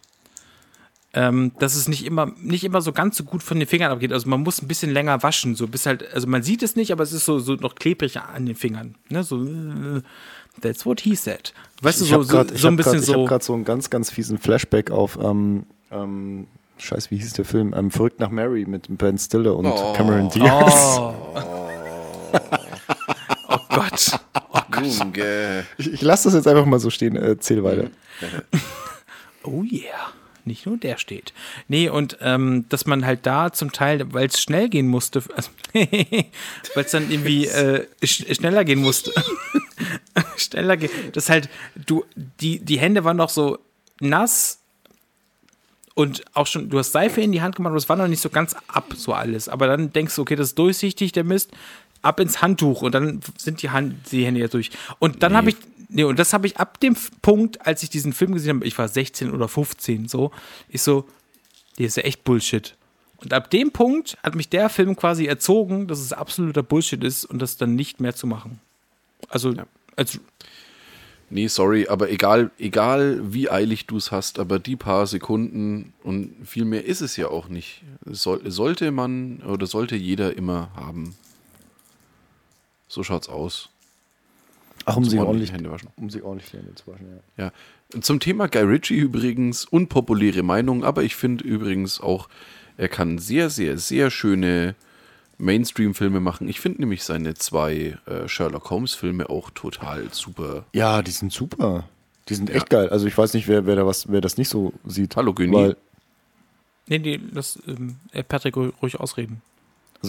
[1.18, 4.12] Ähm, dass es nicht immer, nicht immer so ganz so gut von den Fingern abgeht.
[4.12, 6.92] Also man muss ein bisschen länger waschen, so bis halt, also man sieht es nicht,
[6.92, 8.96] aber es ist so, so noch klebrig an den Fingern.
[9.10, 9.24] Ne?
[9.24, 10.02] So, äh,
[10.62, 11.54] that's what he said.
[11.82, 13.26] Weißt du, ich so, habe gerade so, so ein bisschen Ich habe so.
[13.26, 16.48] gerade so einen ganz, ganz fiesen Flashback auf, ähm, ähm,
[16.78, 17.74] Scheiß, wie hieß der Film?
[17.74, 19.94] Ähm, Verrückt nach Mary mit Ben Stiller und Oh.
[19.94, 21.00] Cameron Diaz.
[22.28, 22.40] Oh.
[23.48, 24.20] oh Gott.
[24.84, 25.66] Junge.
[25.78, 27.16] Ich, ich lasse das jetzt einfach mal so stehen.
[27.16, 27.88] äh, Erzähl weiter.
[29.44, 30.12] Oh yeah.
[30.46, 31.34] Nicht nur der steht.
[31.68, 35.50] Nee, und ähm, dass man halt da zum Teil, weil es schnell gehen musste, also,
[35.74, 39.12] weil es dann irgendwie äh, sch schneller gehen musste.
[40.38, 40.92] schneller gehen.
[41.14, 41.50] Das halt,
[41.86, 42.06] du,
[42.40, 43.58] die, die Hände waren noch so
[44.00, 44.60] nass
[45.96, 48.22] und auch schon, du hast Seife in die Hand gemacht, aber es war noch nicht
[48.22, 49.50] so ganz ab, so alles.
[49.50, 51.52] Aber dann denkst du, okay, das ist durchsichtig, der Mist,
[52.02, 54.70] ab ins Handtuch und dann sind die, Hand, die Hände jetzt durch.
[55.00, 55.38] Und dann Nee.
[55.38, 55.56] habe ich,
[55.96, 58.78] nee, und das habe ich ab dem Punkt, als ich diesen Film gesehen habe, ich
[58.78, 60.32] war 16 oder 15, so,
[60.70, 61.06] ich so,
[61.80, 62.76] der ist ja echt Bullshit.
[63.18, 67.26] Und ab dem Punkt hat mich der Film quasi erzogen, dass es absoluter Bullshit ist
[67.26, 68.60] und das dann nicht mehr zu machen.
[69.30, 69.54] Also,
[69.96, 70.20] als,
[71.30, 76.36] Nee, sorry, aber egal, egal wie eilig du es hast, aber die paar Sekunden und
[76.46, 77.82] viel mehr ist es ja auch nicht.
[78.06, 81.16] Soll, sollte man oder sollte jeder immer haben.
[82.88, 83.70] So schaut's aus.
[84.86, 85.90] Ach, um Zum sie ordentlich Hände waschen.
[85.98, 87.08] um sie ordentlich die Hände zu waschen,
[87.38, 87.46] ja.
[87.46, 88.02] Ja.
[88.02, 92.30] Zum Thema Guy Ritchie übrigens, unpopuläre Meinung, aber ich finde übrigens auch,
[92.78, 94.76] er kann sehr, sehr, sehr schöne
[95.38, 96.48] Mainstream-Filme machen.
[96.48, 100.66] Ich finde nämlich seine zwei äh, Sherlock Holmes-Filme auch total super.
[100.74, 101.88] Ja, die sind super.
[102.30, 102.90] Die sind echt geil.
[102.90, 105.16] Also ich weiß nicht, wer, wer, da was, wer das nicht so sieht.
[105.16, 105.76] Hallo, Güni.
[106.88, 109.42] Nee, nee, das, ähm, äh, Patrick, ruhig ausreden.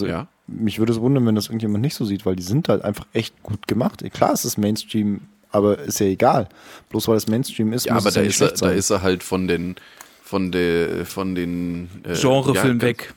[0.03, 0.27] Also Ja.
[0.47, 3.05] mich würde es wundern, wenn das irgendjemand nicht so sieht, weil die sind halt einfach
[3.13, 4.03] echt gut gemacht.
[4.13, 6.47] Klar, es ist Mainstream, aber ist ja egal.
[6.89, 8.61] Bloß weil es Mainstream ist, Ja, muss aber es da ja nicht ist, er, schlecht
[8.61, 8.77] da sein.
[8.77, 9.75] ist er halt von den
[10.23, 13.13] von der von den äh, Genrefilm ja, weg.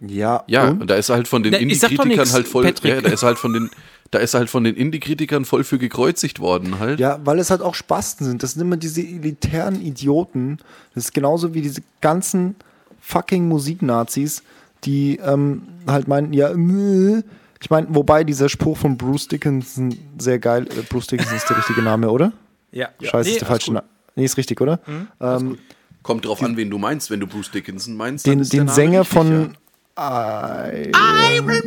[0.00, 0.88] ja, Ja, und?
[0.88, 2.64] da ist er halt von den Indie-Kritikern halt voll.
[2.64, 2.94] Patrick.
[2.94, 3.70] Ja, da ist er halt von den
[4.10, 6.98] da ist er halt von den Indie-Kritikern voll für gekreuzigt worden halt.
[6.98, 8.42] Ja, weil es halt auch Spasten sind.
[8.42, 10.58] Das sind immer diese elitären Idioten.
[10.94, 12.54] Das ist genauso wie diese ganzen
[13.02, 14.42] fucking Musiknazis,
[14.84, 17.22] die ähm, halt meinen, ja, mh.
[17.60, 21.58] ich meine, wobei dieser Spruch von Bruce Dickinson sehr geil, äh, Bruce Dickinson ist der
[21.58, 22.32] richtige Name, oder?
[22.72, 22.88] Ja.
[23.00, 23.86] Scheiße, ist der falsche Name.
[24.14, 24.80] Nee, ist richtig, oder?
[25.20, 25.58] ähm,
[26.02, 27.10] Kommt drauf an, wen du meinst.
[27.10, 29.56] Wenn du Bruce Dickinson meinst, den dann ist der den Name Sänger richtig, von
[29.98, 30.68] ja.
[30.68, 31.62] Iron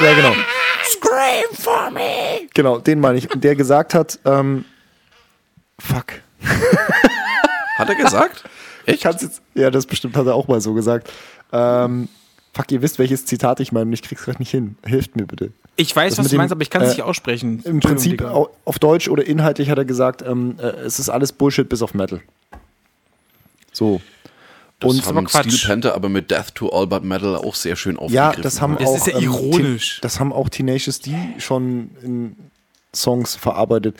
[0.00, 0.32] Ja, genau.
[0.84, 2.48] Scream for me!
[2.54, 3.32] Genau, den meine ich.
[3.32, 4.64] Und der gesagt hat, ähm,
[5.78, 6.12] fuck.
[7.76, 8.44] Hat er gesagt?
[8.84, 11.08] Ich kann's jetzt, ja, das bestimmt hat er auch mal so gesagt.
[11.52, 12.08] Ähm,
[12.54, 14.76] Fuck, ihr wisst, welches Zitat ich meine und ich krieg's gerade nicht hin.
[14.84, 15.52] Hilft mir bitte.
[15.76, 17.62] Ich weiß, Das was du dem, meinst, aber ich kann es äh, nicht aussprechen.
[17.64, 21.66] Im Prinzip auf Deutsch oder inhaltlich hat er gesagt, ähm, äh, es ist alles Bullshit
[21.66, 22.20] bis auf Metal.
[23.72, 24.02] So.
[24.80, 25.28] Das Und haben.
[25.28, 28.42] Steel Panther aber mit Death to All But Metal auch sehr schön ja, aufgegriffen.
[28.42, 29.94] das haben Das auch ist ja ähm, ironisch.
[29.96, 32.36] Te- das haben auch Tenacious D schon in
[32.94, 33.96] Songs verarbeitet.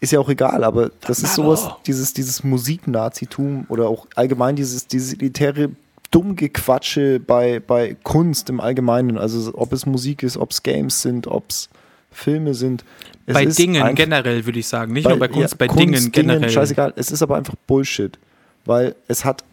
[0.00, 4.86] Ist ja auch egal, aber das ist sowas, dieses, dieses Musiknazitum oder auch allgemein dieses,
[4.88, 5.70] dieses elitäre
[6.10, 9.18] Dummgequatsche bei, bei Kunst im Allgemeinen.
[9.18, 11.68] Also ob es Musik ist, ob es Games sind, ob es
[12.10, 12.84] Filme sind.
[13.26, 14.92] Es bei ist Dingen generell würde ich sagen.
[14.92, 16.48] Nicht nur bei Kunst, ja, bei Dingen generell.
[16.50, 18.18] Scheißegal, es ist aber einfach Bullshit.
[18.64, 19.44] Weil es hat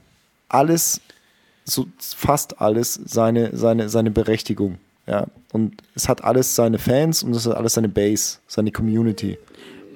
[0.50, 1.02] alles,
[1.66, 4.78] so fast alles, seine, seine, seine Berechtigung.
[5.08, 5.28] Ja.
[5.52, 9.38] Und es hat alles seine Fans und es hat alles seine Base, seine Community.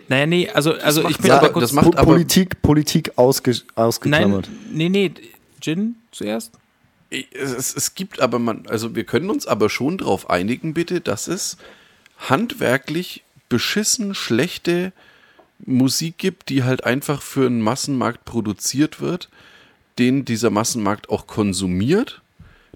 [0.10, 1.64] Naja, nee, also, also ich bin ja, aber kurz.
[1.66, 4.50] das macht Po- aber- Politik, Politik ausge, nein, ausgeklammert.
[4.72, 5.12] nee, nee.
[5.60, 6.54] Gin zuerst?
[7.10, 11.28] Es, es, gibt aber man, also wir können uns aber schon darauf einigen, bitte, dass
[11.28, 11.58] es
[12.18, 14.92] handwerklich beschissen schlechte
[15.66, 19.30] Musik gibt, die halt einfach für einen Massenmarkt produziert wird,
[20.00, 22.22] den dieser Massenmarkt auch konsumiert.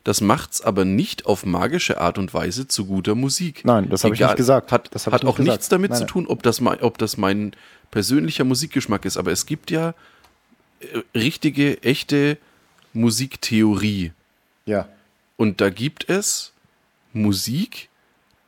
[0.03, 3.63] Das macht's aber nicht auf magische Art und Weise zu guter Musik.
[3.65, 4.71] Nein, das habe ich nicht gesagt.
[4.71, 5.39] Hat, hat ich nicht auch gesagt.
[5.39, 7.51] nichts damit Nein, zu tun, ob das, mein, ob das mein
[7.91, 9.17] persönlicher Musikgeschmack ist.
[9.17, 9.93] Aber es gibt ja
[10.79, 12.37] äh, richtige, echte
[12.93, 14.11] Musiktheorie.
[14.65, 14.87] Ja.
[15.37, 16.53] Und da gibt es
[17.13, 17.89] Musik,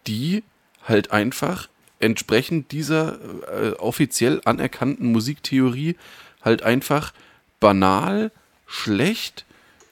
[0.07, 0.43] die
[0.87, 5.95] halt einfach entsprechend dieser äh, offiziell anerkannten Musiktheorie
[6.41, 7.13] halt einfach
[7.59, 8.31] banal,
[8.67, 9.45] schlecht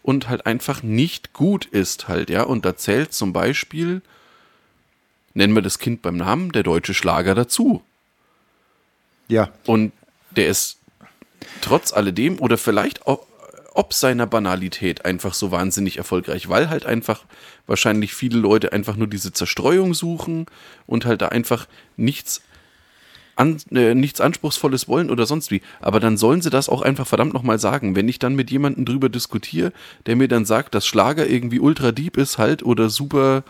[0.04, 2.44] und halt einfach nicht gut ist halt, ja.
[2.44, 4.02] Und da zählt zum Beispiel,
[5.34, 7.82] nennen wir das Kind beim Namen, der deutsche Schlager dazu.
[9.28, 9.52] Ja.
[9.66, 9.94] Und
[10.32, 10.80] der ist
[11.62, 13.26] trotz alledem oder vielleicht auch
[13.74, 17.24] ob seiner Banalität einfach so wahnsinnig erfolgreich, weil halt einfach
[17.68, 20.46] wahrscheinlich viele Leute einfach nur diese Zerstreuung suchen
[20.88, 22.42] und halt da einfach nichts
[23.38, 25.62] an, äh, nichts Anspruchsvolles wollen oder sonst wie.
[25.80, 27.96] Aber dann sollen sie das auch einfach verdammt nochmal sagen.
[27.96, 29.72] Wenn ich dann mit jemandem drüber diskutiere,
[30.06, 33.44] der mir dann sagt, dass Schlager irgendwie ultra deep ist halt oder super,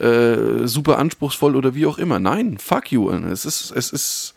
[0.00, 2.18] äh, super anspruchsvoll oder wie auch immer.
[2.18, 3.10] Nein, fuck you.
[3.10, 4.34] Es ist, es ist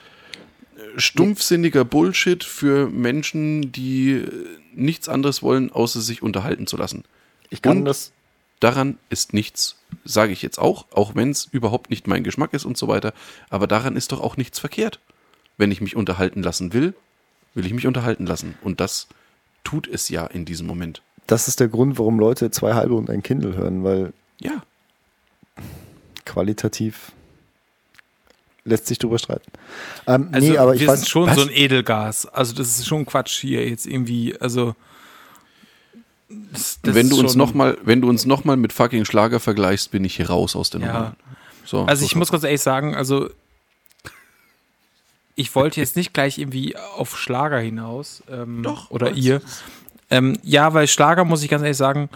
[0.97, 4.29] stumpfsinniger Bullshit für Menschen, die äh,
[4.73, 7.03] nichts anderes wollen, außer sich unterhalten zu lassen.
[7.49, 8.11] Ich kann Und das.
[8.59, 9.75] Daran ist nichts,
[10.05, 13.13] sage ich jetzt auch, auch wenn es überhaupt nicht mein Geschmack ist und so weiter,
[13.49, 14.99] aber daran ist doch auch nichts verkehrt.
[15.57, 16.93] Wenn ich mich unterhalten lassen will,
[17.55, 18.55] will ich mich unterhalten lassen.
[18.61, 19.07] Und das
[19.65, 21.01] tut es ja in diesem Moment.
[21.27, 24.63] Das ist der Grund, warum Leute zwei halbe und ein Kindle hören, weil Ja.
[26.25, 27.11] qualitativ
[28.65, 29.51] lässt sich drüber streiten.
[30.07, 31.35] Ähm, Also nee, aber ich wir weiß sind schon was?
[31.35, 32.25] so ein Edelgas.
[32.25, 34.39] Also das ist schon Quatsch hier jetzt irgendwie.
[34.39, 34.75] Also
[36.29, 39.91] das, das wenn du uns noch mal, wenn du uns nochmal mit fucking Schlager vergleichst,
[39.91, 41.15] bin ich hier raus aus der Ja.
[41.65, 43.29] So, Also so ich muss ganz ehrlich sagen, also
[45.35, 48.23] ich wollte jetzt nicht gleich irgendwie auf Schlager hinaus.
[48.29, 49.41] Ähm, Doch, Oder ihr.
[50.09, 52.09] Ähm, ja, weil Schlager, muss ich ganz ehrlich sagen,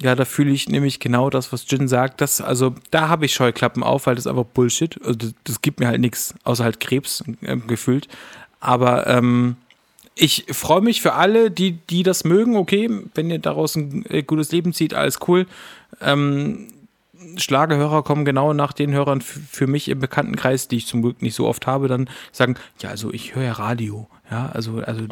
[0.00, 2.20] ja, da fühle ich nämlich genau das, was Jin sagt.
[2.20, 4.96] Das, also da habe ich Scheuklappen auf, weil das ist einfach Bullshit.
[5.02, 8.06] Also das, das gibt mir halt nichts, außer halt Krebs ähm, gefühlt.
[8.60, 9.56] Aber ähm,
[10.14, 14.22] ich freue mich für alle, die, die das mögen, okay, wenn ihr daraus ein äh,
[14.22, 15.46] gutes Leben zieht, alles cool.
[16.00, 16.68] Ähm,
[17.36, 21.34] Schlagerhörer kommen genau nach den Hörern für mich im Bekanntenkreis, die ich zum Glück nicht
[21.34, 25.02] so oft habe, dann sagen, ja, also ich höre ja Radio, ja, also, also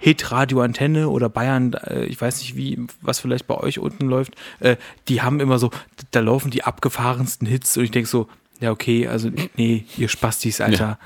[0.00, 4.06] Hit, Radio, Antenne oder Bayern, äh, ich weiß nicht wie, was vielleicht bei euch unten
[4.06, 4.76] läuft, äh,
[5.08, 5.70] die haben immer so,
[6.10, 8.28] da laufen die abgefahrensten Hits und ich denke so,
[8.60, 10.98] ja, okay, also nee, ihr Spastis, Alter.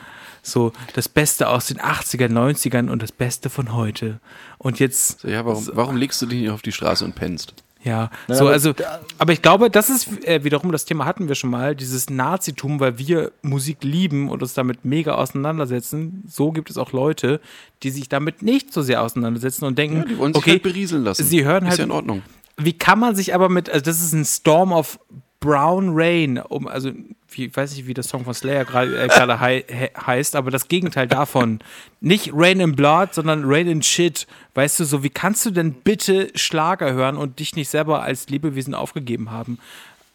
[0.44, 4.18] So, das Beste aus den 80ern, 90ern und das Beste von heute.
[4.58, 7.54] Und jetzt Ja, warum, warum legst du dich nicht auf die Straße und pennst?
[7.84, 8.72] Ja, Nein, so, aber also,
[9.18, 12.78] aber ich glaube, das ist äh, wiederum, das Thema hatten wir schon mal, dieses Nazitum,
[12.80, 16.22] weil wir Musik lieben und uns damit mega auseinandersetzen.
[16.28, 17.40] So gibt es auch Leute,
[17.82, 20.62] die sich damit nicht so sehr auseinandersetzen und denken, Ja, die wollen sich okay, halt
[20.62, 21.24] berieseln lassen.
[21.24, 22.22] sie hören Ist halt, ja in Ordnung.
[22.56, 25.00] wie kann man sich aber mit, also das ist ein Storm of
[25.40, 26.92] Brown Rain, um, also
[27.36, 30.36] wie, ich weiß nicht, wie der Song von Slayer gerade äh, gerade hei he heißt,
[30.36, 31.60] aber das Gegenteil davon.
[32.00, 34.26] Nicht Rain in Blood, sondern Rain in Shit.
[34.54, 38.28] Weißt du, so wie kannst du denn bitte Schlager hören und dich nicht selber als
[38.28, 39.58] Lebewesen aufgegeben haben?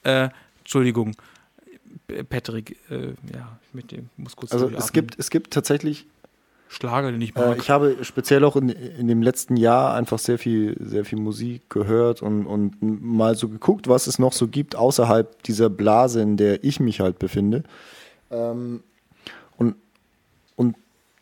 [0.04, 0.30] Äh,
[0.60, 1.16] Entschuldigung,
[2.30, 6.06] Patrick, äh, ja, mit dem muss kurz Also es gibt, es gibt tatsächlich
[6.70, 7.58] Schlager, den ich mag.
[7.58, 11.20] Äh, ich habe speziell auch in, in dem letzten Jahr einfach sehr viel, sehr viel
[11.20, 16.22] Musik gehört und, und mal so geguckt, was es noch so gibt außerhalb dieser Blase,
[16.22, 17.64] in der ich mich halt befinde.
[18.32, 18.84] Ähm,
[19.58, 19.76] und,
[20.56, 20.76] und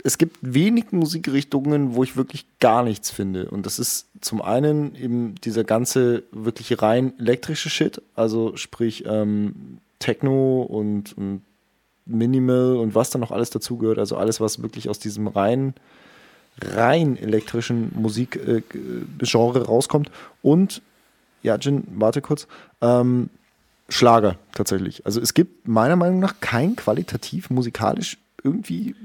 [0.03, 3.49] es gibt wenig Musikrichtungen, wo ich wirklich gar nichts finde.
[3.49, 9.80] Und das ist zum einen eben dieser ganze wirklich rein elektrische Shit, also sprich ähm,
[9.99, 11.41] Techno und, und
[12.06, 15.73] Minimal und was da noch alles dazugehört, also alles, was wirklich aus diesem rein,
[16.61, 18.61] rein elektrischen Musikgenre
[19.60, 20.11] äh, rauskommt.
[20.41, 20.82] Und,
[21.41, 22.48] ja, Jin, warte kurz,
[22.82, 23.30] ähm,
[23.88, 25.06] Schlager tatsächlich.
[25.06, 28.95] Also es gibt meiner Meinung nach kein qualitativ musikalisch irgendwie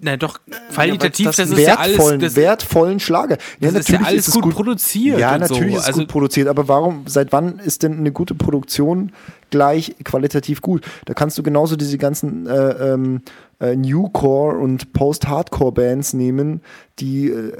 [0.00, 0.40] na doch,
[0.72, 2.18] qualitativ, ja, das, das ist ja alles.
[2.18, 3.36] Das, wertvollen Schlager.
[3.60, 5.18] Ja, das natürlich ist ja alles ist gut, gut, produziert.
[5.18, 5.76] Ja, natürlich so.
[5.76, 9.12] ist es also, gut produziert, aber warum, seit wann ist denn eine gute Produktion
[9.50, 10.86] gleich qualitativ gut?
[11.04, 13.20] Da kannst du genauso diese ganzen äh, ähm,
[13.60, 16.62] äh, Newcore und Post-Hardcore-Bands nehmen,
[16.98, 17.52] die äh,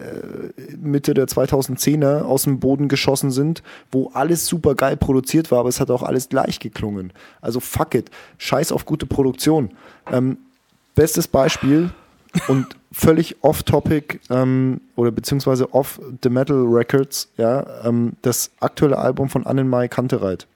[0.81, 5.69] Mitte der 2010er aus dem Boden geschossen sind, wo alles super geil produziert war, aber
[5.69, 7.13] es hat auch alles gleich geklungen.
[7.43, 9.73] Also fuck it, scheiß auf gute Produktion.
[10.11, 10.39] Ähm,
[10.95, 11.91] bestes Beispiel,
[12.49, 19.29] und völlig off-topic ähm, oder beziehungsweise off the Metal Records, ja, ähm, das aktuelle Album
[19.29, 20.47] von Annenmai Kantereit.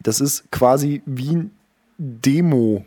[0.00, 1.50] Das ist quasi wie ein
[1.98, 2.84] Demo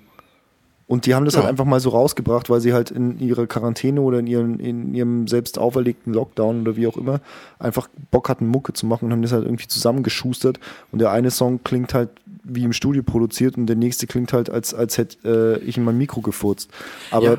[0.91, 1.47] und die haben das halt ja.
[1.47, 4.93] halt einfach mal so rausgebracht, weil sie halt in ihrer Quarantäne oder in, ihren, in
[4.93, 7.22] ihrem selbst auferlegten Lockdown oder wie auch immer
[7.59, 10.59] einfach Bock hatten, Mucke zu machen und haben das halt irgendwie zusammengeschustert.
[10.91, 12.09] Und der eine Song klingt halt
[12.43, 15.85] wie im Studio produziert und der nächste klingt halt, als, als hätte äh, ich in
[15.85, 16.69] mein Mikro gefurzt.
[17.09, 17.38] Aber ja,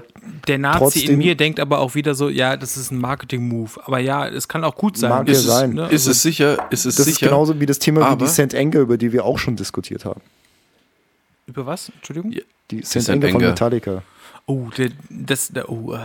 [0.48, 3.72] der Nazi trotzdem, in mir denkt aber auch wieder so, ja, das ist ein Marketing-Move.
[3.84, 5.10] Aber ja, es kann auch gut sein.
[5.10, 5.74] Mag ist ja sein.
[5.74, 5.88] Ne?
[5.90, 6.70] Ist es sicher?
[6.70, 7.26] Ist es das sicher?
[7.26, 8.54] ist genauso wie das Thema wie die St.
[8.54, 10.22] Anger, über die wir auch schon diskutiert haben.
[11.46, 11.90] Über was?
[11.90, 12.32] Entschuldigung?
[12.72, 13.10] Die St.
[13.10, 14.02] Anger von Metallica.
[14.46, 15.98] Oh, der, das, der, oh, uh,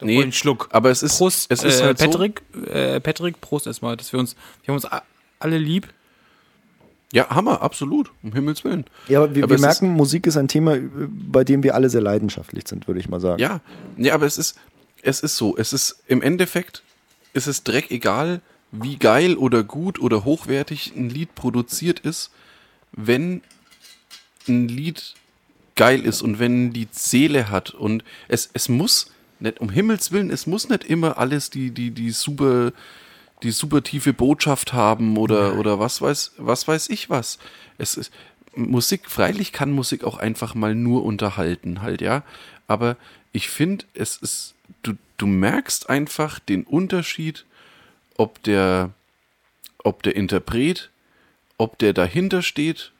[0.00, 0.68] nee, einen Schluck.
[0.72, 2.60] Aber es ist, Prost, es ist äh, halt Patrick, so.
[2.66, 4.86] äh, Patrick, Prost erstmal, dass wir uns, wir haben uns
[5.38, 5.88] alle lieb.
[7.12, 8.84] Ja, Hammer, absolut, um Himmels Willen.
[9.08, 11.90] Ja, aber wir, aber wir merken, ist, Musik ist ein Thema, bei dem wir alle
[11.90, 13.42] sehr leidenschaftlich sind, würde ich mal sagen.
[13.42, 13.60] Ja,
[13.96, 14.56] ja, aber es ist,
[15.02, 16.82] es ist so, es ist im Endeffekt,
[17.32, 18.40] ist es Dreck egal,
[18.70, 22.30] wie geil oder gut oder hochwertig ein Lied produziert ist,
[22.92, 23.42] wenn
[24.48, 25.14] ein Lied
[25.80, 30.28] geil ist und wenn die Seele hat und es, es muss nicht, um Himmels Willen,
[30.28, 32.72] es muss nicht immer alles die, die, die super,
[33.42, 37.38] die super tiefe Botschaft haben oder, oder was weiß, was weiß ich was.
[37.78, 38.12] Es ist,
[38.54, 42.24] Musik, freilich kann Musik auch einfach mal nur unterhalten, halt, ja.
[42.66, 42.98] Aber
[43.32, 44.52] ich finde, es ist,
[44.82, 47.46] du, du merkst einfach den Unterschied,
[48.18, 48.90] ob der,
[49.82, 50.90] ob der Interpret,
[51.56, 52.92] ob der dahinter steht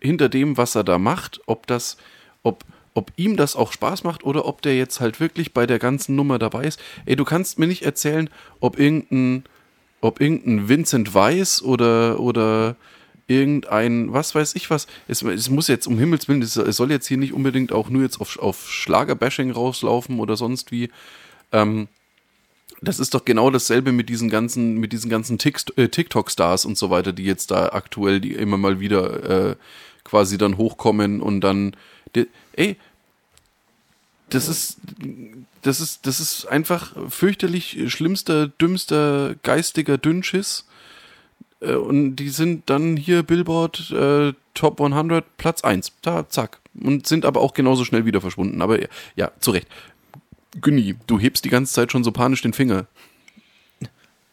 [0.00, 1.96] hinter dem, was er da macht, ob das,
[2.42, 2.64] ob,
[2.94, 6.16] ob ihm das auch Spaß macht oder ob der jetzt halt wirklich bei der ganzen
[6.16, 6.80] Nummer dabei ist.
[7.04, 9.44] Ey, du kannst mir nicht erzählen, ob irgendein,
[10.00, 12.76] ob irgendein Vincent Weiss oder, oder
[13.26, 17.08] irgendein, was weiß ich was, es, es muss jetzt um Himmels Willen, es soll jetzt
[17.08, 20.90] hier nicht unbedingt auch nur jetzt auf, auf Schlagerbashing rauslaufen oder sonst wie.
[21.52, 21.88] Ähm,
[22.86, 25.38] das ist doch genau dasselbe mit diesen ganzen, mit diesen ganzen
[25.76, 29.56] äh, TikTok-Stars und so weiter, die jetzt da aktuell, die immer mal wieder äh,
[30.04, 31.76] quasi dann hochkommen und dann,
[32.14, 32.76] die, ey,
[34.30, 34.78] das ist,
[35.62, 40.66] das ist, das ist einfach fürchterlich schlimmster, dümmster, geistiger Dünnschiss.
[41.60, 45.92] Äh, und die sind dann hier Billboard äh, Top 100 Platz 1.
[46.02, 46.60] Da, zack.
[46.74, 48.62] Und sind aber auch genauso schnell wieder verschwunden.
[48.62, 48.78] Aber
[49.16, 49.66] ja, zu Recht.
[50.60, 52.86] Günni, du hebst die ganze Zeit schon so panisch den Finger.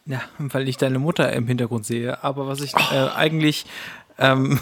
[0.06, 2.22] Ja, weil ich deine Mutter im Hintergrund sehe.
[2.22, 3.64] Aber was ich äh, eigentlich.
[4.18, 4.60] Ähm,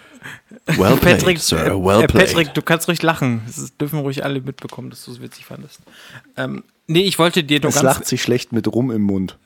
[0.66, 3.42] well played, Patrick, Sir, äh, well äh, Patrick, du kannst ruhig lachen.
[3.46, 5.80] Das dürfen ruhig alle mitbekommen, dass du es witzig fandest.
[6.36, 7.84] Ähm, nee, ich wollte dir nur es ganz.
[7.84, 9.38] lacht sich schlecht mit Rum im Mund.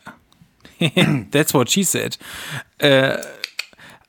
[1.31, 2.19] That's what she said.
[2.79, 3.17] Äh,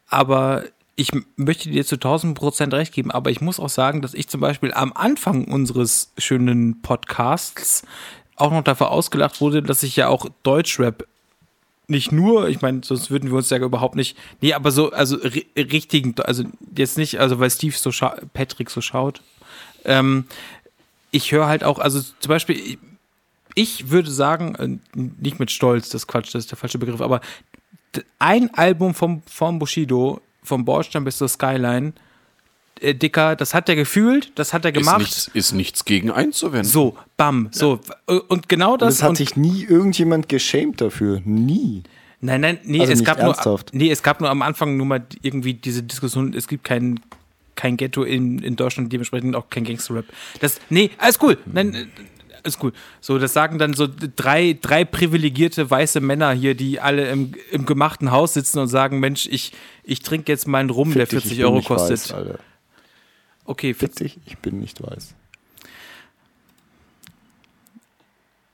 [0.10, 0.66] aber
[0.96, 4.30] ich möchte dir zu 1000 Prozent recht geben, aber ich muss auch sagen, dass ich
[4.30, 7.84] zum Beispiel am Anfang unseres schönen Podcasts
[8.38, 11.06] auch noch dafür ausgelacht wurde, dass ich ja auch Deutschrap
[11.88, 15.18] nicht nur, ich meine, sonst würden wir uns ja überhaupt nicht, nee, aber so, also
[15.56, 16.44] richtigen, also
[16.76, 17.92] jetzt nicht, also weil Steve so
[18.34, 19.22] Patrick so schaut.
[19.84, 20.26] Ähm,
[21.12, 22.78] ich höre halt auch, also zum Beispiel,
[23.54, 27.22] ich, würde sagen, äh, nicht mit Stolz, das Quatsch, das ist der falsche Begriff, aber
[28.20, 31.94] ein Album vom, vom Bushido vom Bordstein bis zur Skyline,
[32.82, 35.02] äh, Dicker, das hat er gefühlt, das hat er gemacht.
[35.02, 36.70] Ist nichts, ist nichts gegen einzuwenden.
[36.70, 37.80] So, bam, so.
[38.10, 38.20] Ja.
[38.28, 38.88] Und genau das.
[38.88, 41.22] Und es hat sich nie irgendjemand geschämt dafür.
[41.24, 41.84] Nie.
[42.22, 43.74] Nein, nein, nee, also es gab ernsthaft.
[43.74, 47.00] nur, nee, es gab nur am Anfang nur mal irgendwie diese Diskussion, es gibt kein,
[47.56, 50.06] kein Ghetto in, in Deutschland, dementsprechend auch kein Gangster-Rap.
[50.40, 51.38] Das, nee, alles cool.
[51.46, 51.92] Nein,
[52.46, 52.74] ist cool.
[53.02, 57.66] So, das sagen dann so drei, drei privilegierte weiße Männer hier, die alle im, im
[57.66, 59.54] gemachten Haus sitzen und sagen: Mensch, ich,
[59.84, 62.00] ich trinke jetzt meinen Rum, Fick der 40 dich, Euro kostet.
[62.00, 62.40] Weiß, Alter.
[63.46, 64.20] Okay, 40.
[64.26, 65.14] Ich bin nicht weiß.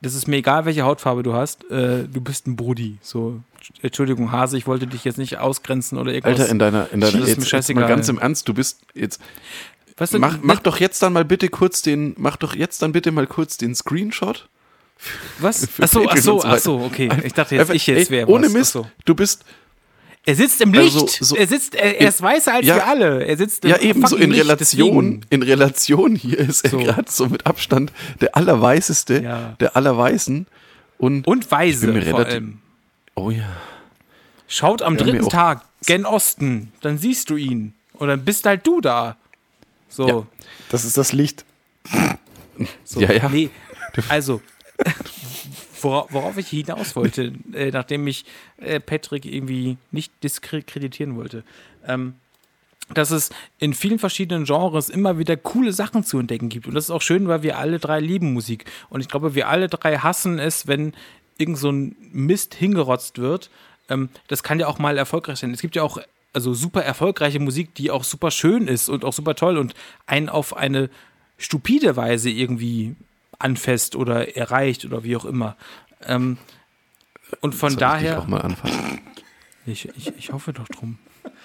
[0.02, 1.70] Das ist mir egal, welche Hautfarbe du hast.
[1.70, 2.98] Äh, du bist ein Brudi.
[3.02, 3.40] So,
[3.82, 6.40] Entschuldigung, Hase, ich wollte dich jetzt nicht ausgrenzen oder irgendwas.
[6.40, 9.20] Alter, in deiner, in deiner, jetzt, jetzt mal ganz im Ernst, du bist jetzt,
[10.02, 12.90] Weißt du, Mach, mach doch jetzt dann mal bitte kurz den, mach doch jetzt dann
[12.92, 14.48] bitte mal kurz den Screenshot.
[15.38, 15.66] was?
[15.70, 16.60] für Ach so, ach Patreon so, und so ach weiter.
[16.60, 17.08] so, okay.
[17.24, 18.48] Ich dachte jetzt, ich jetzt wäre Ohne.
[18.48, 18.86] Mist, so.
[19.04, 19.44] du bist,
[20.24, 20.94] Er sitzt im Licht.
[20.96, 22.76] Also, so- er sitzt, er, er ist weißer als Ja.
[22.76, 23.24] wir alle.
[23.26, 25.26] Er sitzt im ja eben so in Licht, Relation, deswegen.
[25.30, 26.78] in Relation hier ist er So.
[26.78, 29.56] gerade so mit Abstand der allerweißeste, Ja.
[29.60, 30.46] der allerweißen
[30.98, 32.58] und, Und weise vor allem.
[33.14, 33.48] oh ja.
[34.48, 35.28] Schaut am dritten.
[35.28, 37.74] Tag gen Osten, dann siehst du ihn.
[37.94, 39.16] Und dann bist halt du da.
[39.92, 40.08] So.
[40.08, 40.26] Ja.
[40.70, 41.44] Das ist das Licht.
[42.84, 43.00] so.
[43.00, 43.28] Ja, ja.
[43.28, 43.50] Nee,
[44.08, 44.40] also,
[45.82, 48.24] wora- worauf ich hinaus wollte, äh, nachdem ich
[48.58, 51.44] äh, Patrick irgendwie nicht diskreditieren wollte,
[51.86, 52.14] ähm,
[52.94, 56.66] dass es in vielen verschiedenen Genres immer wieder coole Sachen zu entdecken gibt.
[56.66, 58.64] Und das ist auch schön, weil wir alle drei lieben Musik.
[58.90, 60.92] Und ich glaube, wir alle drei hassen es, wenn
[61.38, 63.50] irgend so ein Mist hingerotzt wird.
[63.88, 65.52] Ähm, das kann ja auch mal erfolgreich sein.
[65.52, 65.98] Es gibt ja auch
[66.32, 69.74] also super erfolgreiche Musik, die auch super schön ist und auch super toll und
[70.06, 70.90] einen auf eine
[71.38, 72.96] stupide Weise irgendwie
[73.38, 75.56] anfasst oder erreicht oder wie auch immer.
[76.06, 76.38] Ähm,
[77.40, 79.00] und von Soll ich daher, auch mal anfangen.
[79.66, 80.98] ich, ich, ich hoffe doch drum.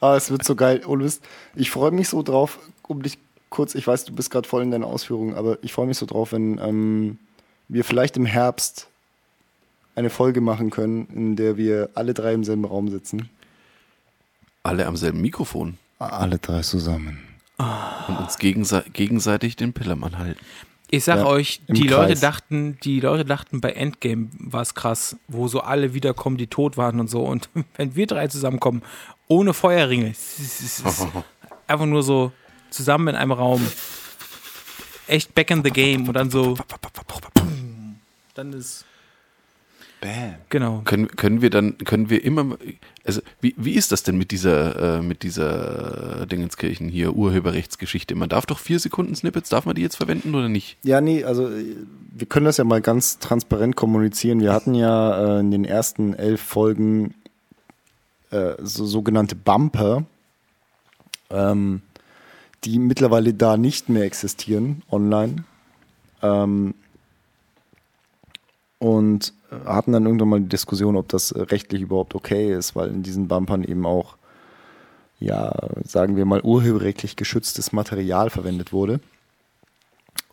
[0.00, 0.82] Ah, es wird so geil.
[0.86, 1.24] Ohne Mist.
[1.54, 3.16] Ich freue mich so drauf, um dich
[3.48, 6.04] kurz, ich weiß, du bist gerade voll in deinen Ausführungen, aber ich freue mich so
[6.04, 7.18] drauf, wenn ähm,
[7.68, 8.88] wir vielleicht im Herbst
[9.94, 13.28] eine Folge machen können, in der wir alle drei im selben Raum sitzen.
[14.62, 17.18] Alle am selben Mikrofon Alle drei zusammen.
[17.58, 20.40] und uns gegense gegenseitig den Pillermann halten.
[20.90, 22.08] Ich sag Ja, euch, die Kreis.
[22.08, 26.46] Leute dachten, die Leute dachten bei Endgame war es krass, wo so alle wiederkommen, die
[26.46, 27.22] tot waren und so.
[27.24, 28.82] Und wenn wir drei zusammenkommen,
[29.28, 30.14] ohne Feuerringe,
[31.66, 32.32] einfach nur so
[32.70, 33.66] zusammen in einem Raum,
[35.06, 36.56] echt back in the game und dann so,
[38.34, 38.84] dann ist,
[40.04, 40.34] Bam.
[40.50, 40.82] genau.
[40.84, 42.58] Können, können wir dann, können wir immer,
[43.06, 48.14] also wie, wie ist das denn mit dieser, äh, mit dieser Dingenskirchen hier, Urheberrechtsgeschichte?
[48.14, 50.76] Man darf doch vier Sekunden Snippets, darf man die jetzt verwenden oder nicht?
[50.82, 51.76] Ja, nee, also äh,
[52.14, 54.40] wir können das ja mal ganz transparent kommunizieren.
[54.40, 57.14] Wir hatten ja äh, in den ersten elf Folgen
[58.30, 60.04] äh, so sogenannte Bumper,
[61.30, 61.80] ähm,
[62.64, 65.44] die mittlerweile da nicht mehr existieren online.
[66.20, 66.74] Ähm,
[68.78, 69.32] und
[69.64, 73.28] hatten dann irgendwann mal die Diskussion, ob das rechtlich überhaupt okay ist, weil in diesen
[73.28, 74.16] Bumpern eben auch,
[75.20, 75.52] ja,
[75.84, 79.00] sagen wir mal, urheberrechtlich geschütztes Material verwendet wurde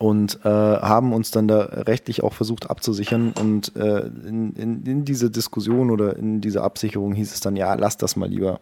[0.01, 3.33] und äh, haben uns dann da rechtlich auch versucht abzusichern.
[3.39, 7.73] Und äh, in, in, in diese Diskussion oder in dieser Absicherung hieß es dann, ja,
[7.75, 8.59] lasst das mal lieber,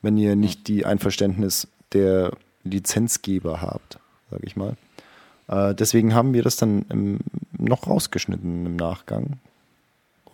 [0.00, 2.32] wenn ihr nicht die Einverständnis der
[2.62, 3.98] Lizenzgeber habt,
[4.30, 4.76] sage ich mal.
[5.48, 7.18] Äh, deswegen haben wir das dann im,
[7.58, 9.38] noch rausgeschnitten im Nachgang.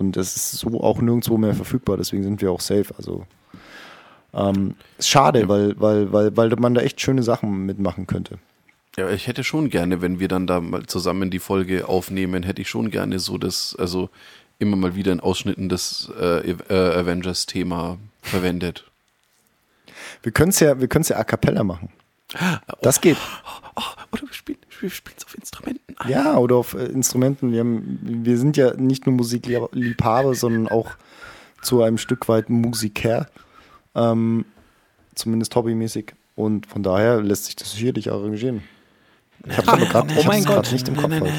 [0.00, 2.86] Und es ist so auch nirgendwo mehr verfügbar, deswegen sind wir auch safe.
[2.96, 3.26] Also
[4.32, 8.38] ähm, schade, weil, weil, weil, weil man da echt schöne Sachen mitmachen könnte.
[8.96, 12.62] Ja, ich hätte schon gerne, wenn wir dann da mal zusammen die Folge aufnehmen, hätte
[12.62, 14.08] ich schon gerne so das, also
[14.58, 18.90] immer mal wieder in Ausschnitten das äh, äh, Avengers-Thema verwendet.
[20.22, 21.90] Wir können es ja, wir ja a cappella machen.
[22.80, 23.18] Das geht.
[23.76, 23.82] Oh,
[24.12, 26.10] oder wir spielen wir spielen's auf Instrumenten ein.
[26.10, 27.52] Ja, oder auf äh, Instrumenten.
[27.52, 30.90] Wir, haben, wir sind ja nicht nur Musikliebhaber, sondern auch
[31.62, 33.28] zu einem Stück weit Musiker.
[33.94, 34.44] Ähm,
[35.14, 36.14] zumindest hobbymäßig.
[36.36, 38.62] Und von daher lässt sich das sicherlich arrangieren.
[39.46, 40.72] Ich habe es aber gerade Oh mein Gott.
[40.72, 41.10] nicht im Kopf.
[41.10, 41.32] Halt.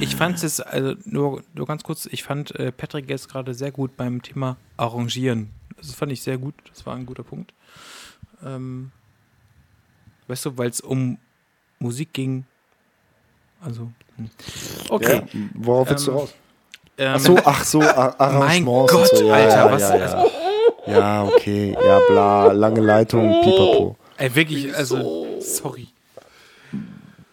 [0.00, 3.70] Ich fand es, also nur, nur ganz kurz, ich fand äh, Patrick jetzt gerade sehr
[3.70, 5.50] gut beim Thema Arrangieren.
[5.76, 7.52] Das fand ich sehr gut, das war ein guter Punkt.
[8.44, 8.92] Ähm,
[10.28, 11.18] weißt du, weil es um
[11.80, 12.44] Musik ging.
[13.62, 14.30] Also, hm.
[14.88, 15.22] okay.
[15.32, 16.34] Ja, worauf willst du Ähm, raus?
[16.98, 18.92] Ähm, Ach so, ach so, Ar Arrangements.
[18.92, 19.26] Gott, und so.
[19.26, 20.98] ja, Alter, ja, was- Ja, ja.
[20.98, 21.72] ja, okay.
[21.82, 23.96] Ja, bla, lange Leitung, pipapo.
[24.18, 25.88] Ey, wirklich, also, sorry.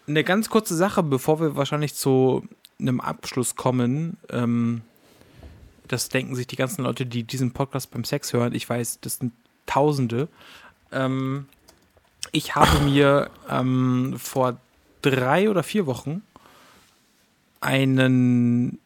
[0.06, 2.42] Eine ganz kurze Sache, bevor wir wahrscheinlich zu
[2.80, 4.16] einem Abschluss kommen.
[4.30, 4.80] Ähm,
[5.86, 8.54] das denken sich die ganzen Leute, die diesen Podcast beim Sex hören.
[8.54, 9.32] Ich weiß, das sind
[9.66, 10.28] Tausende.
[10.92, 11.46] Ähm,
[12.32, 14.58] ich habe mir ähm, vor
[15.02, 16.22] drei oder vier Wochen
[17.60, 18.78] einen,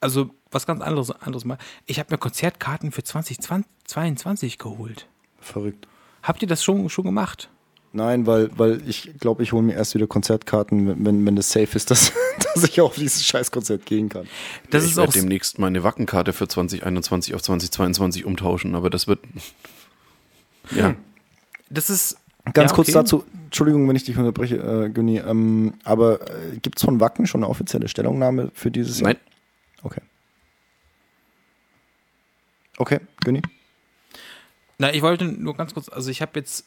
[0.00, 1.58] also was ganz anderes, anderes mal.
[1.86, 5.06] Ich habe mir Konzertkarten für 2022 geholt.
[5.40, 5.86] Verrückt.
[6.22, 7.48] Habt ihr das schon, schon gemacht?
[7.94, 11.50] Nein, weil, weil ich glaube, ich hole mir erst wieder Konzertkarten, wenn- wenn, wenn das
[11.52, 12.12] safe ist, dass,
[12.54, 14.26] dass ich auf dieses Scheißkonzert gehen kann.
[14.70, 19.08] Das ich ist werde auch demnächst meine Wackenkarte für 2021 auf 2022 umtauschen, aber das
[19.08, 19.20] wird.
[20.70, 20.94] Ja,
[21.68, 22.94] das ist Ganz Ja, kurz okay.
[22.94, 27.26] dazu, Entschuldigung, wenn ich dich unterbreche, äh, Günni, ähm, aber äh, gibt es von Wacken
[27.26, 29.10] schon eine offizielle Stellungnahme für dieses Jahr?
[29.10, 29.16] Nein,
[29.84, 30.00] Okay.
[32.78, 33.42] Okay, Günni?
[34.78, 36.66] Na, ich wollte nur ganz kurz, also ich habe jetzt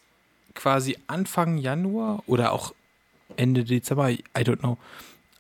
[0.53, 2.73] quasi Anfang Januar oder auch
[3.35, 4.77] Ende Dezember, I don't know,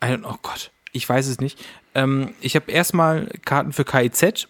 [0.03, 1.63] I don't know, oh Gott, ich weiß es nicht.
[1.93, 4.47] Ähm, ich habe erstmal Karten für KIZ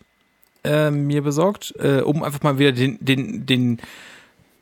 [0.63, 3.79] äh, mir besorgt, äh, um einfach mal wieder den, den, den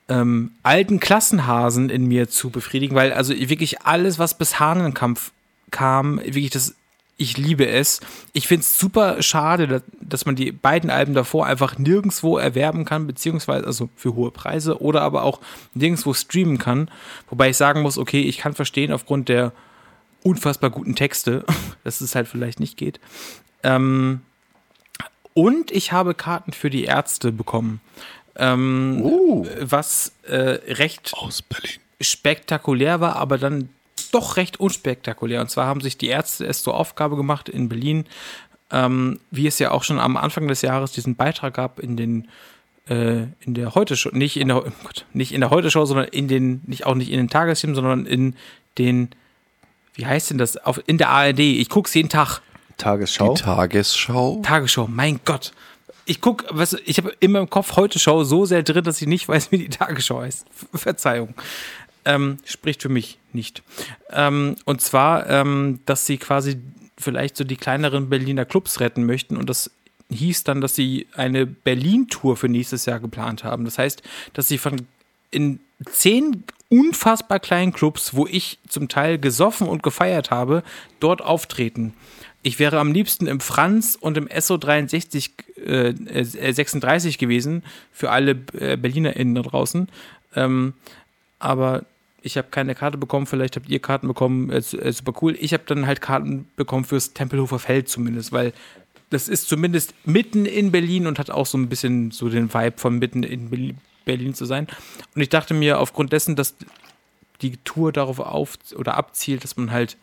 [0.10, 5.32] ähm, alten Klassenhasen in mir zu befriedigen, weil also wirklich alles, was bis Hahnenkampf
[5.72, 6.76] kam, wirklich das,
[7.18, 8.02] ich liebe es.
[8.34, 13.08] Ich finde es super schade, dass, man die beiden Alben davor einfach nirgendwo erwerben kann,
[13.08, 15.40] beziehungsweise also für hohe Preise oder aber auch
[15.74, 16.90] nirgendwo streamen kann.
[17.30, 19.54] Wobei ich sagen muss, okay, ich kann verstehen aufgrund der
[20.24, 21.46] unfassbar guten Texte,
[21.84, 23.00] dass es halt vielleicht nicht geht.
[23.64, 24.22] Ähm,
[25.34, 27.82] und ich habe Karten für die Ärzte bekommen.
[28.36, 29.46] Ähm, Uh.
[29.60, 31.78] was äh, recht aus Berlin.
[32.02, 33.70] spektakulär war, aber dann
[34.12, 35.42] doch recht unspektakulär.
[35.42, 38.06] Und zwar haben sich die Ärzte es zur Aufgabe gemacht in Berlin,
[38.72, 42.28] ähm, wie es ja auch schon am Anfang des Jahres diesen Beitrag gab in den
[42.90, 45.86] äh, in der heute Show, nicht in der oh Gott, nicht in der heute Show,
[45.86, 48.36] sondern in den nicht auch nicht in den Tagesthemen, sondern in
[48.78, 49.10] den
[49.96, 51.40] wie heißt denn das auf in der ARD.
[51.40, 52.42] Ich guck's jeden Tag.
[52.78, 53.36] Tagesschau.
[53.36, 54.42] Die Tagesschau.
[54.44, 55.52] Tagesschau, mein Gott.
[56.06, 59.08] Ich guck, was, ich habe immer im Kopf heute Show so sehr drin, dass ich
[59.08, 60.46] nicht weiß, wie die Tagesschau heißt.
[60.52, 61.34] Ver- Verzeihung.
[62.06, 63.64] Ähm, spricht für mich nicht.
[64.12, 66.58] Ähm, und zwar, ähm, dass sie quasi
[66.98, 69.72] vielleicht so die kleineren Berliner Clubs retten möchten und das
[70.12, 73.64] hieß dann, dass sie eine Berlin-Tour für nächstes Jahr geplant haben.
[73.66, 74.04] Das heißt,
[74.34, 74.86] dass sie von
[75.32, 75.60] in
[75.90, 80.64] zehn unfassbar kleinen Clubs, wo ich zum Teil gesoffen und gefeiert habe,
[81.00, 81.94] dort auftreten.
[82.44, 85.32] Ich wäre am liebsten im Franz und im SO 63
[85.66, 86.24] äh, äh,
[86.54, 89.88] 36 gewesen, für alle äh, BerlinerInnen da draußen.
[90.36, 90.74] Ähm,
[91.40, 91.86] aber
[92.22, 95.36] ich habe keine Karte bekommen, vielleicht habt ihr Karten bekommen, äh, su- äh, super cool.
[95.40, 98.54] Ich habe dann halt Karten bekommen fürs Tempelhofer Feld zumindest, weil
[99.10, 102.78] das ist zumindest mitten in Berlin und hat auch so ein bisschen so den Vibe
[102.78, 104.68] von mitten in Berlin zu sein.
[105.14, 106.56] Und ich dachte mir, aufgrund dessen, dass
[107.42, 109.98] die Tour darauf auf oder abzielt, dass man halt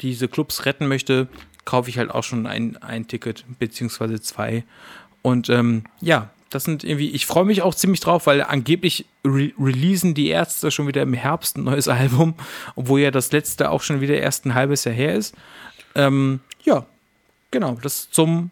[0.00, 1.28] diese Clubs retten möchte,
[1.64, 4.64] kaufe ich halt auch schon ein, ein Ticket, beziehungsweise zwei.
[5.22, 9.52] Und ähm, ja, das sind irgendwie, ich freue mich auch ziemlich drauf, weil angeblich re
[9.58, 12.34] releasen die Ärzte schon wieder im Herbst ein neues Album,
[12.76, 15.34] obwohl ja das letzte auch schon wieder erst ein halbes Jahr her ist.
[15.94, 16.86] Ähm, ja,
[17.50, 18.50] genau, das zum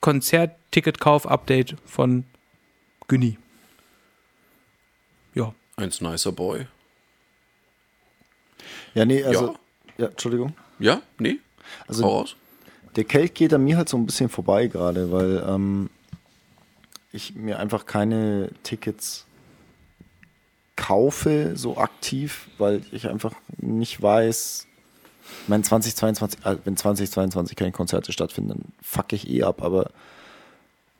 [0.00, 2.24] Konzertticketkauf-Update von
[3.08, 3.38] Günni.
[5.34, 5.54] Ja.
[5.76, 6.66] Eins nicer Boy.
[8.94, 9.56] Ja, nee, also.
[9.96, 10.54] Ja, Entschuldigung.
[10.78, 11.00] Ja?
[11.18, 11.38] Nee?
[11.86, 12.36] Also Hau raus.
[12.96, 15.90] der Kelch geht an mir halt so ein bisschen vorbei gerade, weil ähm,
[17.12, 19.26] ich mir einfach keine Tickets
[20.76, 24.66] kaufe so aktiv, weil ich einfach nicht weiß,
[25.42, 29.90] ich meine 2022, äh, wenn 2022 keine Konzerte stattfinden, dann fuck ich eh ab, aber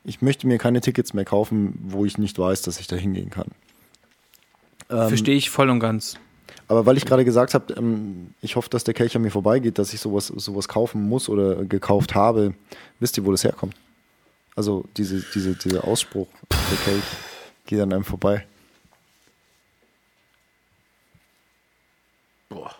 [0.03, 3.29] ich möchte mir keine Tickets mehr kaufen, wo ich nicht weiß, dass ich da hingehen
[3.29, 3.49] kann.
[4.87, 6.17] Verstehe ich voll und ganz.
[6.67, 9.77] Aber weil ich gerade gesagt habe, ähm, ich hoffe, dass der Kelch an mir vorbeigeht,
[9.77, 12.55] dass ich sowas, sowas kaufen muss oder gekauft habe,
[12.99, 13.75] wisst ihr, wo das herkommt?
[14.55, 17.03] Also diese, diese, dieser Ausspruch, der Kelch
[17.65, 18.45] geht an einem vorbei.
[22.49, 22.71] Boah.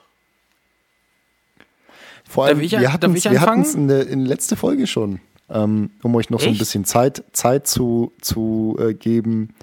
[2.28, 3.50] Vor allem, darf hatten ich wir anfangen?
[3.50, 6.60] hatten's in der in letzter Folge schon, ähm, um euch noch so ein Echt?
[6.60, 9.54] bisschen Zeit, Zeit zu, zu äh, geben.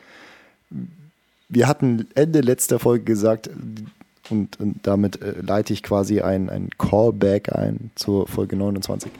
[1.48, 3.50] Wir hatten Ende letzter Folge gesagt,
[4.32, 9.12] und, und damit äh, leite ich quasi ein, ein Callback ein zur Folge 29.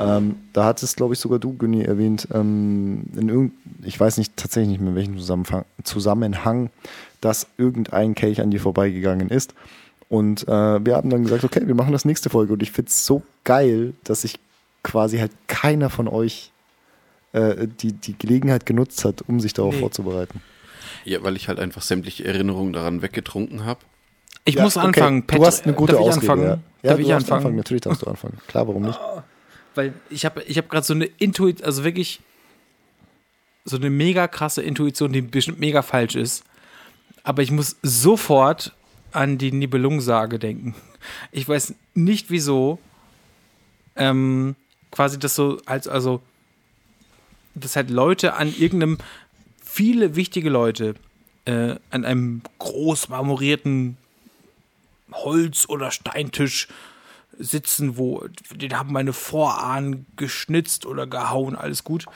[0.00, 3.52] Ähm, da hattest, glaube ich, sogar du, Günni, erwähnt, ähm, in irgend,
[3.82, 6.70] ich weiß nicht tatsächlich nicht mehr in welchem Zusammenhang, Zusammenhang,
[7.20, 9.54] dass irgendein Kelch an dir vorbeigegangen ist.
[10.08, 12.52] Und äh, wir haben dann gesagt, okay, wir machen das nächste Folge.
[12.52, 14.38] Und ich finde es so geil, dass sich
[14.84, 16.52] quasi halt keiner von euch
[17.32, 19.80] äh, die, die Gelegenheit genutzt hat, um sich darauf Nee.
[19.80, 20.40] vorzubereiten.
[21.04, 23.80] Ja, weil ich halt einfach sämtliche Erinnerungen daran weggetrunken habe.
[24.48, 24.86] Ich Ja, muss okay.
[24.86, 25.26] anfangen.
[25.26, 26.32] Du hast eine gute darf ich Ausrede.
[26.32, 26.64] anfangen?
[26.82, 27.36] Ja, darf ich anfangen?
[27.36, 27.56] anfangen.
[27.56, 28.38] Natürlich darfst du anfangen.
[28.46, 28.98] Klar, warum nicht?
[29.74, 32.20] Weil ich habe ich hab gerade so eine Intuition, also wirklich
[33.66, 36.44] so eine mega krasse Intuition, die bestimmt mega falsch ist.
[37.24, 38.72] Aber ich muss sofort
[39.12, 40.74] an die Nibelungensage denken.
[41.30, 42.78] Ich weiß nicht wieso.
[43.96, 44.56] Ähm,
[44.90, 46.22] quasi das so, als, also,
[47.54, 48.96] dass halt Leute an irgendeinem,
[49.62, 50.94] viele wichtige Leute
[51.44, 53.98] äh, an einem groß marmorierten
[55.12, 56.68] Holz- oder Steintisch
[57.38, 62.06] sitzen, wo den haben meine Vorahnen geschnitzt oder gehauen, alles gut.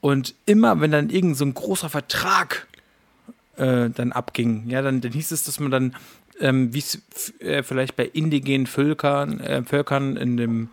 [0.00, 2.68] Und immer, wenn dann irgend so ein großer Vertrag
[3.56, 4.68] äh, dann abging.
[4.68, 5.96] Ja, dann, dann hieß es, dass man dann,
[6.40, 7.02] ähm, wie es
[7.40, 10.68] äh, vielleicht bei indigenen Völkern, äh, Völkern in dem,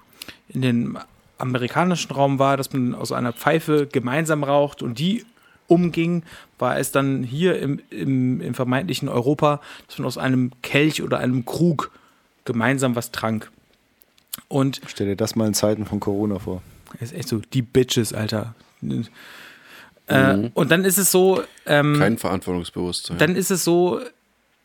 [0.50, 0.98] in dem
[1.38, 5.26] amerikanischen Raum war, dass man aus einer Pfeife gemeinsam raucht und die
[5.68, 6.24] umging,
[6.60, 11.20] war es dann hier im, im, im vermeintlichen Europa, dass man aus einem Kelch oder
[11.20, 11.92] einem Krug
[12.46, 13.52] gemeinsam was trank.
[14.48, 16.62] Und Stell dir das mal in Zeiten von Corona vor.
[17.00, 18.54] ist echt so, die Bitches, Alter.
[20.08, 23.18] Äh, und dann ist es so, ähm, Kein Verantwortungsbewusstsein.
[23.18, 24.02] dann ist es so,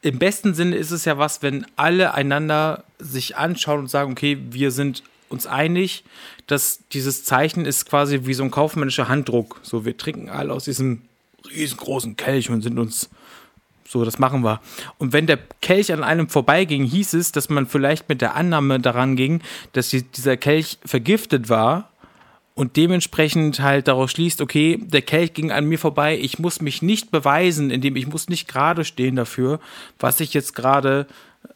[0.02, 4.38] im besten Sinne ist es ja was, wenn alle einander sich anschauen und sagen, okay,
[4.50, 6.04] wir sind uns einig,
[6.46, 9.60] dass dieses Zeichen ist quasi wie so ein kaufmännischer Handdruck.
[9.62, 11.02] So, wir trinken alle aus diesem
[11.50, 13.08] riesengroßen Kelch und sind uns
[13.88, 14.60] so, das machen wir.
[14.98, 18.78] Und wenn der Kelch an einem vorbeiging, hieß es, dass man vielleicht mit der Annahme
[18.78, 19.42] daran ging,
[19.72, 21.90] dass die, dieser Kelch vergiftet war
[22.54, 26.82] und dementsprechend halt daraus schließt, okay, der Kelch ging an mir vorbei, ich muss mich
[26.82, 29.58] nicht beweisen, indem ich muss nicht gerade stehen dafür,
[29.98, 31.08] was ich jetzt gerade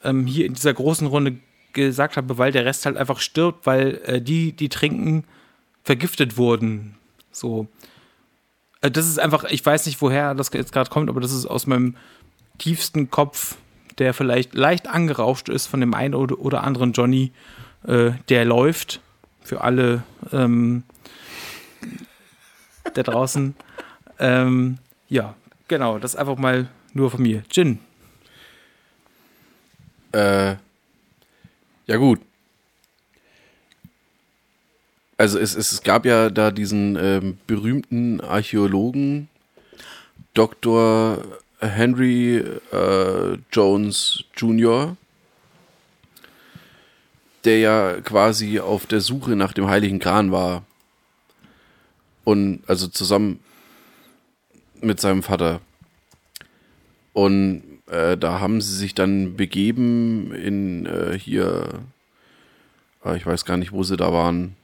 [0.02, 1.36] ähm, hier in dieser großen Runde
[1.74, 5.24] gesagt habe, weil der Rest halt einfach stirbt, weil äh, die, die trinken,
[5.82, 6.96] vergiftet wurden.
[7.30, 7.68] So.
[8.80, 11.46] Äh, das ist einfach, ich weiß nicht, woher das jetzt gerade kommt, aber das ist
[11.46, 11.96] aus meinem
[12.58, 13.56] tiefsten Kopf,
[13.98, 17.32] der vielleicht leicht angerauscht ist von dem einen oder, oder anderen Johnny,
[17.86, 19.00] äh, der läuft
[19.42, 20.02] für alle
[20.32, 20.84] ähm,
[22.94, 23.54] da draußen.
[24.20, 24.78] Ähm,
[25.08, 25.34] ja,
[25.66, 27.42] genau, das einfach mal nur von mir.
[27.50, 27.80] Jin,
[30.12, 30.54] Äh,
[31.86, 32.20] ja, gut.
[35.16, 39.28] Also es, es gab ja da diesen ähm, berühmten Archäologen
[40.34, 41.22] Dr.
[41.60, 42.38] Henry
[42.72, 44.96] äh, Jones Jr.,
[47.44, 50.64] der ja quasi auf der Suche nach dem Heiligen Gral war.
[52.24, 53.40] Und also zusammen
[54.80, 55.60] mit seinem Vater.
[57.12, 61.68] Und äh, da haben sie sich dann begeben in äh, hier,
[63.04, 64.56] äh, ich weiß gar nicht, wo sie da waren.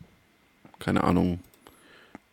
[0.79, 1.41] Keine Ahnung.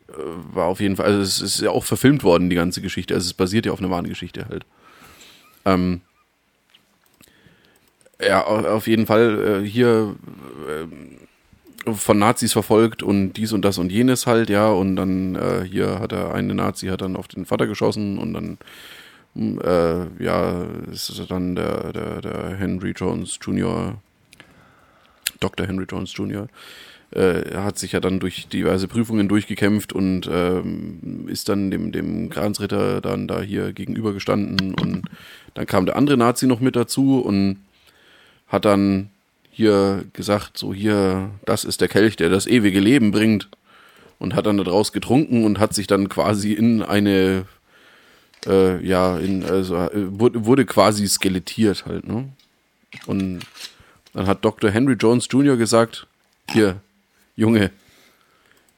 [0.09, 0.13] Äh,
[0.53, 3.13] war auf jeden Fall, also es ist ja auch verfilmt worden, die ganze Geschichte.
[3.13, 4.65] Also es basiert ja auf einer wahren Geschichte halt.
[5.65, 6.01] Ähm,
[8.21, 10.15] ja, au- auf jeden Fall äh, hier
[10.67, 14.69] äh, von Nazis verfolgt und dies und das und jenes halt, ja.
[14.69, 18.57] Und dann hier hat er eine Nazi hat dann auf den Vater geschossen und dann
[19.37, 23.95] äh, ja, ist dann der, der, der Henry Jones Jr.,
[25.39, 25.67] Dr.
[25.67, 26.47] Henry Jones Jr.,
[27.11, 32.29] äh, hat sich ja dann durch diverse Prüfungen durchgekämpft und ähm, ist dann dem, dem
[32.29, 35.03] Gransritter dann da hier gegenübergestanden und
[35.53, 37.57] dann kam der andere Nazi noch mit dazu und
[38.47, 39.09] hat dann
[39.51, 43.49] hier gesagt, so hier, das ist der Kelch, der das ewige Leben bringt
[44.19, 47.45] und hat dann daraus getrunken und hat sich dann quasi in eine
[48.47, 52.29] äh, ja, in, also, äh, wurde, quasi skelettiert halt, ne?
[53.05, 53.41] Und
[54.13, 54.71] dann hat Dr.
[54.71, 55.57] Henry Jones Jr.
[55.57, 56.07] gesagt,
[56.49, 56.81] hier,
[57.35, 57.71] Junge,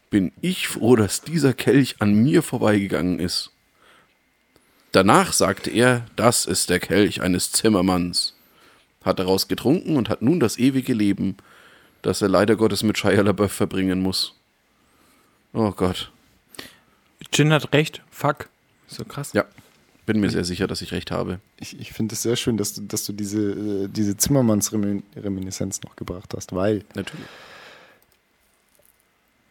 [0.10, 3.52] bin ich froh, dass dieser Kelch an mir vorbeigegangen ist.
[4.92, 8.34] Danach sagte er, das ist der Kelch eines Zimmermanns.
[9.06, 11.38] Hat daraus getrunken und hat nun das ewige Leben,
[12.02, 14.34] das er leider Gottes mit Shia LaBeouf verbringen muss.
[15.54, 16.12] Oh Gott.
[17.32, 18.50] Jin hat recht, fuck.
[18.90, 19.32] So krass.
[19.34, 19.46] Ja,
[20.06, 21.40] bin mir sehr sicher, dass ich recht habe.
[21.60, 25.96] Ich, ich finde es sehr schön, dass du, dass du diese, äh, diese Zimmermanns-Reminiszenz noch
[25.96, 27.26] gebracht hast, weil Natürlich.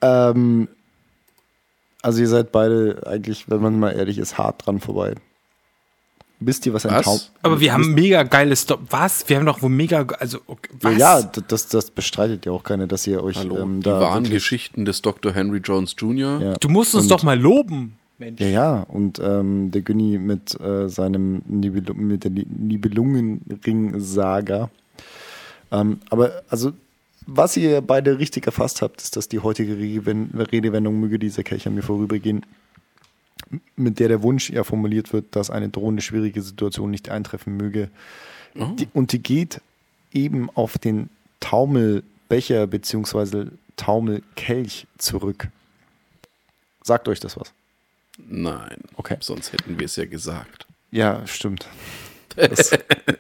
[0.00, 0.68] Ähm,
[2.02, 5.14] also ihr seid beide eigentlich, wenn man mal ehrlich ist, hart dran vorbei.
[6.40, 7.02] Wisst ihr, was ein?
[7.02, 7.18] Taum...
[7.42, 8.80] Aber wir haben mega geile Stop.
[8.90, 9.28] Was?
[9.28, 10.02] Wir haben doch wohl mega.
[10.20, 10.98] Also, okay, Ja, was?
[10.98, 14.00] ja, d- das, das bestreitet ja auch keiner, dass ihr euch Hallo, ähm, die da
[14.00, 15.32] wahren wirklich- Geschichten des Dr.
[15.32, 16.40] Henry Jones Jr.
[16.40, 16.54] Ja.
[16.54, 17.98] Du musst uns Und- doch mal loben.
[18.18, 18.40] Mensch.
[18.40, 24.70] Ja, ja, und ähm, der Günni mit äh, seinem Nibelu mit der Ni- Nibelungenring-Saga.
[25.70, 26.72] Ähm, aber also,
[27.26, 31.66] was ihr beide richtig erfasst habt, ist, dass die heutige Redewen- Redewendung möge dieser Kelch
[31.66, 32.44] an mir vorübergehen,
[33.76, 37.88] mit der der Wunsch ja formuliert wird, dass eine drohende schwierige Situation nicht eintreffen möge.
[38.54, 39.60] Die, und die geht
[40.12, 41.08] eben auf den
[41.38, 43.46] Taumelbecher bzw.
[43.76, 45.48] Taumelkelch zurück.
[46.82, 47.52] Sagt euch das was?
[48.28, 49.16] Nein, Okay.
[49.20, 50.66] sonst hätten wir es ja gesagt.
[50.90, 51.66] Ja, stimmt.
[52.36, 52.70] Das,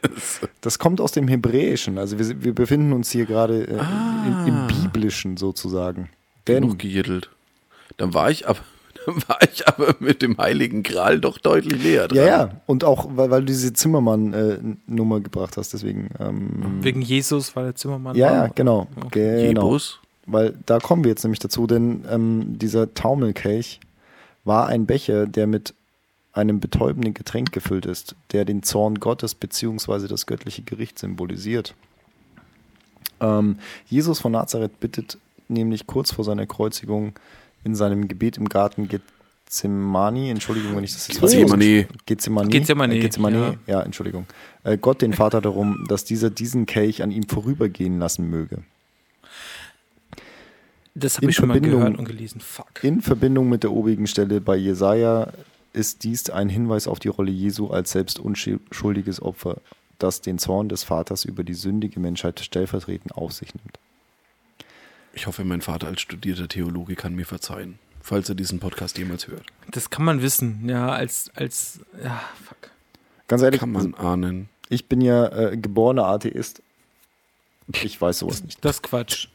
[0.60, 1.98] das kommt aus dem Hebräischen.
[1.98, 3.78] Also wir, wir befinden uns hier gerade äh,
[4.26, 6.08] im, im Biblischen sozusagen.
[6.46, 7.30] Denn, Genug gejiddelt.
[7.96, 8.60] Dann war ich aber,
[9.06, 12.16] dann war ich aber mit dem Heiligen Gral doch deutlich näher dran.
[12.18, 16.10] ja, ja, und auch, weil, weil du diese Zimmermann-Nummer gebracht hast, deswegen.
[16.20, 18.34] Ähm, Wegen Jesus, weil der Zimmermann ja, war.
[18.34, 18.86] ja, genau.
[19.10, 19.66] genau.
[19.66, 20.00] Jebus?
[20.26, 23.80] Weil da kommen wir jetzt nämlich dazu, denn ähm, dieser Taumelkelch
[24.48, 25.74] war ein Becher, der mit
[26.32, 30.08] einem betäubenden Getränk gefüllt ist, der den Zorn Gottes bzw.
[30.08, 31.74] das göttliche Gericht symbolisiert.
[33.20, 35.18] Ähm, Jesus von Nazareth bittet
[35.48, 37.12] nämlich kurz vor seiner Kreuzigung
[37.64, 41.88] in seinem Gebet im Garten Gethsemane, Entschuldigung, wenn ich das jetzt Gethsemane.
[42.06, 43.80] Gethsemane, Gethsemane, äh, Gethsemane ja.
[43.82, 44.26] Entschuldigung,
[44.62, 48.62] äh, Gott den Vater darum, dass dieser diesen Kelch an ihm vorübergehen lassen möge.
[50.98, 52.40] Das habe In ich schon mal Verbindung- gehört und gelesen.
[52.40, 52.82] Fuck.
[52.82, 55.32] In Verbindung mit der obigen Stelle bei Jesaja
[55.72, 59.58] ist dies ein Hinweis auf die Rolle Jesu als selbst unschuldiges Opfer,
[59.98, 63.78] das den Zorn des Vaters über die sündige Menschheit stellvertretend auf sich nimmt.
[65.12, 69.26] Ich hoffe, mein Vater als studierter Theologe kann mir verzeihen, falls er diesen Podcast jemals
[69.26, 69.44] hört.
[69.70, 72.70] Das kann man wissen, ja, als, als, ja, fuck.
[73.26, 74.48] Ganz ehrlich, Kann man ahnen.
[74.68, 76.62] ich bin ja äh, geborener Atheist.
[77.82, 78.64] Ich weiß sowas nicht.
[78.64, 79.28] Das ist Quatsch.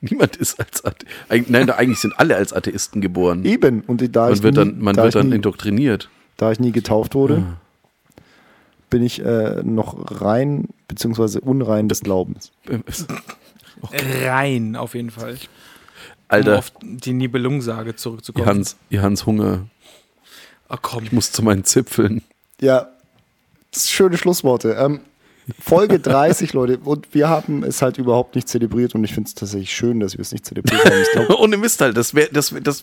[0.10, 3.44] Niemand ist als Athe Eig Nein, da eigentlich sind alle als Atheisten geboren.
[3.44, 6.08] Eben, und da, ich, Man wird nie, dann, man da, wird dann nie, indoktriniert.
[6.38, 7.56] da ich nie getauft wurde, Ah.
[8.88, 11.38] bin ich äh, noch rein bzw.
[11.40, 12.50] unrein des Glaubens.
[14.24, 15.32] Rein, auf jeden Fall.
[15.34, 15.38] Um
[16.28, 18.46] Alter, auf die Nibelungensage zurückzukommen.
[18.46, 19.66] Johans, Johans Hunger.
[20.68, 21.04] Ach komm.
[21.04, 22.22] Ich muss zu meinen Zipfeln.
[22.60, 22.88] Ja,
[23.76, 24.72] schöne Schlussworte.
[24.78, 25.00] Ähm,
[25.60, 26.78] Folge 30, Leute.
[26.84, 30.14] Und wir haben es halt überhaupt nicht zelebriert und ich finde es tatsächlich schön, dass
[30.14, 31.00] wir es nicht zelebriert haben.
[31.02, 32.82] Ich glaube, Ohne Mist halt, das wäre, das, das,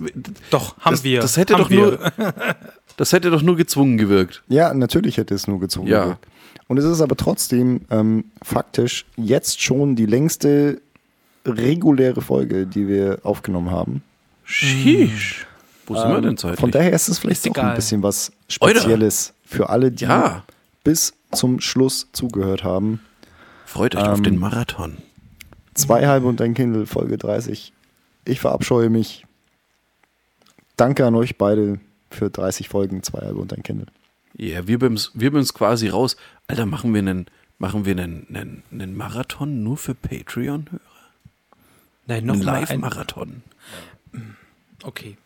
[0.49, 1.21] Doch, haben das, wir.
[1.21, 1.77] Das hätte haben doch wir.
[1.77, 2.11] nur,
[2.97, 4.43] das hätte doch nur gezwungen gewirkt.
[4.47, 5.87] ja, natürlich hätte es nur gezogen.
[5.87, 6.03] Ja.
[6.03, 6.27] gewirkt.
[6.69, 10.81] Und es ist aber trotzdem ähm, faktisch jetzt schon die längste
[11.45, 14.03] reguläre Folge, die wir aufgenommen haben.
[14.43, 15.45] Sheesh.
[15.85, 16.59] Wo sind wir Ähm, denn zeitlich?
[16.59, 17.75] Von daher ist es vielleicht Ist ein egal.
[17.75, 20.43] bisschen was Spezielles für alle, die Ja.
[20.87, 23.01] Bis zum Schluss zugehört haben.
[23.65, 24.97] Freut euch auf ähm, den Marathon.
[25.73, 27.73] Zwei halbe und ein Kindle, Folge 30.
[28.23, 29.25] Ich verabscheue mich.
[30.77, 33.87] Danke an euch beide für 30 Folgen, zwei halbe und ein Kindle.
[34.37, 36.15] Ja, wir bim's, wir bim's quasi raus.
[36.47, 37.25] Alter, machen wir einen,
[37.59, 40.79] machen wir einen, einen, einen Marathon nur für Patreon-Hörer?
[42.05, 42.43] Nein, noch Einen.
[42.43, 43.43] Live-Marathon.
[44.83, 45.17] Okay,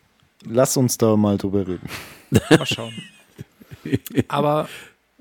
[0.44, 1.88] Lass uns da mal drüber reden.
[2.50, 2.92] mal schauen.
[4.28, 4.68] Aber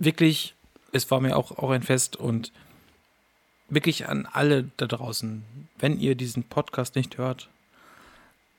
[0.04, 0.56] wirklich,
[0.92, 2.52] es war mir auch, auch ein Fest und
[3.70, 5.44] wirklich an alle da draußen,
[5.80, 7.50] wenn ihr diesen Podcast nicht hört,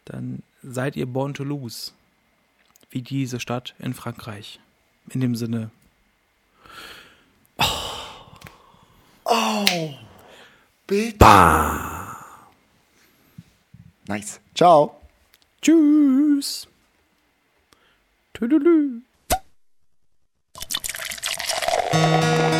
[0.04, 1.92] dann seid ihr born to lose.
[2.90, 4.60] Wie diese Stadt in Frankreich.
[5.08, 5.70] In dem Sinne,
[14.06, 14.40] Nice.
[14.54, 15.00] Ciao.
[15.62, 16.66] tschüss.
[18.34, 19.02] Tüdelü.
[21.92, 22.51] Música